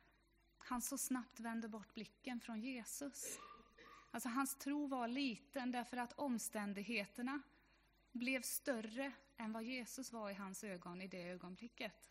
han 0.65 0.83
så 0.83 0.99
snabbt 0.99 1.41
vände 1.41 1.69
bort 1.69 1.95
blicken 1.95 2.41
från 2.41 2.61
Jesus. 2.61 3.39
Alltså 4.11 4.29
hans 4.29 4.55
tro 4.59 4.87
var 4.87 5.09
liten 5.09 5.73
därför 5.73 5.97
att 5.97 6.13
omständigheterna 6.13 7.43
blev 8.13 8.43
större 8.43 9.13
än 9.37 9.53
vad 9.53 9.63
Jesus 9.63 10.13
var 10.13 10.31
i 10.31 10.35
hans 10.35 10.65
ögon 10.65 11.01
i 11.01 11.09
det 11.09 11.23
ögonblicket. 11.23 12.11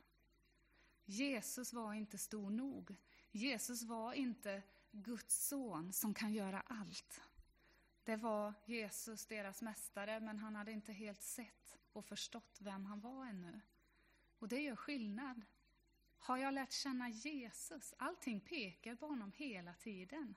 Jesus 1.05 1.73
var 1.73 1.93
inte 1.93 2.17
stor 2.17 2.49
nog. 2.49 2.95
Jesus 3.31 3.83
var 3.83 4.13
inte 4.13 4.63
Guds 4.91 5.47
son 5.47 5.93
som 5.93 6.13
kan 6.13 6.33
göra 6.33 6.61
allt. 6.61 7.21
Det 8.03 8.15
var 8.15 8.53
Jesus, 8.65 9.25
deras 9.25 9.61
mästare, 9.61 10.19
men 10.19 10.37
han 10.37 10.55
hade 10.55 10.71
inte 10.71 10.93
helt 10.93 11.21
sett 11.21 11.77
och 11.93 12.05
förstått 12.05 12.57
vem 12.61 12.85
han 12.85 12.99
var 12.99 13.25
ännu. 13.25 13.61
Och 14.39 14.47
det 14.47 14.61
gör 14.61 14.75
skillnad. 14.75 15.41
Har 16.23 16.37
jag 16.37 16.53
lärt 16.53 16.71
känna 16.71 17.09
Jesus? 17.09 17.93
Allting 17.97 18.39
pekar 18.39 18.95
på 18.95 19.07
honom 19.07 19.31
hela 19.35 19.73
tiden. 19.73 20.35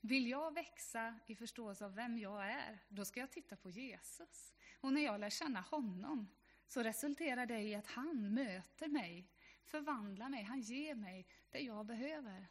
Vill 0.00 0.28
jag 0.28 0.54
växa 0.54 1.14
i 1.26 1.36
förståelse 1.36 1.84
av 1.84 1.94
vem 1.94 2.18
jag 2.18 2.50
är, 2.50 2.78
då 2.88 3.04
ska 3.04 3.20
jag 3.20 3.30
titta 3.30 3.56
på 3.56 3.70
Jesus. 3.70 4.54
Och 4.80 4.92
när 4.92 5.00
jag 5.00 5.20
lär 5.20 5.30
känna 5.30 5.60
honom 5.60 6.28
så 6.66 6.82
resulterar 6.82 7.46
det 7.46 7.60
i 7.60 7.74
att 7.74 7.86
han 7.86 8.34
möter 8.34 8.88
mig, 8.88 9.30
förvandlar 9.64 10.28
mig, 10.28 10.42
han 10.42 10.60
ger 10.60 10.94
mig 10.94 11.26
det 11.50 11.60
jag 11.60 11.86
behöver. 11.86 12.48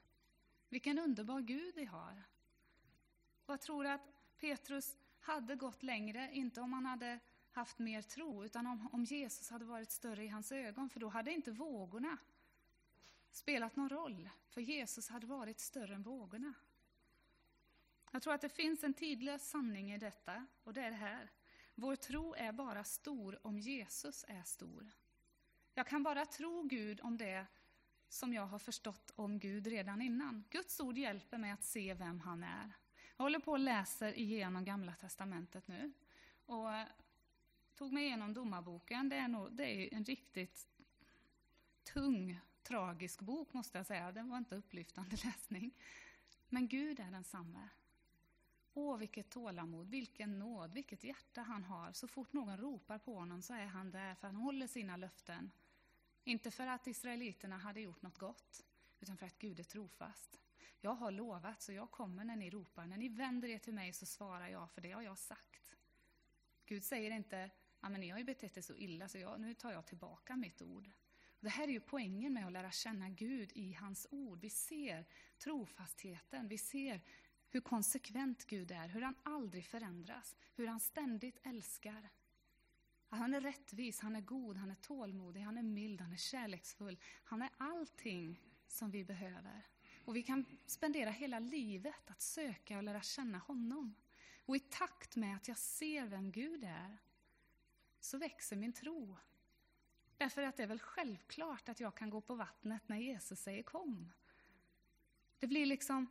Vilken 0.69 0.99
underbar 0.99 1.41
Gud 1.41 1.75
vi 1.75 1.85
har. 1.85 2.23
Och 3.45 3.53
jag 3.53 3.61
tror 3.61 3.85
att 3.85 4.01
Petrus 4.37 4.97
hade 5.19 5.55
gått 5.55 5.83
längre, 5.83 6.29
inte 6.33 6.61
om 6.61 6.73
han 6.73 6.85
hade 6.85 7.19
haft 7.51 7.79
mer 7.79 8.01
tro, 8.01 8.45
utan 8.45 8.67
om, 8.67 8.89
om 8.91 9.03
Jesus 9.03 9.49
hade 9.49 9.65
varit 9.65 9.91
större 9.91 10.23
i 10.23 10.27
hans 10.27 10.51
ögon, 10.51 10.89
för 10.89 10.99
då 10.99 11.07
hade 11.07 11.31
inte 11.31 11.51
vågorna 11.51 12.17
spelat 13.31 13.75
någon 13.75 13.89
roll, 13.89 14.29
för 14.47 14.61
Jesus 14.61 15.09
hade 15.09 15.27
varit 15.27 15.59
större 15.59 15.95
än 15.95 16.03
vågorna. 16.03 16.53
Jag 18.11 18.21
tror 18.21 18.33
att 18.33 18.41
det 18.41 18.49
finns 18.49 18.83
en 18.83 18.93
tidlös 18.93 19.49
sanning 19.49 19.91
i 19.91 19.97
detta, 19.97 20.45
och 20.63 20.73
det 20.73 20.81
är 20.81 20.91
det 20.91 20.97
här. 20.97 21.31
Vår 21.75 21.95
tro 21.95 22.33
är 22.33 22.51
bara 22.51 22.83
stor 22.83 23.39
om 23.47 23.59
Jesus 23.59 24.25
är 24.27 24.43
stor. 24.43 24.91
Jag 25.73 25.87
kan 25.87 26.03
bara 26.03 26.25
tro 26.25 26.63
Gud 26.63 27.01
om 27.01 27.17
det 27.17 27.45
som 28.09 28.33
jag 28.33 28.45
har 28.45 28.59
förstått 28.59 29.11
om 29.15 29.39
Gud 29.39 29.67
redan 29.67 30.01
innan. 30.01 30.43
Guds 30.49 30.79
ord 30.79 30.97
hjälper 30.97 31.37
mig 31.37 31.51
att 31.51 31.63
se 31.63 31.93
vem 31.93 32.19
han 32.19 32.43
är. 32.43 32.71
Jag 33.17 33.23
håller 33.23 33.39
på 33.39 33.51
och 33.51 33.59
läser 33.59 34.19
igenom 34.19 34.65
Gamla 34.65 34.95
Testamentet 34.95 35.67
nu. 35.67 35.93
Och 36.45 36.69
tog 37.75 37.93
mig 37.93 38.05
igenom 38.05 38.33
Domarboken. 38.33 39.09
Det 39.09 39.15
är, 39.15 39.27
nog, 39.27 39.51
det 39.51 39.63
är 39.63 39.93
en 39.93 40.05
riktigt 40.05 40.67
tung, 41.83 42.39
tragisk 42.69 43.21
bok 43.21 43.53
måste 43.53 43.77
jag 43.77 43.85
säga. 43.85 44.11
Den 44.11 44.29
var 44.29 44.37
inte 44.37 44.55
upplyftande 44.55 45.15
läsning. 45.23 45.71
Men 46.49 46.67
Gud 46.67 46.99
är 46.99 47.11
densamme. 47.11 47.69
Åh, 48.73 48.97
vilket 48.97 49.29
tålamod, 49.29 49.89
vilken 49.89 50.39
nåd, 50.39 50.73
vilket 50.73 51.03
hjärta 51.03 51.41
han 51.41 51.63
har. 51.63 51.91
Så 51.91 52.07
fort 52.07 52.33
någon 52.33 52.57
ropar 52.57 52.97
på 52.97 53.15
honom 53.15 53.41
så 53.41 53.53
är 53.53 53.65
han 53.65 53.91
där 53.91 54.15
för 54.15 54.27
han 54.27 54.35
håller 54.35 54.67
sina 54.67 54.97
löften. 54.97 55.51
Inte 56.23 56.51
för 56.51 56.67
att 56.67 56.87
israeliterna 56.87 57.57
hade 57.57 57.81
gjort 57.81 58.01
något 58.01 58.17
gott, 58.17 58.65
utan 58.99 59.17
för 59.17 59.25
att 59.25 59.39
Gud 59.39 59.59
är 59.59 59.63
trofast. 59.63 60.41
Jag 60.81 60.93
har 60.93 61.11
lovat, 61.11 61.61
så 61.61 61.73
jag 61.73 61.91
kommer 61.91 62.23
när 62.23 62.35
ni 62.35 62.49
ropar. 62.49 62.85
När 62.85 62.97
ni 62.97 63.09
vänder 63.09 63.47
er 63.47 63.59
till 63.59 63.73
mig 63.73 63.93
så 63.93 64.05
svarar 64.05 64.47
jag, 64.47 64.71
för 64.71 64.81
det 64.81 64.91
har 64.91 65.01
jag 65.01 65.17
sagt. 65.17 65.75
Gud 66.65 66.83
säger 66.83 67.11
inte, 67.11 67.49
ja, 67.81 67.89
men 67.89 68.01
ni 68.01 68.09
har 68.09 68.17
ju 68.17 68.23
betett 68.23 68.57
er 68.57 68.61
så 68.61 68.75
illa, 68.75 69.09
så 69.09 69.17
jag, 69.17 69.41
nu 69.41 69.53
tar 69.53 69.71
jag 69.71 69.85
tillbaka 69.85 70.35
mitt 70.35 70.61
ord. 70.61 70.89
Det 71.39 71.49
här 71.49 71.67
är 71.67 71.71
ju 71.71 71.79
poängen 71.79 72.33
med 72.33 72.45
att 72.45 72.51
lära 72.51 72.71
känna 72.71 73.09
Gud 73.09 73.51
i 73.55 73.73
hans 73.73 74.07
ord. 74.11 74.39
Vi 74.41 74.49
ser 74.49 75.05
trofastheten, 75.37 76.47
vi 76.47 76.57
ser 76.57 77.01
hur 77.49 77.61
konsekvent 77.61 78.45
Gud 78.45 78.71
är, 78.71 78.87
hur 78.87 79.01
han 79.01 79.15
aldrig 79.23 79.65
förändras, 79.65 80.35
hur 80.55 80.67
han 80.67 80.79
ständigt 80.79 81.39
älskar. 81.43 82.09
Han 83.09 83.33
är 83.33 83.41
rättvis, 83.41 83.99
han 83.99 84.15
är 84.15 84.21
god, 84.21 84.57
han 84.57 84.71
är 84.71 84.75
tålmodig, 84.75 85.41
han 85.41 85.57
är 85.57 85.63
mild, 85.63 86.01
han 86.01 86.13
är 86.13 86.17
kärleksfull. 86.17 86.99
Han 87.23 87.41
är 87.41 87.49
allting 87.57 88.39
som 88.67 88.91
vi 88.91 89.03
behöver. 89.03 89.67
Och 90.05 90.15
vi 90.15 90.23
kan 90.23 90.45
spendera 90.65 91.09
hela 91.09 91.39
livet 91.39 92.09
att 92.09 92.21
söka 92.21 92.77
och 92.77 92.83
lära 92.83 93.01
känna 93.01 93.37
honom. 93.37 93.95
Och 94.45 94.55
i 94.55 94.59
takt 94.59 95.15
med 95.15 95.35
att 95.35 95.47
jag 95.47 95.57
ser 95.57 96.07
vem 96.07 96.31
Gud 96.31 96.63
är, 96.63 96.97
så 97.99 98.17
växer 98.17 98.55
min 98.55 98.73
tro. 98.73 99.17
Därför 100.19 100.43
att 100.43 100.57
det 100.57 100.63
är 100.63 100.67
väl 100.67 100.79
självklart 100.79 101.69
att 101.69 101.79
jag 101.79 101.95
kan 101.95 102.09
gå 102.09 102.21
på 102.21 102.35
vattnet 102.35 102.89
när 102.89 102.97
Jesus 102.97 103.39
säger 103.39 103.63
kom. 103.63 104.11
Det 105.39 105.47
blir 105.47 105.65
liksom 105.65 106.07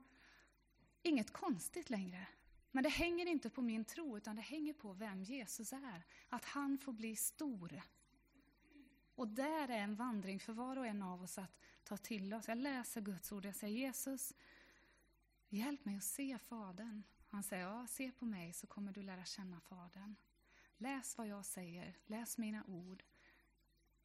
inget 1.02 1.32
konstigt 1.32 1.90
längre. 1.90 2.26
Men 2.70 2.82
det 2.82 2.88
hänger 2.88 3.26
inte 3.26 3.50
på 3.50 3.62
min 3.62 3.84
tro, 3.84 4.16
utan 4.16 4.36
det 4.36 4.42
hänger 4.42 4.72
på 4.72 4.92
vem 4.92 5.22
Jesus 5.22 5.72
är. 5.72 6.02
Att 6.28 6.44
han 6.44 6.78
får 6.78 6.92
bli 6.92 7.16
stor. 7.16 7.82
Och 9.14 9.28
där 9.28 9.68
är 9.68 9.78
en 9.78 9.94
vandring 9.94 10.40
för 10.40 10.52
var 10.52 10.76
och 10.76 10.86
en 10.86 11.02
av 11.02 11.22
oss 11.22 11.38
att 11.38 11.58
ta 11.84 11.96
till 11.96 12.34
oss. 12.34 12.48
Jag 12.48 12.58
läser 12.58 13.00
Guds 13.00 13.32
ord 13.32 13.44
och 13.44 13.48
jag 13.48 13.56
säger 13.56 13.78
Jesus, 13.78 14.34
hjälp 15.48 15.84
mig 15.84 15.96
att 15.96 16.04
se 16.04 16.38
Fadern. 16.38 17.02
Han 17.28 17.42
säger, 17.42 17.62
ja, 17.62 17.86
se 17.86 18.12
på 18.12 18.24
mig 18.24 18.52
så 18.52 18.66
kommer 18.66 18.92
du 18.92 19.02
lära 19.02 19.24
känna 19.24 19.60
Fadern. 19.60 20.16
Läs 20.76 21.18
vad 21.18 21.26
jag 21.26 21.44
säger, 21.44 21.96
läs 22.06 22.38
mina 22.38 22.64
ord. 22.64 23.04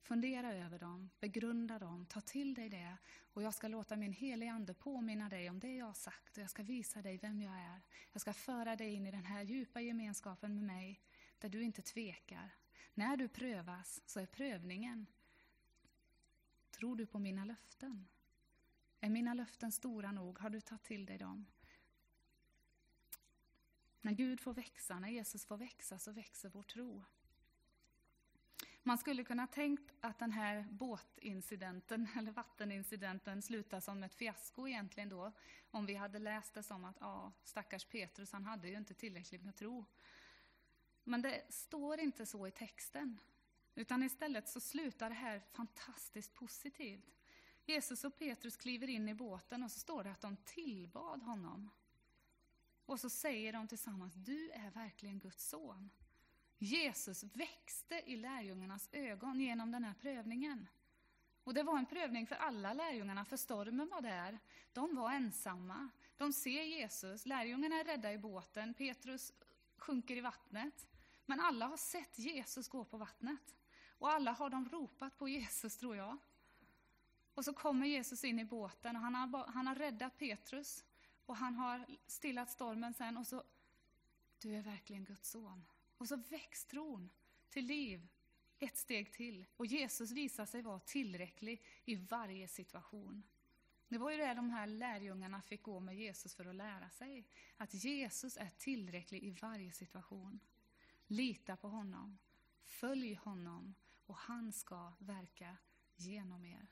Fundera 0.03 0.53
över 0.53 0.79
dem, 0.79 1.09
begrunda 1.19 1.79
dem, 1.79 2.05
ta 2.05 2.21
till 2.21 2.53
dig 2.53 2.69
det 2.69 2.97
och 3.33 3.43
jag 3.43 3.53
ska 3.53 3.67
låta 3.67 3.95
min 3.95 4.13
heliga 4.13 4.51
Ande 4.51 4.73
påminna 4.73 5.29
dig 5.29 5.49
om 5.49 5.59
det 5.59 5.75
jag 5.75 5.85
har 5.85 5.93
sagt 5.93 6.37
och 6.37 6.43
jag 6.43 6.49
ska 6.49 6.63
visa 6.63 7.01
dig 7.01 7.17
vem 7.17 7.41
jag 7.41 7.53
är. 7.53 7.81
Jag 8.11 8.21
ska 8.21 8.33
föra 8.33 8.75
dig 8.75 8.93
in 8.93 9.07
i 9.07 9.11
den 9.11 9.25
här 9.25 9.43
djupa 9.43 9.81
gemenskapen 9.81 10.55
med 10.55 10.63
mig 10.63 11.01
där 11.39 11.49
du 11.49 11.63
inte 11.63 11.81
tvekar. 11.81 12.55
När 12.93 13.17
du 13.17 13.27
prövas 13.27 14.01
så 14.05 14.19
är 14.19 14.25
prövningen 14.25 15.05
Tror 16.71 16.95
du 16.95 17.05
på 17.05 17.19
mina 17.19 17.45
löften? 17.45 18.07
Är 18.99 19.09
mina 19.09 19.33
löften 19.33 19.71
stora 19.71 20.11
nog? 20.11 20.39
Har 20.39 20.49
du 20.49 20.61
tagit 20.61 20.83
till 20.83 21.05
dig 21.05 21.17
dem? 21.17 21.45
När 24.01 24.11
Gud 24.11 24.39
får 24.39 24.53
växa, 24.53 24.99
när 24.99 25.09
Jesus 25.09 25.45
får 25.45 25.57
växa, 25.57 25.99
så 25.99 26.11
växer 26.11 26.49
vår 26.49 26.63
tro. 26.63 27.03
Man 28.85 28.97
skulle 28.97 29.23
kunna 29.23 29.47
tänkt 29.47 29.91
att 30.01 30.19
den 30.19 30.31
här 30.31 30.67
båtincidenten, 30.71 32.07
eller 32.17 32.31
vattenincidenten, 32.31 33.41
slutar 33.41 33.79
som 33.79 34.03
ett 34.03 34.15
fiasko 34.15 34.67
egentligen 34.67 35.09
då, 35.09 35.31
om 35.71 35.85
vi 35.85 35.95
hade 35.95 36.19
läst 36.19 36.53
det 36.53 36.63
som 36.63 36.85
att, 36.85 36.97
ja, 36.99 37.31
stackars 37.43 37.85
Petrus, 37.85 38.31
han 38.31 38.45
hade 38.45 38.67
ju 38.67 38.77
inte 38.77 38.93
tillräckligt 38.93 39.43
med 39.43 39.55
tro. 39.55 39.85
Men 41.03 41.21
det 41.21 41.53
står 41.53 41.99
inte 41.99 42.25
så 42.25 42.47
i 42.47 42.51
texten, 42.51 43.19
utan 43.75 44.03
istället 44.03 44.49
så 44.49 44.59
slutar 44.59 45.09
det 45.09 45.15
här 45.15 45.39
fantastiskt 45.51 46.33
positivt. 46.33 47.13
Jesus 47.65 48.03
och 48.03 48.17
Petrus 48.19 48.57
kliver 48.57 48.89
in 48.89 49.09
i 49.09 49.13
båten 49.13 49.63
och 49.63 49.71
så 49.71 49.79
står 49.79 50.03
det 50.03 50.11
att 50.11 50.21
de 50.21 50.37
tillbad 50.37 51.21
honom. 51.21 51.69
Och 52.85 52.99
så 52.99 53.09
säger 53.09 53.53
de 53.53 53.67
tillsammans, 53.67 54.13
du 54.13 54.51
är 54.51 54.71
verkligen 54.71 55.19
Guds 55.19 55.49
son. 55.49 55.89
Jesus 56.63 57.23
växte 57.23 58.01
i 58.05 58.17
lärjungarnas 58.17 58.89
ögon 58.91 59.39
genom 59.39 59.71
den 59.71 59.83
här 59.83 59.93
prövningen. 59.93 60.67
Och 61.43 61.53
det 61.53 61.63
var 61.63 61.77
en 61.77 61.85
prövning 61.85 62.27
för 62.27 62.35
alla 62.35 62.73
lärjungarna, 62.73 63.25
för 63.25 63.37
stormen 63.37 63.89
var 63.89 64.01
där. 64.01 64.39
De 64.73 64.95
var 64.95 65.11
ensamma. 65.11 65.89
De 66.17 66.33
ser 66.33 66.63
Jesus, 66.63 67.25
lärjungarna 67.25 67.75
är 67.75 67.83
rädda 67.83 68.13
i 68.13 68.17
båten, 68.17 68.73
Petrus 68.73 69.33
sjunker 69.77 70.15
i 70.15 70.21
vattnet. 70.21 70.87
Men 71.25 71.39
alla 71.39 71.67
har 71.67 71.77
sett 71.77 72.19
Jesus 72.19 72.67
gå 72.67 72.85
på 72.85 72.97
vattnet. 72.97 73.55
Och 73.87 74.11
alla 74.11 74.31
har 74.31 74.49
de 74.49 74.69
ropat 74.69 75.17
på 75.17 75.27
Jesus, 75.27 75.77
tror 75.77 75.95
jag. 75.95 76.17
Och 77.33 77.45
så 77.45 77.53
kommer 77.53 77.87
Jesus 77.87 78.23
in 78.23 78.39
i 78.39 78.45
båten 78.45 78.95
och 78.95 79.01
han 79.01 79.15
har, 79.15 79.47
han 79.47 79.67
har 79.67 79.75
räddat 79.75 80.17
Petrus. 80.17 80.83
Och 81.25 81.37
han 81.37 81.55
har 81.55 81.85
stillat 82.07 82.51
stormen 82.51 82.93
sen 82.93 83.17
och 83.17 83.27
så, 83.27 83.43
du 84.41 84.55
är 84.55 84.61
verkligen 84.61 85.05
Guds 85.05 85.29
son. 85.29 85.65
Och 86.03 86.09
så 86.09 86.15
väcks 86.15 86.65
tron 86.65 87.09
till 87.49 87.65
liv 87.65 88.07
ett 88.59 88.77
steg 88.77 89.13
till. 89.13 89.45
Och 89.57 89.65
Jesus 89.65 90.11
visar 90.11 90.45
sig 90.45 90.61
vara 90.61 90.79
tillräcklig 90.79 91.65
i 91.85 91.95
varje 91.95 92.47
situation. 92.47 93.23
Det 93.87 93.97
var 93.97 94.11
ju 94.11 94.17
det 94.17 94.33
de 94.33 94.49
här 94.49 94.67
lärjungarna 94.67 95.41
fick 95.41 95.63
gå 95.63 95.79
med 95.79 95.95
Jesus 95.95 96.35
för 96.35 96.45
att 96.45 96.55
lära 96.55 96.89
sig. 96.89 97.27
Att 97.57 97.73
Jesus 97.73 98.37
är 98.37 98.49
tillräcklig 98.57 99.23
i 99.23 99.31
varje 99.31 99.71
situation. 99.71 100.39
Lita 101.07 101.55
på 101.55 101.67
honom. 101.67 102.17
Följ 102.63 103.13
honom 103.13 103.75
och 104.05 104.15
han 104.15 104.53
ska 104.53 104.93
verka 104.99 105.57
genom 105.95 106.45
er. 106.45 106.67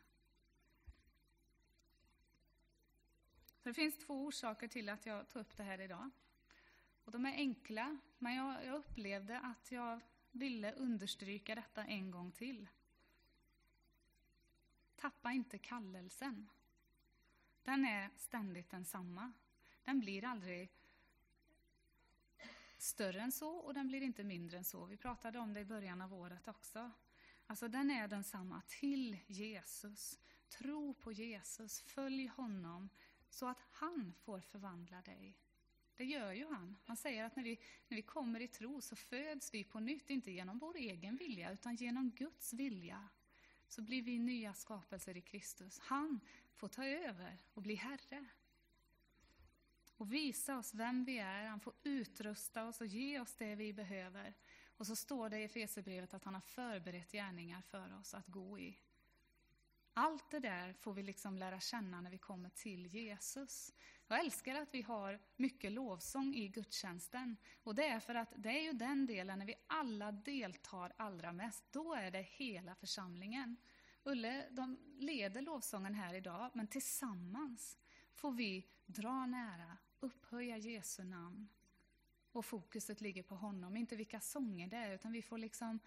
Så 3.63 3.69
det 3.69 3.73
finns 3.73 3.97
två 3.97 4.25
orsaker 4.25 4.67
till 4.67 4.89
att 4.89 5.05
jag 5.05 5.29
tar 5.29 5.39
upp 5.39 5.57
det 5.57 5.63
här 5.63 5.81
idag. 5.81 6.09
Och 7.05 7.11
de 7.11 7.25
är 7.25 7.33
enkla, 7.33 7.97
men 8.17 8.35
jag, 8.35 8.65
jag 8.65 8.75
upplevde 8.75 9.39
att 9.39 9.71
jag 9.71 9.99
ville 10.31 10.73
understryka 10.73 11.55
detta 11.55 11.83
en 11.85 12.11
gång 12.11 12.31
till. 12.31 12.69
Tappa 14.95 15.31
inte 15.31 15.57
kallelsen. 15.57 16.49
Den 17.63 17.85
är 17.85 18.09
ständigt 18.17 18.69
densamma. 18.69 19.33
Den 19.83 19.99
blir 19.99 20.25
aldrig 20.25 20.71
större 22.77 23.21
än 23.21 23.31
så 23.31 23.49
och 23.49 23.73
den 23.73 23.87
blir 23.87 24.01
inte 24.01 24.23
mindre 24.23 24.57
än 24.57 24.63
så. 24.63 24.85
Vi 24.85 24.97
pratade 24.97 25.39
om 25.39 25.53
det 25.53 25.59
i 25.59 25.65
början 25.65 26.01
av 26.01 26.13
året 26.13 26.47
också. 26.47 26.91
Alltså 27.47 27.67
den 27.67 27.91
är 27.91 28.07
densamma, 28.07 28.61
till 28.67 29.17
Jesus. 29.27 30.19
Tro 30.49 30.93
på 30.93 31.11
Jesus, 31.11 31.81
följ 31.81 32.27
honom 32.27 32.89
så 33.29 33.47
att 33.47 33.61
han 33.71 34.13
får 34.13 34.39
förvandla 34.39 35.01
dig. 35.01 35.37
Det 36.01 36.05
gör 36.05 36.31
ju 36.31 36.45
han. 36.45 36.77
Han 36.85 36.97
säger 36.97 37.23
att 37.23 37.35
när 37.35 37.43
vi, 37.43 37.59
när 37.87 37.95
vi 37.95 38.01
kommer 38.01 38.39
i 38.39 38.47
tro 38.47 38.81
så 38.81 38.95
föds 38.95 39.53
vi 39.53 39.63
på 39.63 39.79
nytt, 39.79 40.09
inte 40.09 40.31
genom 40.31 40.59
vår 40.59 40.77
egen 40.77 41.17
vilja 41.17 41.51
utan 41.51 41.75
genom 41.75 42.11
Guds 42.11 42.53
vilja. 42.53 43.09
Så 43.67 43.81
blir 43.81 44.01
vi 44.01 44.19
nya 44.19 44.53
skapelser 44.53 45.17
i 45.17 45.21
Kristus. 45.21 45.79
Han 45.79 46.19
får 46.55 46.67
ta 46.67 46.85
över 46.85 47.37
och 47.53 47.61
bli 47.61 47.75
Herre. 47.75 48.25
och 49.97 50.13
visa 50.13 50.57
oss 50.57 50.73
vem 50.73 51.05
vi 51.05 51.17
är. 51.17 51.45
Han 51.47 51.59
får 51.59 51.73
utrusta 51.83 52.67
oss 52.67 52.81
och 52.81 52.87
ge 52.87 53.19
oss 53.19 53.35
det 53.35 53.55
vi 53.55 53.73
behöver. 53.73 54.33
Och 54.77 54.87
så 54.87 54.95
står 54.95 55.29
det 55.29 55.39
i 55.39 55.43
Efesierbrevet 55.43 56.13
att 56.13 56.23
han 56.23 56.33
har 56.33 56.41
förberett 56.41 57.11
gärningar 57.11 57.61
för 57.61 57.99
oss 57.99 58.13
att 58.13 58.27
gå 58.27 58.59
i. 58.59 58.77
Allt 59.93 60.31
det 60.31 60.39
där 60.39 60.73
får 60.73 60.93
vi 60.93 61.03
liksom 61.03 61.37
lära 61.37 61.59
känna 61.59 62.01
när 62.01 62.11
vi 62.11 62.17
kommer 62.17 62.49
till 62.49 62.87
Jesus. 62.87 63.73
Jag 64.11 64.19
älskar 64.19 64.55
att 64.55 64.73
vi 64.73 64.81
har 64.81 65.19
mycket 65.35 65.71
lovsång 65.71 66.35
i 66.35 66.47
gudstjänsten. 66.47 67.37
Och 67.63 67.75
det 67.75 67.87
är 67.87 67.99
för 67.99 68.15
att 68.15 68.33
det 68.35 68.49
är 68.49 68.63
ju 68.63 68.73
den 68.73 69.05
delen 69.05 69.39
när 69.39 69.45
vi 69.45 69.55
alla 69.67 70.11
deltar 70.11 70.93
allra 70.97 71.33
mest. 71.33 71.63
Då 71.71 71.93
är 71.93 72.11
det 72.11 72.21
hela 72.21 72.75
församlingen. 72.75 73.57
Ulle, 74.03 74.47
de 74.49 74.77
leder 74.99 75.41
lovsången 75.41 75.93
här 75.93 76.13
idag, 76.13 76.51
men 76.53 76.67
tillsammans 76.67 77.77
får 78.13 78.31
vi 78.31 78.67
dra 78.85 79.25
nära, 79.25 79.77
upphöja 79.99 80.57
Jesu 80.57 81.03
namn. 81.03 81.49
Och 82.31 82.45
fokuset 82.45 83.01
ligger 83.01 83.23
på 83.23 83.35
honom, 83.35 83.77
inte 83.77 83.95
vilka 83.95 84.19
sånger 84.19 84.67
det 84.67 84.77
är, 84.77 84.95
utan 84.95 85.11
vi 85.11 85.21
får 85.21 85.37
liksom 85.37 85.79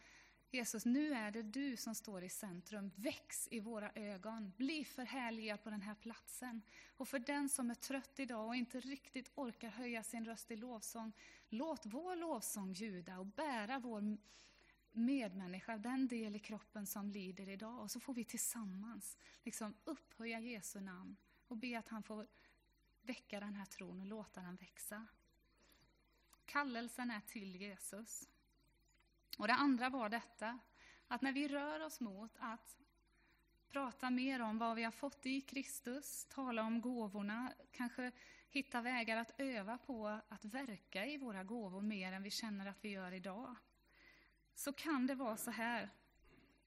Jesus, 0.54 0.84
nu 0.84 1.14
är 1.14 1.30
det 1.30 1.42
du 1.42 1.76
som 1.76 1.94
står 1.94 2.24
i 2.24 2.28
centrum. 2.28 2.90
Väx 2.96 3.48
i 3.50 3.60
våra 3.60 3.90
ögon. 3.94 4.52
Bli 4.56 4.84
förhärligad 4.84 5.62
på 5.62 5.70
den 5.70 5.82
här 5.82 5.94
platsen. 5.94 6.62
Och 6.96 7.08
för 7.08 7.18
den 7.18 7.48
som 7.48 7.70
är 7.70 7.74
trött 7.74 8.18
idag 8.18 8.46
och 8.46 8.56
inte 8.56 8.80
riktigt 8.80 9.32
orkar 9.34 9.68
höja 9.68 10.02
sin 10.02 10.24
röst 10.24 10.50
i 10.50 10.56
lovsång, 10.56 11.12
låt 11.48 11.86
vår 11.86 12.16
lovsång 12.16 12.72
ljuda 12.72 13.18
och 13.18 13.26
bära 13.26 13.78
vår 13.78 14.16
medmänniska, 14.92 15.76
den 15.76 16.08
del 16.08 16.36
i 16.36 16.38
kroppen 16.38 16.86
som 16.86 17.10
lider 17.10 17.48
idag. 17.48 17.80
Och 17.80 17.90
så 17.90 18.00
får 18.00 18.14
vi 18.14 18.24
tillsammans 18.24 19.16
liksom 19.42 19.74
upphöja 19.84 20.40
Jesu 20.40 20.80
namn 20.80 21.16
och 21.48 21.56
be 21.56 21.78
att 21.78 21.88
han 21.88 22.02
får 22.02 22.26
väcka 23.02 23.40
den 23.40 23.54
här 23.54 23.66
tron 23.66 24.00
och 24.00 24.06
låta 24.06 24.40
den 24.40 24.56
växa. 24.56 25.06
Kallelsen 26.44 27.10
är 27.10 27.20
till 27.20 27.56
Jesus. 27.56 28.28
Och 29.38 29.46
det 29.46 29.54
andra 29.54 29.88
var 29.88 30.08
detta, 30.08 30.58
att 31.08 31.22
när 31.22 31.32
vi 31.32 31.48
rör 31.48 31.80
oss 31.80 32.00
mot 32.00 32.36
att 32.38 32.76
prata 33.68 34.10
mer 34.10 34.42
om 34.42 34.58
vad 34.58 34.76
vi 34.76 34.82
har 34.82 34.90
fått 34.90 35.26
i 35.26 35.40
Kristus, 35.40 36.24
tala 36.24 36.62
om 36.62 36.80
gåvorna, 36.80 37.52
kanske 37.72 38.12
hitta 38.48 38.80
vägar 38.80 39.16
att 39.16 39.40
öva 39.40 39.78
på 39.78 40.20
att 40.28 40.44
verka 40.44 41.06
i 41.06 41.18
våra 41.18 41.44
gåvor 41.44 41.80
mer 41.80 42.12
än 42.12 42.22
vi 42.22 42.30
känner 42.30 42.66
att 42.66 42.84
vi 42.84 42.88
gör 42.88 43.12
idag. 43.12 43.56
Så 44.54 44.72
kan 44.72 45.06
det 45.06 45.14
vara 45.14 45.36
så 45.36 45.50
här, 45.50 45.90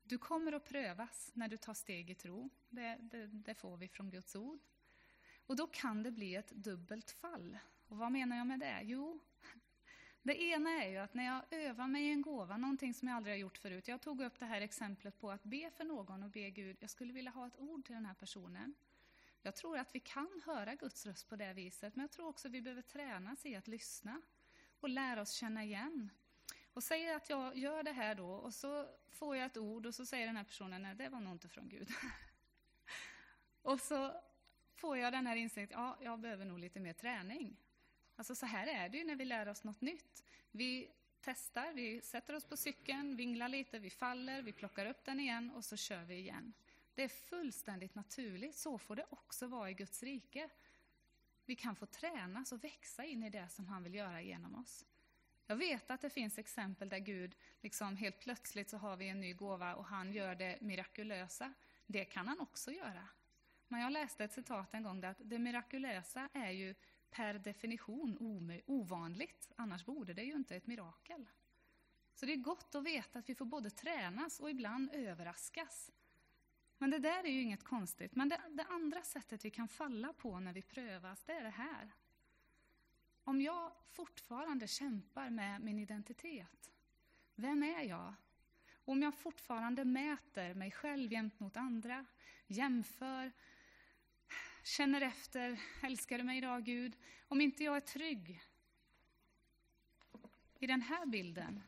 du 0.03 0.17
kommer 0.17 0.51
att 0.51 0.65
prövas 0.65 1.31
när 1.33 1.47
du 1.47 1.57
tar 1.57 1.73
steg 1.73 2.09
i 2.09 2.15
tro. 2.15 2.49
Det, 2.69 2.97
det, 3.01 3.27
det 3.27 3.55
får 3.55 3.77
vi 3.77 3.87
från 3.87 4.09
Guds 4.09 4.35
ord. 4.35 4.59
Och 5.45 5.55
då 5.55 5.67
kan 5.67 6.03
det 6.03 6.11
bli 6.11 6.35
ett 6.35 6.51
dubbelt 6.51 7.11
fall. 7.11 7.57
Och 7.87 7.97
vad 7.97 8.11
menar 8.11 8.37
jag 8.37 8.47
med 8.47 8.59
det? 8.59 8.81
Jo, 8.83 9.19
det 10.27 10.41
ena 10.41 10.69
är 10.69 10.89
ju 10.89 10.97
att 10.97 11.13
när 11.13 11.25
jag 11.25 11.43
övar 11.49 11.87
mig 11.87 12.03
i 12.03 12.11
en 12.11 12.21
gåva, 12.21 12.57
någonting 12.57 12.93
som 12.93 13.07
jag 13.07 13.17
aldrig 13.17 13.35
har 13.35 13.39
gjort 13.39 13.57
förut. 13.57 13.87
Jag 13.87 14.01
tog 14.01 14.21
upp 14.21 14.39
det 14.39 14.45
här 14.45 14.61
exemplet 14.61 15.19
på 15.19 15.31
att 15.31 15.43
be 15.43 15.71
för 15.71 15.83
någon 15.83 16.23
och 16.23 16.29
be 16.29 16.49
Gud, 16.49 16.77
jag 16.79 16.89
skulle 16.89 17.13
vilja 17.13 17.31
ha 17.31 17.47
ett 17.47 17.57
ord 17.57 17.85
till 17.85 17.95
den 17.95 18.05
här 18.05 18.13
personen. 18.13 18.75
Jag 19.41 19.55
tror 19.55 19.77
att 19.77 19.95
vi 19.95 19.99
kan 19.99 20.41
höra 20.45 20.75
Guds 20.75 21.05
röst 21.05 21.29
på 21.29 21.35
det 21.35 21.53
viset, 21.53 21.95
men 21.95 22.03
jag 22.03 22.11
tror 22.11 22.27
också 22.27 22.47
att 22.47 22.53
vi 22.53 22.61
behöver 22.61 22.81
tränas 22.81 23.45
i 23.45 23.55
att 23.55 23.67
lyssna 23.67 24.21
och 24.79 24.89
lära 24.89 25.21
oss 25.21 25.31
känna 25.31 25.63
igen. 25.63 26.09
Och 26.73 26.83
säger 26.83 27.15
att 27.15 27.29
jag 27.29 27.57
gör 27.57 27.83
det 27.83 27.91
här 27.91 28.15
då, 28.15 28.29
och 28.29 28.53
så 28.53 28.89
får 29.09 29.35
jag 29.35 29.45
ett 29.45 29.57
ord 29.57 29.85
och 29.85 29.95
så 29.95 30.05
säger 30.05 30.25
den 30.25 30.37
här 30.37 30.43
personen, 30.43 30.81
nej 30.81 30.95
det 30.95 31.09
var 31.09 31.19
nog 31.19 31.33
inte 31.33 31.49
från 31.49 31.69
Gud. 31.69 31.89
och 33.61 33.81
så 33.81 34.21
får 34.75 34.97
jag 34.97 35.13
den 35.13 35.27
här 35.27 35.35
insikten, 35.35 35.79
ja, 35.79 35.97
jag 36.01 36.19
behöver 36.19 36.45
nog 36.45 36.59
lite 36.59 36.79
mer 36.79 36.93
träning. 36.93 37.57
Alltså 38.17 38.35
så 38.35 38.45
här 38.45 38.67
är 38.67 38.89
det 38.89 38.97
ju 38.97 39.03
när 39.03 39.15
vi 39.15 39.25
lär 39.25 39.47
oss 39.47 39.63
något 39.63 39.81
nytt. 39.81 40.23
Vi 40.51 40.91
testar, 41.21 41.73
vi 41.73 42.01
sätter 42.01 42.33
oss 42.33 42.45
på 42.45 42.57
cykeln, 42.57 43.15
vinglar 43.15 43.49
lite, 43.49 43.79
vi 43.79 43.89
faller, 43.89 44.41
vi 44.41 44.51
plockar 44.51 44.85
upp 44.85 45.05
den 45.05 45.19
igen 45.19 45.51
och 45.51 45.65
så 45.65 45.77
kör 45.77 46.03
vi 46.03 46.15
igen. 46.15 46.53
Det 46.95 47.03
är 47.03 47.07
fullständigt 47.07 47.95
naturligt, 47.95 48.55
så 48.55 48.77
får 48.77 48.95
det 48.95 49.05
också 49.09 49.47
vara 49.47 49.69
i 49.69 49.73
Guds 49.73 50.03
rike. 50.03 50.49
Vi 51.45 51.55
kan 51.55 51.75
få 51.75 51.85
tränas 51.85 52.51
och 52.51 52.63
växa 52.63 53.05
in 53.05 53.23
i 53.23 53.29
det 53.29 53.49
som 53.49 53.67
han 53.67 53.83
vill 53.83 53.93
göra 53.93 54.21
genom 54.21 54.55
oss. 54.55 54.85
Jag 55.45 55.55
vet 55.55 55.91
att 55.91 56.01
det 56.01 56.09
finns 56.09 56.37
exempel 56.37 56.89
där 56.89 56.99
Gud 56.99 57.35
liksom 57.61 57.97
helt 57.97 58.19
plötsligt 58.19 58.69
så 58.69 58.77
har 58.77 58.97
vi 58.97 59.09
en 59.09 59.19
ny 59.19 59.33
gåva 59.33 59.75
och 59.75 59.85
han 59.85 60.13
gör 60.13 60.35
det 60.35 60.61
mirakulösa. 60.61 61.53
Det 61.85 62.05
kan 62.05 62.27
han 62.27 62.39
också 62.39 62.71
göra. 62.71 63.07
Men 63.67 63.81
jag 63.81 63.91
läste 63.91 64.23
ett 64.23 64.33
citat 64.33 64.73
en 64.73 64.83
gång 64.83 65.01
där 65.01 65.09
att 65.09 65.17
det 65.19 65.39
mirakulösa 65.39 66.29
är 66.33 66.51
ju 66.51 66.75
per 67.11 67.33
definition 67.33 68.17
ovanligt, 68.65 69.51
annars 69.55 69.87
vore 69.87 70.13
det 70.13 70.23
ju 70.23 70.33
inte 70.33 70.55
ett 70.55 70.67
mirakel. 70.67 71.25
Så 72.13 72.25
det 72.25 72.33
är 72.33 72.37
gott 72.37 72.75
att 72.75 72.83
veta 72.83 73.19
att 73.19 73.29
vi 73.29 73.35
får 73.35 73.45
både 73.45 73.69
tränas 73.69 74.39
och 74.39 74.49
ibland 74.49 74.89
överraskas. 74.93 75.91
Men 76.77 76.89
det 76.89 76.99
där 76.99 77.23
är 77.23 77.31
ju 77.31 77.41
inget 77.41 77.63
konstigt. 77.63 78.15
Men 78.15 78.29
det, 78.29 78.41
det 78.49 78.63
andra 78.63 79.01
sättet 79.01 79.45
vi 79.45 79.49
kan 79.49 79.67
falla 79.67 80.13
på 80.13 80.39
när 80.39 80.53
vi 80.53 80.61
prövas, 80.61 81.23
det 81.23 81.33
är 81.33 81.43
det 81.43 81.49
här. 81.49 81.91
Om 83.23 83.41
jag 83.41 83.71
fortfarande 83.91 84.67
kämpar 84.67 85.29
med 85.29 85.61
min 85.61 85.79
identitet, 85.79 86.71
vem 87.35 87.63
är 87.63 87.83
jag? 87.83 88.13
Om 88.85 89.01
jag 89.01 89.15
fortfarande 89.15 89.85
mäter 89.85 90.53
mig 90.53 90.71
själv 90.71 91.11
jämt 91.11 91.39
mot 91.39 91.57
andra, 91.57 92.05
jämför, 92.47 93.31
känner 94.67 95.01
efter, 95.01 95.61
älskar 95.81 96.17
du 96.17 96.23
mig 96.23 96.37
idag 96.37 96.63
Gud? 96.63 96.97
Om 97.27 97.41
inte 97.41 97.63
jag 97.63 97.77
är 97.77 97.81
trygg 97.81 98.41
i 100.59 100.67
den 100.67 100.81
här 100.81 101.05
bilden, 101.05 101.61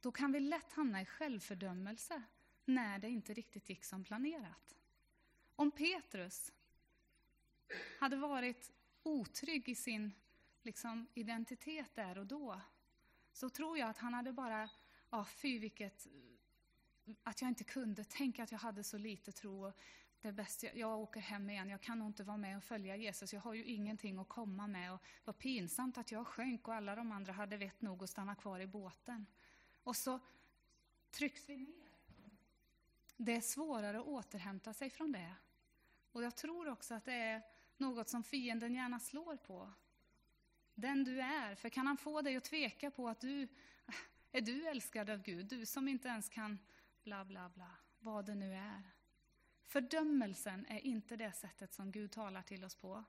då 0.00 0.12
kan 0.12 0.32
vi 0.32 0.40
lätt 0.40 0.72
hamna 0.72 1.02
i 1.02 1.04
självfördömelse 1.04 2.22
när 2.64 2.98
det 2.98 3.08
inte 3.08 3.34
riktigt 3.34 3.68
gick 3.68 3.84
som 3.84 4.04
planerat. 4.04 4.76
Om 5.56 5.70
Petrus 5.70 6.52
hade 7.98 8.16
varit 8.16 8.72
otrygg 9.02 9.68
i 9.68 9.74
sin 9.74 10.12
liksom, 10.62 11.06
identitet 11.14 11.94
där 11.94 12.18
och 12.18 12.26
då, 12.26 12.60
så 13.32 13.50
tror 13.50 13.78
jag 13.78 13.88
att 13.88 13.98
han 13.98 14.14
hade 14.14 14.32
bara, 14.32 14.70
ja 15.10 15.24
fy 15.24 15.58
vilket, 15.58 16.06
att 17.22 17.42
jag 17.42 17.48
inte 17.48 17.64
kunde, 17.64 18.04
tänk 18.04 18.38
att 18.38 18.52
jag 18.52 18.58
hade 18.58 18.84
så 18.84 18.98
lite 18.98 19.32
tro 19.32 19.72
det 20.26 20.30
är 20.30 20.32
bäst, 20.32 20.62
jag, 20.62 20.76
jag 20.76 20.98
åker 20.98 21.20
hem 21.20 21.50
igen, 21.50 21.68
jag 21.68 21.80
kan 21.80 21.98
nog 21.98 22.08
inte 22.08 22.24
vara 22.24 22.36
med 22.36 22.56
och 22.56 22.64
följa 22.64 22.96
Jesus, 22.96 23.32
jag 23.32 23.40
har 23.40 23.54
ju 23.54 23.64
ingenting 23.64 24.18
att 24.18 24.28
komma 24.28 24.66
med. 24.66 24.92
Och 24.92 25.02
vad 25.24 25.38
pinsamt 25.38 25.98
att 25.98 26.12
jag 26.12 26.26
sjönk 26.26 26.68
och 26.68 26.74
alla 26.74 26.94
de 26.94 27.12
andra 27.12 27.32
hade 27.32 27.56
vett 27.56 27.80
nog 27.82 28.02
att 28.02 28.10
stanna 28.10 28.34
kvar 28.34 28.60
i 28.60 28.66
båten. 28.66 29.26
Och 29.82 29.96
så 29.96 30.20
trycks 31.10 31.48
vi 31.48 31.56
ner. 31.56 31.88
Det 33.16 33.36
är 33.36 33.40
svårare 33.40 33.98
att 33.98 34.06
återhämta 34.06 34.72
sig 34.72 34.90
från 34.90 35.12
det. 35.12 35.34
Och 36.12 36.22
jag 36.22 36.36
tror 36.36 36.68
också 36.68 36.94
att 36.94 37.04
det 37.04 37.14
är 37.14 37.42
något 37.76 38.08
som 38.08 38.22
fienden 38.22 38.74
gärna 38.74 39.00
slår 39.00 39.36
på. 39.36 39.72
Den 40.74 41.04
du 41.04 41.20
är, 41.20 41.54
för 41.54 41.68
kan 41.68 41.86
han 41.86 41.96
få 41.96 42.22
dig 42.22 42.36
att 42.36 42.44
tveka 42.44 42.90
på 42.90 43.08
att 43.08 43.20
du 43.20 43.48
är 44.32 44.40
du 44.40 44.66
älskad 44.66 45.10
av 45.10 45.22
Gud, 45.22 45.46
du 45.46 45.66
som 45.66 45.88
inte 45.88 46.08
ens 46.08 46.28
kan 46.28 46.58
bla 47.02 47.24
bla 47.24 47.48
bla, 47.48 47.70
vad 47.98 48.26
det 48.26 48.34
nu 48.34 48.54
är. 48.54 48.95
Fördömelsen 49.66 50.66
är 50.66 50.86
inte 50.86 51.16
det 51.16 51.32
sättet 51.32 51.72
som 51.72 51.92
Gud 51.92 52.12
talar 52.12 52.42
till 52.42 52.64
oss 52.64 52.74
på. 52.74 53.04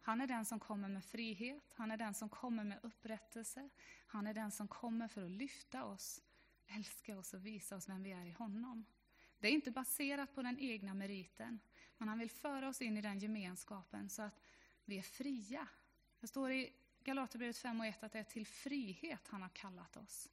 Han 0.00 0.20
är 0.20 0.26
den 0.26 0.44
som 0.44 0.60
kommer 0.60 0.88
med 0.88 1.04
frihet, 1.04 1.72
han 1.74 1.90
är 1.90 1.96
den 1.96 2.14
som 2.14 2.28
kommer 2.28 2.64
med 2.64 2.78
upprättelse. 2.82 3.68
Han 4.06 4.26
är 4.26 4.34
den 4.34 4.50
som 4.50 4.68
kommer 4.68 5.08
för 5.08 5.24
att 5.24 5.30
lyfta 5.30 5.84
oss, 5.84 6.22
älska 6.66 7.18
oss 7.18 7.34
och 7.34 7.46
visa 7.46 7.76
oss 7.76 7.88
vem 7.88 8.02
vi 8.02 8.12
är 8.12 8.26
i 8.26 8.30
honom. 8.30 8.84
Det 9.38 9.48
är 9.48 9.52
inte 9.52 9.70
baserat 9.70 10.34
på 10.34 10.42
den 10.42 10.58
egna 10.58 10.94
meriten, 10.94 11.60
men 11.98 12.08
han 12.08 12.18
vill 12.18 12.30
föra 12.30 12.68
oss 12.68 12.82
in 12.82 12.96
i 12.96 13.02
den 13.02 13.18
gemenskapen 13.18 14.08
så 14.08 14.22
att 14.22 14.40
vi 14.84 14.98
är 14.98 15.02
fria. 15.02 15.68
Det 16.20 16.26
står 16.26 16.52
i 16.52 16.72
Galaterbrevet 17.04 17.58
5 17.58 17.80
och 17.80 17.86
1 17.86 18.02
att 18.02 18.12
det 18.12 18.18
är 18.18 18.24
till 18.24 18.46
frihet 18.46 19.28
han 19.28 19.42
har 19.42 19.48
kallat 19.48 19.96
oss. 19.96 20.30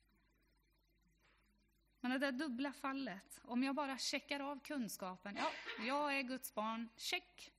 Men 2.02 2.12
det 2.12 2.18
där 2.18 2.32
dubbla 2.32 2.74
fallet, 2.74 3.42
om 3.44 3.64
jag 3.64 3.76
bara 3.76 3.98
checkar 3.98 4.40
av 4.40 4.60
kunskapen, 4.60 5.36
ja, 5.36 5.52
jag 5.86 6.18
är 6.18 6.22
Guds 6.22 6.54
barn, 6.54 6.90
check. 6.98 7.54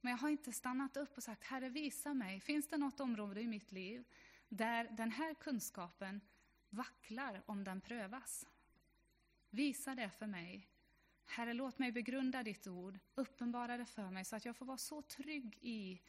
Men 0.00 0.10
jag 0.10 0.18
har 0.18 0.28
inte 0.28 0.52
stannat 0.52 0.96
upp 0.96 1.16
och 1.16 1.22
sagt, 1.22 1.44
Herre 1.44 1.68
visa 1.68 2.14
mig, 2.14 2.40
finns 2.40 2.68
det 2.68 2.76
något 2.76 3.00
område 3.00 3.40
i 3.40 3.46
mitt 3.46 3.72
liv 3.72 4.04
där 4.48 4.84
den 4.84 5.10
här 5.10 5.34
kunskapen 5.34 6.20
vacklar 6.68 7.42
om 7.46 7.64
den 7.64 7.80
prövas? 7.80 8.46
Visa 9.50 9.94
det 9.94 10.10
för 10.10 10.26
mig. 10.26 10.68
Herre, 11.26 11.52
låt 11.52 11.78
mig 11.78 11.92
begrunda 11.92 12.42
ditt 12.42 12.66
ord, 12.66 12.98
uppenbara 13.14 13.76
det 13.76 13.86
för 13.86 14.10
mig 14.10 14.24
så 14.24 14.36
att 14.36 14.44
jag 14.44 14.56
får 14.56 14.66
vara 14.66 14.78
så 14.78 15.02
trygg 15.02 15.58
i 15.60 16.00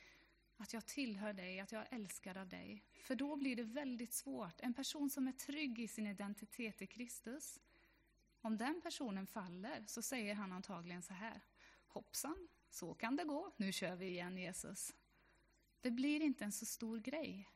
att 0.62 0.74
jag 0.74 0.86
tillhör 0.86 1.34
dig, 1.34 1.60
att 1.60 1.72
jag 1.72 1.82
är 1.82 1.96
älskad 1.96 2.38
av 2.38 2.50
dig. 2.50 2.84
För 3.04 3.16
då 3.16 3.36
blir 3.36 3.56
det 3.56 3.64
väldigt 3.64 4.14
svårt. 4.14 4.62
En 4.62 4.74
person 4.74 5.10
som 5.10 5.28
är 5.28 5.32
trygg 5.32 5.80
i 5.80 5.88
sin 5.88 6.08
identitet 6.08 6.82
i 6.82 6.88
Kristus, 6.88 7.60
om 8.42 8.58
den 8.58 8.82
personen 8.82 9.28
faller 9.28 9.84
så 9.88 10.02
säger 10.02 10.36
han 10.36 10.52
antagligen 10.52 11.02
så 11.02 11.14
här, 11.14 11.42
hoppsan, 11.88 12.48
så 12.70 12.94
kan 12.94 13.16
det 13.16 13.24
gå, 13.24 13.52
nu 13.58 13.72
kör 13.72 13.96
vi 13.96 14.08
igen 14.08 14.38
Jesus. 14.38 14.94
Det 15.82 15.92
blir 15.92 16.22
inte 16.22 16.46
en 16.46 16.52
så 16.52 16.66
stor 16.66 17.00
grej. 17.00 17.50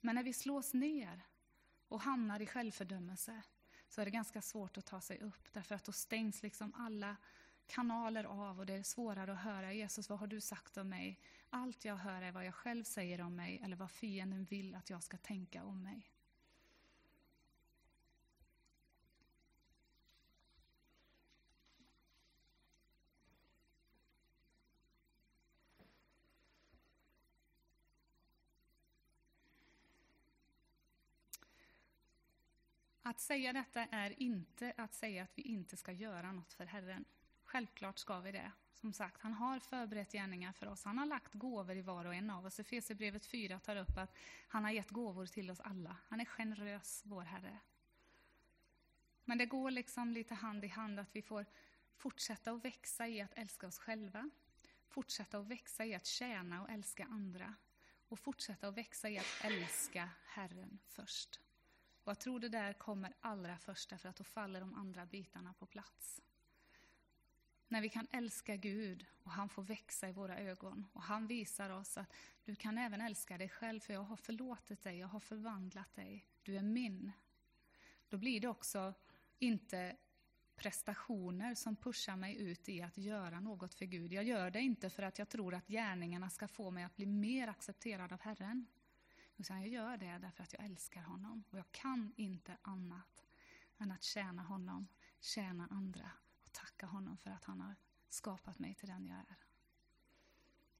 Men 0.00 0.14
när 0.14 0.22
vi 0.22 0.32
slås 0.32 0.74
ner 0.74 1.22
och 1.88 2.00
hamnar 2.00 2.40
i 2.40 2.46
självfördömelse 2.46 3.42
så 3.88 4.00
är 4.00 4.04
det 4.04 4.10
ganska 4.10 4.42
svårt 4.42 4.78
att 4.78 4.86
ta 4.86 5.00
sig 5.00 5.18
upp 5.18 5.52
därför 5.52 5.74
att 5.74 5.84
då 5.84 5.92
stängs 5.92 6.42
liksom 6.42 6.74
alla 6.74 7.16
kanaler 7.70 8.24
av 8.24 8.58
och 8.58 8.66
det 8.66 8.74
är 8.74 8.82
svårare 8.82 9.32
att 9.32 9.38
höra 9.38 9.72
Jesus, 9.72 10.08
vad 10.08 10.18
har 10.18 10.26
du 10.26 10.40
sagt 10.40 10.76
om 10.76 10.88
mig? 10.88 11.20
Allt 11.50 11.84
jag 11.84 11.96
hör 11.96 12.22
är 12.22 12.32
vad 12.32 12.44
jag 12.44 12.54
själv 12.54 12.84
säger 12.84 13.20
om 13.20 13.36
mig 13.36 13.60
eller 13.64 13.76
vad 13.76 13.90
fienden 13.90 14.44
vill 14.44 14.74
att 14.74 14.90
jag 14.90 15.02
ska 15.02 15.16
tänka 15.16 15.64
om 15.64 15.82
mig. 15.82 16.10
Att 33.02 33.20
säga 33.20 33.52
detta 33.52 33.84
är 33.84 34.22
inte 34.22 34.72
att 34.76 34.94
säga 34.94 35.22
att 35.22 35.38
vi 35.38 35.42
inte 35.42 35.76
ska 35.76 35.92
göra 35.92 36.32
något 36.32 36.52
för 36.52 36.64
Herren. 36.64 37.04
Självklart 37.50 37.98
ska 37.98 38.20
vi 38.20 38.32
det. 38.32 38.52
Som 38.74 38.92
sagt, 38.92 39.22
han 39.22 39.32
har 39.32 39.58
förberett 39.58 40.12
gärningar 40.12 40.52
för 40.52 40.66
oss. 40.66 40.84
Han 40.84 40.98
har 40.98 41.06
lagt 41.06 41.34
gåvor 41.34 41.76
i 41.76 41.82
var 41.82 42.04
och 42.04 42.14
en 42.14 42.30
av 42.30 42.46
oss. 42.46 42.60
Efesierbrevet 42.60 43.26
4 43.26 43.58
tar 43.58 43.76
upp 43.76 43.98
att 43.98 44.16
han 44.48 44.64
har 44.64 44.70
gett 44.70 44.90
gåvor 44.90 45.26
till 45.26 45.50
oss 45.50 45.60
alla. 45.60 45.96
Han 46.08 46.20
är 46.20 46.24
generös, 46.24 47.02
vår 47.04 47.22
Herre. 47.22 47.58
Men 49.24 49.38
det 49.38 49.46
går 49.46 49.70
liksom 49.70 50.12
lite 50.12 50.34
hand 50.34 50.64
i 50.64 50.68
hand 50.68 51.00
att 51.00 51.16
vi 51.16 51.22
får 51.22 51.46
fortsätta 51.96 52.52
att 52.52 52.64
växa 52.64 53.08
i 53.08 53.20
att 53.20 53.34
älska 53.34 53.66
oss 53.66 53.78
själva. 53.78 54.30
Fortsätta 54.88 55.38
att 55.38 55.46
växa 55.46 55.84
i 55.84 55.94
att 55.94 56.06
tjäna 56.06 56.62
och 56.62 56.70
älska 56.70 57.04
andra. 57.04 57.54
Och 58.08 58.18
fortsätta 58.18 58.68
att 58.68 58.76
växa 58.76 59.10
i 59.10 59.18
att 59.18 59.44
älska 59.44 60.10
Herren 60.24 60.78
först. 60.86 61.40
Och 62.04 62.10
jag 62.10 62.18
tror 62.18 62.40
det 62.40 62.48
där 62.48 62.72
kommer 62.72 63.14
allra 63.20 63.58
först, 63.58 64.00
för 64.00 64.08
att 64.08 64.16
då 64.16 64.24
faller 64.24 64.60
de 64.60 64.74
andra 64.74 65.06
bitarna 65.06 65.52
på 65.52 65.66
plats. 65.66 66.20
När 67.70 67.80
vi 67.80 67.88
kan 67.88 68.06
älska 68.10 68.56
Gud 68.56 69.06
och 69.22 69.30
han 69.30 69.48
får 69.48 69.62
växa 69.62 70.08
i 70.08 70.12
våra 70.12 70.38
ögon 70.38 70.86
och 70.92 71.02
han 71.02 71.26
visar 71.26 71.70
oss 71.70 71.98
att 71.98 72.12
du 72.44 72.54
kan 72.54 72.78
även 72.78 73.00
älska 73.00 73.38
dig 73.38 73.48
själv 73.48 73.80
för 73.80 73.92
jag 73.92 74.02
har 74.02 74.16
förlåtit 74.16 74.82
dig, 74.82 74.98
jag 74.98 75.08
har 75.08 75.20
förvandlat 75.20 75.94
dig, 75.94 76.26
du 76.42 76.56
är 76.56 76.62
min. 76.62 77.12
Då 78.08 78.16
blir 78.18 78.40
det 78.40 78.48
också 78.48 78.94
inte 79.38 79.96
prestationer 80.56 81.54
som 81.54 81.76
pushar 81.76 82.16
mig 82.16 82.36
ut 82.36 82.68
i 82.68 82.82
att 82.82 82.98
göra 82.98 83.40
något 83.40 83.74
för 83.74 83.84
Gud. 83.84 84.12
Jag 84.12 84.24
gör 84.24 84.50
det 84.50 84.60
inte 84.60 84.90
för 84.90 85.02
att 85.02 85.18
jag 85.18 85.28
tror 85.28 85.54
att 85.54 85.68
gärningarna 85.68 86.30
ska 86.30 86.48
få 86.48 86.70
mig 86.70 86.84
att 86.84 86.96
bli 86.96 87.06
mer 87.06 87.48
accepterad 87.48 88.12
av 88.12 88.20
Herren. 88.20 88.66
Utan 89.36 89.60
jag 89.60 89.68
gör 89.68 89.96
det 89.96 90.18
därför 90.18 90.42
att 90.42 90.52
jag 90.52 90.64
älskar 90.64 91.02
honom 91.02 91.44
och 91.50 91.58
jag 91.58 91.72
kan 91.72 92.12
inte 92.16 92.56
annat 92.62 93.24
än 93.78 93.90
att 93.90 94.02
tjäna 94.02 94.42
honom, 94.42 94.88
tjäna 95.20 95.68
andra 95.70 96.10
och 96.50 96.54
tacka 96.54 96.86
honom 96.86 97.16
för 97.16 97.30
att 97.30 97.44
han 97.44 97.60
har 97.60 97.74
skapat 98.08 98.58
mig 98.58 98.74
till 98.74 98.88
den 98.88 99.06
jag 99.06 99.18
är. 99.18 99.36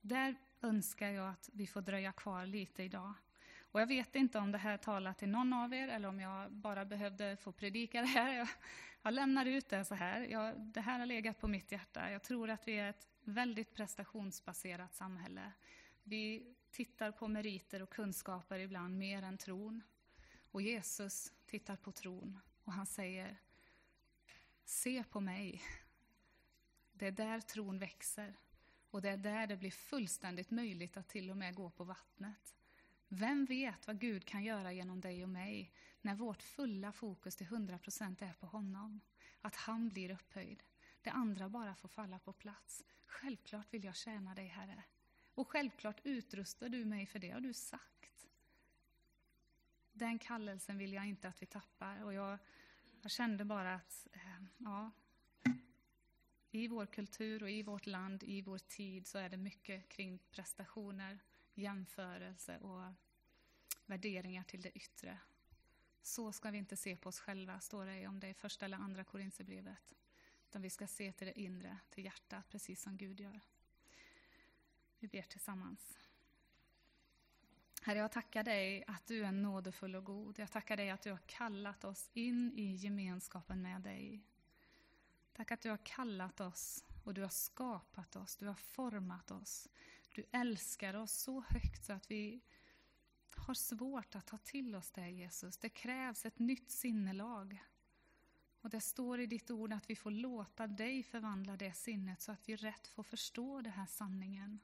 Där 0.00 0.36
önskar 0.60 1.08
jag 1.08 1.28
att 1.28 1.50
vi 1.52 1.66
får 1.66 1.82
dröja 1.82 2.12
kvar 2.12 2.46
lite 2.46 2.82
idag. 2.82 3.14
Och 3.72 3.80
jag 3.80 3.86
vet 3.86 4.16
inte 4.16 4.38
om 4.38 4.52
det 4.52 4.58
här 4.58 4.76
talar 4.76 5.12
till 5.12 5.28
någon 5.28 5.52
av 5.52 5.74
er 5.74 5.88
eller 5.88 6.08
om 6.08 6.20
jag 6.20 6.52
bara 6.52 6.84
behövde 6.84 7.36
få 7.36 7.52
predika 7.52 8.00
det 8.00 8.06
här. 8.06 8.34
Jag, 8.34 8.48
jag 9.02 9.14
lämnar 9.14 9.46
ut 9.46 9.68
det 9.68 9.84
så 9.84 9.94
här. 9.94 10.20
Jag, 10.20 10.60
det 10.60 10.80
här 10.80 10.98
har 10.98 11.06
legat 11.06 11.40
på 11.40 11.48
mitt 11.48 11.72
hjärta. 11.72 12.10
Jag 12.10 12.22
tror 12.22 12.50
att 12.50 12.68
vi 12.68 12.78
är 12.78 12.90
ett 12.90 13.08
väldigt 13.24 13.74
prestationsbaserat 13.74 14.94
samhälle. 14.94 15.52
Vi 16.02 16.54
tittar 16.70 17.12
på 17.12 17.28
meriter 17.28 17.82
och 17.82 17.90
kunskaper 17.90 18.58
ibland 18.58 18.98
mer 18.98 19.22
än 19.22 19.38
tron. 19.38 19.82
Och 20.50 20.62
Jesus 20.62 21.32
tittar 21.46 21.76
på 21.76 21.92
tron 21.92 22.38
och 22.64 22.72
han 22.72 22.86
säger 22.86 23.40
Se 24.64 25.04
på 25.04 25.20
mig. 25.20 25.62
Det 26.92 27.06
är 27.06 27.12
där 27.12 27.40
tron 27.40 27.78
växer. 27.78 28.36
Och 28.90 29.02
det 29.02 29.10
är 29.10 29.16
där 29.16 29.46
det 29.46 29.56
blir 29.56 29.70
fullständigt 29.70 30.50
möjligt 30.50 30.96
att 30.96 31.08
till 31.08 31.30
och 31.30 31.36
med 31.36 31.54
gå 31.54 31.70
på 31.70 31.84
vattnet. 31.84 32.54
Vem 33.08 33.44
vet 33.44 33.86
vad 33.86 33.98
Gud 34.00 34.24
kan 34.24 34.44
göra 34.44 34.72
genom 34.72 35.00
dig 35.00 35.22
och 35.22 35.28
mig 35.28 35.72
när 36.00 36.14
vårt 36.14 36.42
fulla 36.42 36.92
fokus 36.92 37.36
till 37.36 37.46
100% 37.46 38.24
är 38.24 38.32
på 38.32 38.46
honom? 38.46 39.00
Att 39.40 39.56
han 39.56 39.88
blir 39.88 40.10
upphöjd. 40.10 40.62
Det 41.02 41.10
andra 41.10 41.48
bara 41.48 41.74
får 41.74 41.88
falla 41.88 42.18
på 42.18 42.32
plats. 42.32 42.84
Självklart 43.06 43.74
vill 43.74 43.84
jag 43.84 43.96
tjäna 43.96 44.34
dig, 44.34 44.46
Herre. 44.46 44.82
Och 45.34 45.48
självklart 45.48 46.00
utrustar 46.04 46.68
du 46.68 46.84
mig 46.84 47.06
för 47.06 47.18
det 47.18 47.30
har 47.30 47.40
du 47.40 47.52
sagt. 47.52 48.26
Den 49.92 50.18
kallelsen 50.18 50.78
vill 50.78 50.92
jag 50.92 51.06
inte 51.06 51.28
att 51.28 51.42
vi 51.42 51.46
tappar. 51.46 52.02
Och 52.02 52.14
jag, 52.14 52.38
jag 53.02 53.10
kände 53.10 53.44
bara 53.44 53.74
att, 53.74 54.08
eh, 54.12 54.42
ja, 54.58 54.90
i 56.50 56.68
vår 56.68 56.86
kultur 56.86 57.42
och 57.42 57.50
i 57.50 57.62
vårt 57.62 57.86
land, 57.86 58.22
i 58.22 58.42
vår 58.42 58.58
tid, 58.58 59.06
så 59.06 59.18
är 59.18 59.28
det 59.28 59.36
mycket 59.36 59.88
kring 59.88 60.18
prestationer, 60.30 61.18
jämförelse 61.54 62.58
och 62.58 62.94
värderingar 63.86 64.44
till 64.44 64.62
det 64.62 64.70
yttre. 64.70 65.18
Så 66.02 66.32
ska 66.32 66.50
vi 66.50 66.58
inte 66.58 66.76
se 66.76 66.96
på 66.96 67.08
oss 67.08 67.20
själva, 67.20 67.60
står 67.60 67.86
det 67.86 68.06
om 68.06 68.20
det 68.20 68.28
är 68.28 68.34
första 68.34 68.64
eller 68.64 68.76
andra 68.76 69.04
Korinthierbrevet. 69.04 69.94
Utan 70.48 70.62
vi 70.62 70.70
ska 70.70 70.86
se 70.86 71.12
till 71.12 71.26
det 71.26 71.40
inre, 71.40 71.78
till 71.90 72.04
hjärtat, 72.04 72.48
precis 72.48 72.82
som 72.82 72.96
Gud 72.96 73.20
gör. 73.20 73.40
Vi 74.98 75.08
ber 75.08 75.22
tillsammans. 75.22 75.98
Herre, 77.82 77.98
jag 77.98 78.12
tackar 78.12 78.44
dig 78.44 78.84
att 78.86 79.06
du 79.06 79.24
är 79.24 79.32
nådefull 79.32 79.96
och 79.96 80.04
god. 80.04 80.38
Jag 80.38 80.50
tackar 80.50 80.76
dig 80.76 80.90
att 80.90 81.02
du 81.02 81.10
har 81.10 81.20
kallat 81.26 81.84
oss 81.84 82.10
in 82.12 82.52
i 82.56 82.74
gemenskapen 82.74 83.62
med 83.62 83.82
dig. 83.82 84.24
Tack 85.32 85.50
att 85.50 85.60
du 85.60 85.70
har 85.70 85.80
kallat 85.84 86.40
oss 86.40 86.84
och 87.04 87.14
du 87.14 87.22
har 87.22 87.28
skapat 87.28 88.16
oss, 88.16 88.36
du 88.36 88.46
har 88.46 88.54
format 88.54 89.30
oss. 89.30 89.68
Du 90.14 90.24
älskar 90.32 90.94
oss 90.94 91.12
så 91.12 91.40
högt 91.48 91.84
så 91.84 91.92
att 91.92 92.10
vi 92.10 92.40
har 93.36 93.54
svårt 93.54 94.14
att 94.14 94.26
ta 94.26 94.38
till 94.38 94.74
oss 94.74 94.90
det, 94.90 95.08
Jesus. 95.08 95.56
Det 95.56 95.68
krävs 95.68 96.26
ett 96.26 96.38
nytt 96.38 96.70
sinnelag. 96.70 97.64
Och 98.60 98.70
det 98.70 98.80
står 98.80 99.20
i 99.20 99.26
ditt 99.26 99.50
ord 99.50 99.72
att 99.72 99.90
vi 99.90 99.96
får 99.96 100.10
låta 100.10 100.66
dig 100.66 101.02
förvandla 101.02 101.56
det 101.56 101.72
sinnet 101.72 102.20
så 102.20 102.32
att 102.32 102.48
vi 102.48 102.56
rätt 102.56 102.86
får 102.86 103.02
förstå 103.02 103.60
den 103.60 103.72
här 103.72 103.86
sanningen. 103.86 104.60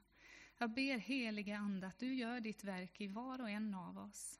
Jag 0.57 0.69
ber 0.69 0.97
helige 0.97 1.57
Ande 1.57 1.87
att 1.87 1.99
du 1.99 2.13
gör 2.13 2.39
ditt 2.39 2.63
verk 2.63 3.01
i 3.01 3.07
var 3.07 3.41
och 3.41 3.49
en 3.49 3.73
av 3.75 3.97
oss. 3.97 4.39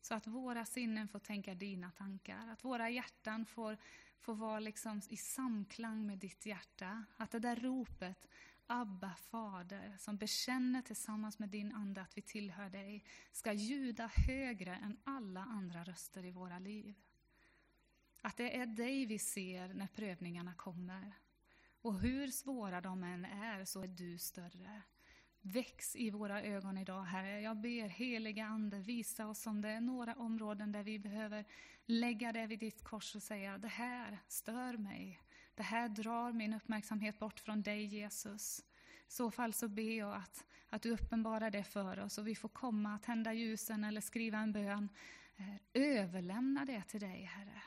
Så 0.00 0.14
att 0.14 0.26
våra 0.26 0.64
sinnen 0.64 1.08
får 1.08 1.18
tänka 1.18 1.54
dina 1.54 1.90
tankar, 1.90 2.48
att 2.48 2.64
våra 2.64 2.90
hjärtan 2.90 3.46
får, 3.46 3.76
får 4.20 4.34
vara 4.34 4.60
liksom 4.60 5.00
i 5.08 5.16
samklang 5.16 6.06
med 6.06 6.18
ditt 6.18 6.46
hjärta. 6.46 7.04
Att 7.16 7.30
det 7.30 7.38
där 7.38 7.56
ropet, 7.56 8.28
Abba 8.66 9.14
fader, 9.14 9.96
som 9.98 10.16
bekänner 10.16 10.82
tillsammans 10.82 11.38
med 11.38 11.48
din 11.48 11.72
Ande 11.72 12.02
att 12.02 12.16
vi 12.16 12.22
tillhör 12.22 12.70
dig, 12.70 13.04
ska 13.32 13.52
ljuda 13.52 14.06
högre 14.06 14.76
än 14.76 14.96
alla 15.04 15.40
andra 15.40 15.84
röster 15.84 16.24
i 16.24 16.30
våra 16.30 16.58
liv. 16.58 16.94
Att 18.22 18.36
det 18.36 18.56
är 18.56 18.66
dig 18.66 19.06
vi 19.06 19.18
ser 19.18 19.74
när 19.74 19.86
prövningarna 19.86 20.54
kommer. 20.54 21.12
Och 21.82 22.00
hur 22.00 22.28
svåra 22.28 22.80
de 22.80 23.02
än 23.02 23.24
är 23.24 23.64
så 23.64 23.82
är 23.82 23.88
du 23.88 24.18
större. 24.18 24.82
Väx 25.46 25.96
i 25.96 26.10
våra 26.10 26.42
ögon 26.42 26.78
idag, 26.78 27.02
Herre. 27.02 27.40
Jag 27.40 27.56
ber 27.56 27.88
heliga 27.88 28.46
Ande, 28.46 28.78
visa 28.78 29.26
oss 29.26 29.46
om 29.46 29.60
det 29.60 29.68
är 29.68 29.80
några 29.80 30.14
områden 30.14 30.72
där 30.72 30.82
vi 30.82 30.98
behöver 30.98 31.44
lägga 31.86 32.32
det 32.32 32.46
vid 32.46 32.58
ditt 32.58 32.84
kors 32.84 33.14
och 33.16 33.22
säga, 33.22 33.58
det 33.58 33.68
här 33.68 34.18
stör 34.28 34.76
mig. 34.76 35.20
Det 35.54 35.62
här 35.62 35.88
drar 35.88 36.32
min 36.32 36.54
uppmärksamhet 36.54 37.18
bort 37.18 37.40
från 37.40 37.62
dig, 37.62 37.84
Jesus. 37.84 38.64
I 39.08 39.12
så 39.12 39.30
fall 39.30 39.52
så 39.52 39.68
ber 39.68 39.98
jag 39.98 40.14
att, 40.14 40.44
att 40.68 40.82
du 40.82 40.90
uppenbarar 40.90 41.50
det 41.50 41.64
för 41.64 41.98
oss 41.98 42.18
och 42.18 42.26
vi 42.26 42.34
får 42.34 42.48
komma, 42.48 42.98
tända 42.98 43.32
ljusen 43.32 43.84
eller 43.84 44.00
skriva 44.00 44.38
en 44.38 44.52
bön. 44.52 44.88
Eh, 45.36 45.82
överlämna 45.82 46.64
det 46.64 46.82
till 46.82 47.00
dig, 47.00 47.22
Herre. 47.22 47.62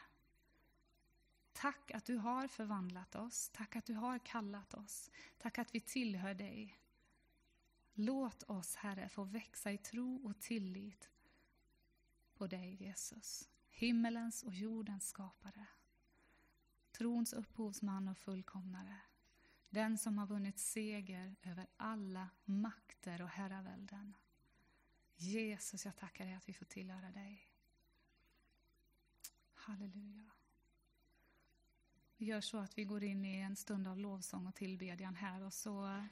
Tack 1.54 1.92
att 1.92 2.06
du 2.06 2.18
har 2.18 2.48
förvandlat 2.48 3.16
oss. 3.16 3.50
Tack 3.50 3.76
att 3.76 3.86
du 3.86 3.94
har 3.94 4.20
kallat 4.20 4.74
oss. 4.74 5.12
Tack 5.38 5.58
att 5.58 5.76
vi 5.76 5.80
tillhör 5.80 6.34
dig. 6.34 6.78
Låt 8.00 8.44
oss, 8.44 8.76
Herre, 8.76 9.10
få 9.10 9.24
växa 9.24 9.72
i 9.72 9.78
tro 9.78 10.16
och 10.16 10.40
tillit 10.40 11.10
på 12.34 12.48
dig, 12.48 12.84
Jesus. 12.84 13.50
Himmelens 13.68 14.44
och 14.44 14.54
jordens 14.54 15.08
skapare. 15.08 15.68
Trons 16.92 17.34
upphovsman 17.34 18.08
och 18.08 18.18
fullkomnare. 18.18 18.98
Den 19.70 19.98
som 19.98 20.18
har 20.18 20.28
vunnit 20.28 20.60
seger 20.60 21.36
över 21.42 21.68
alla 21.78 22.30
makter 22.46 23.22
och 23.22 23.30
herravälden. 23.30 24.16
Jesus, 25.16 25.86
jag 25.86 25.96
tackar 25.96 26.26
dig 26.26 26.34
att 26.34 26.50
vi 26.50 26.54
får 26.54 26.66
tillhöra 26.66 27.12
dig. 27.12 27.52
Halleluja. 29.54 30.32
Vi 32.18 32.26
gör 32.26 32.42
så 32.42 32.58
att 32.58 32.78
vi 32.78 32.84
går 32.84 33.04
in 33.04 33.26
i 33.26 33.38
en 33.38 33.56
stund 33.56 33.88
av 33.88 34.00
lovsång 34.00 34.48
och 34.48 34.56
tillbedjan 34.56 35.16
här 35.16 35.44
och 35.44 35.54
så 35.54 36.04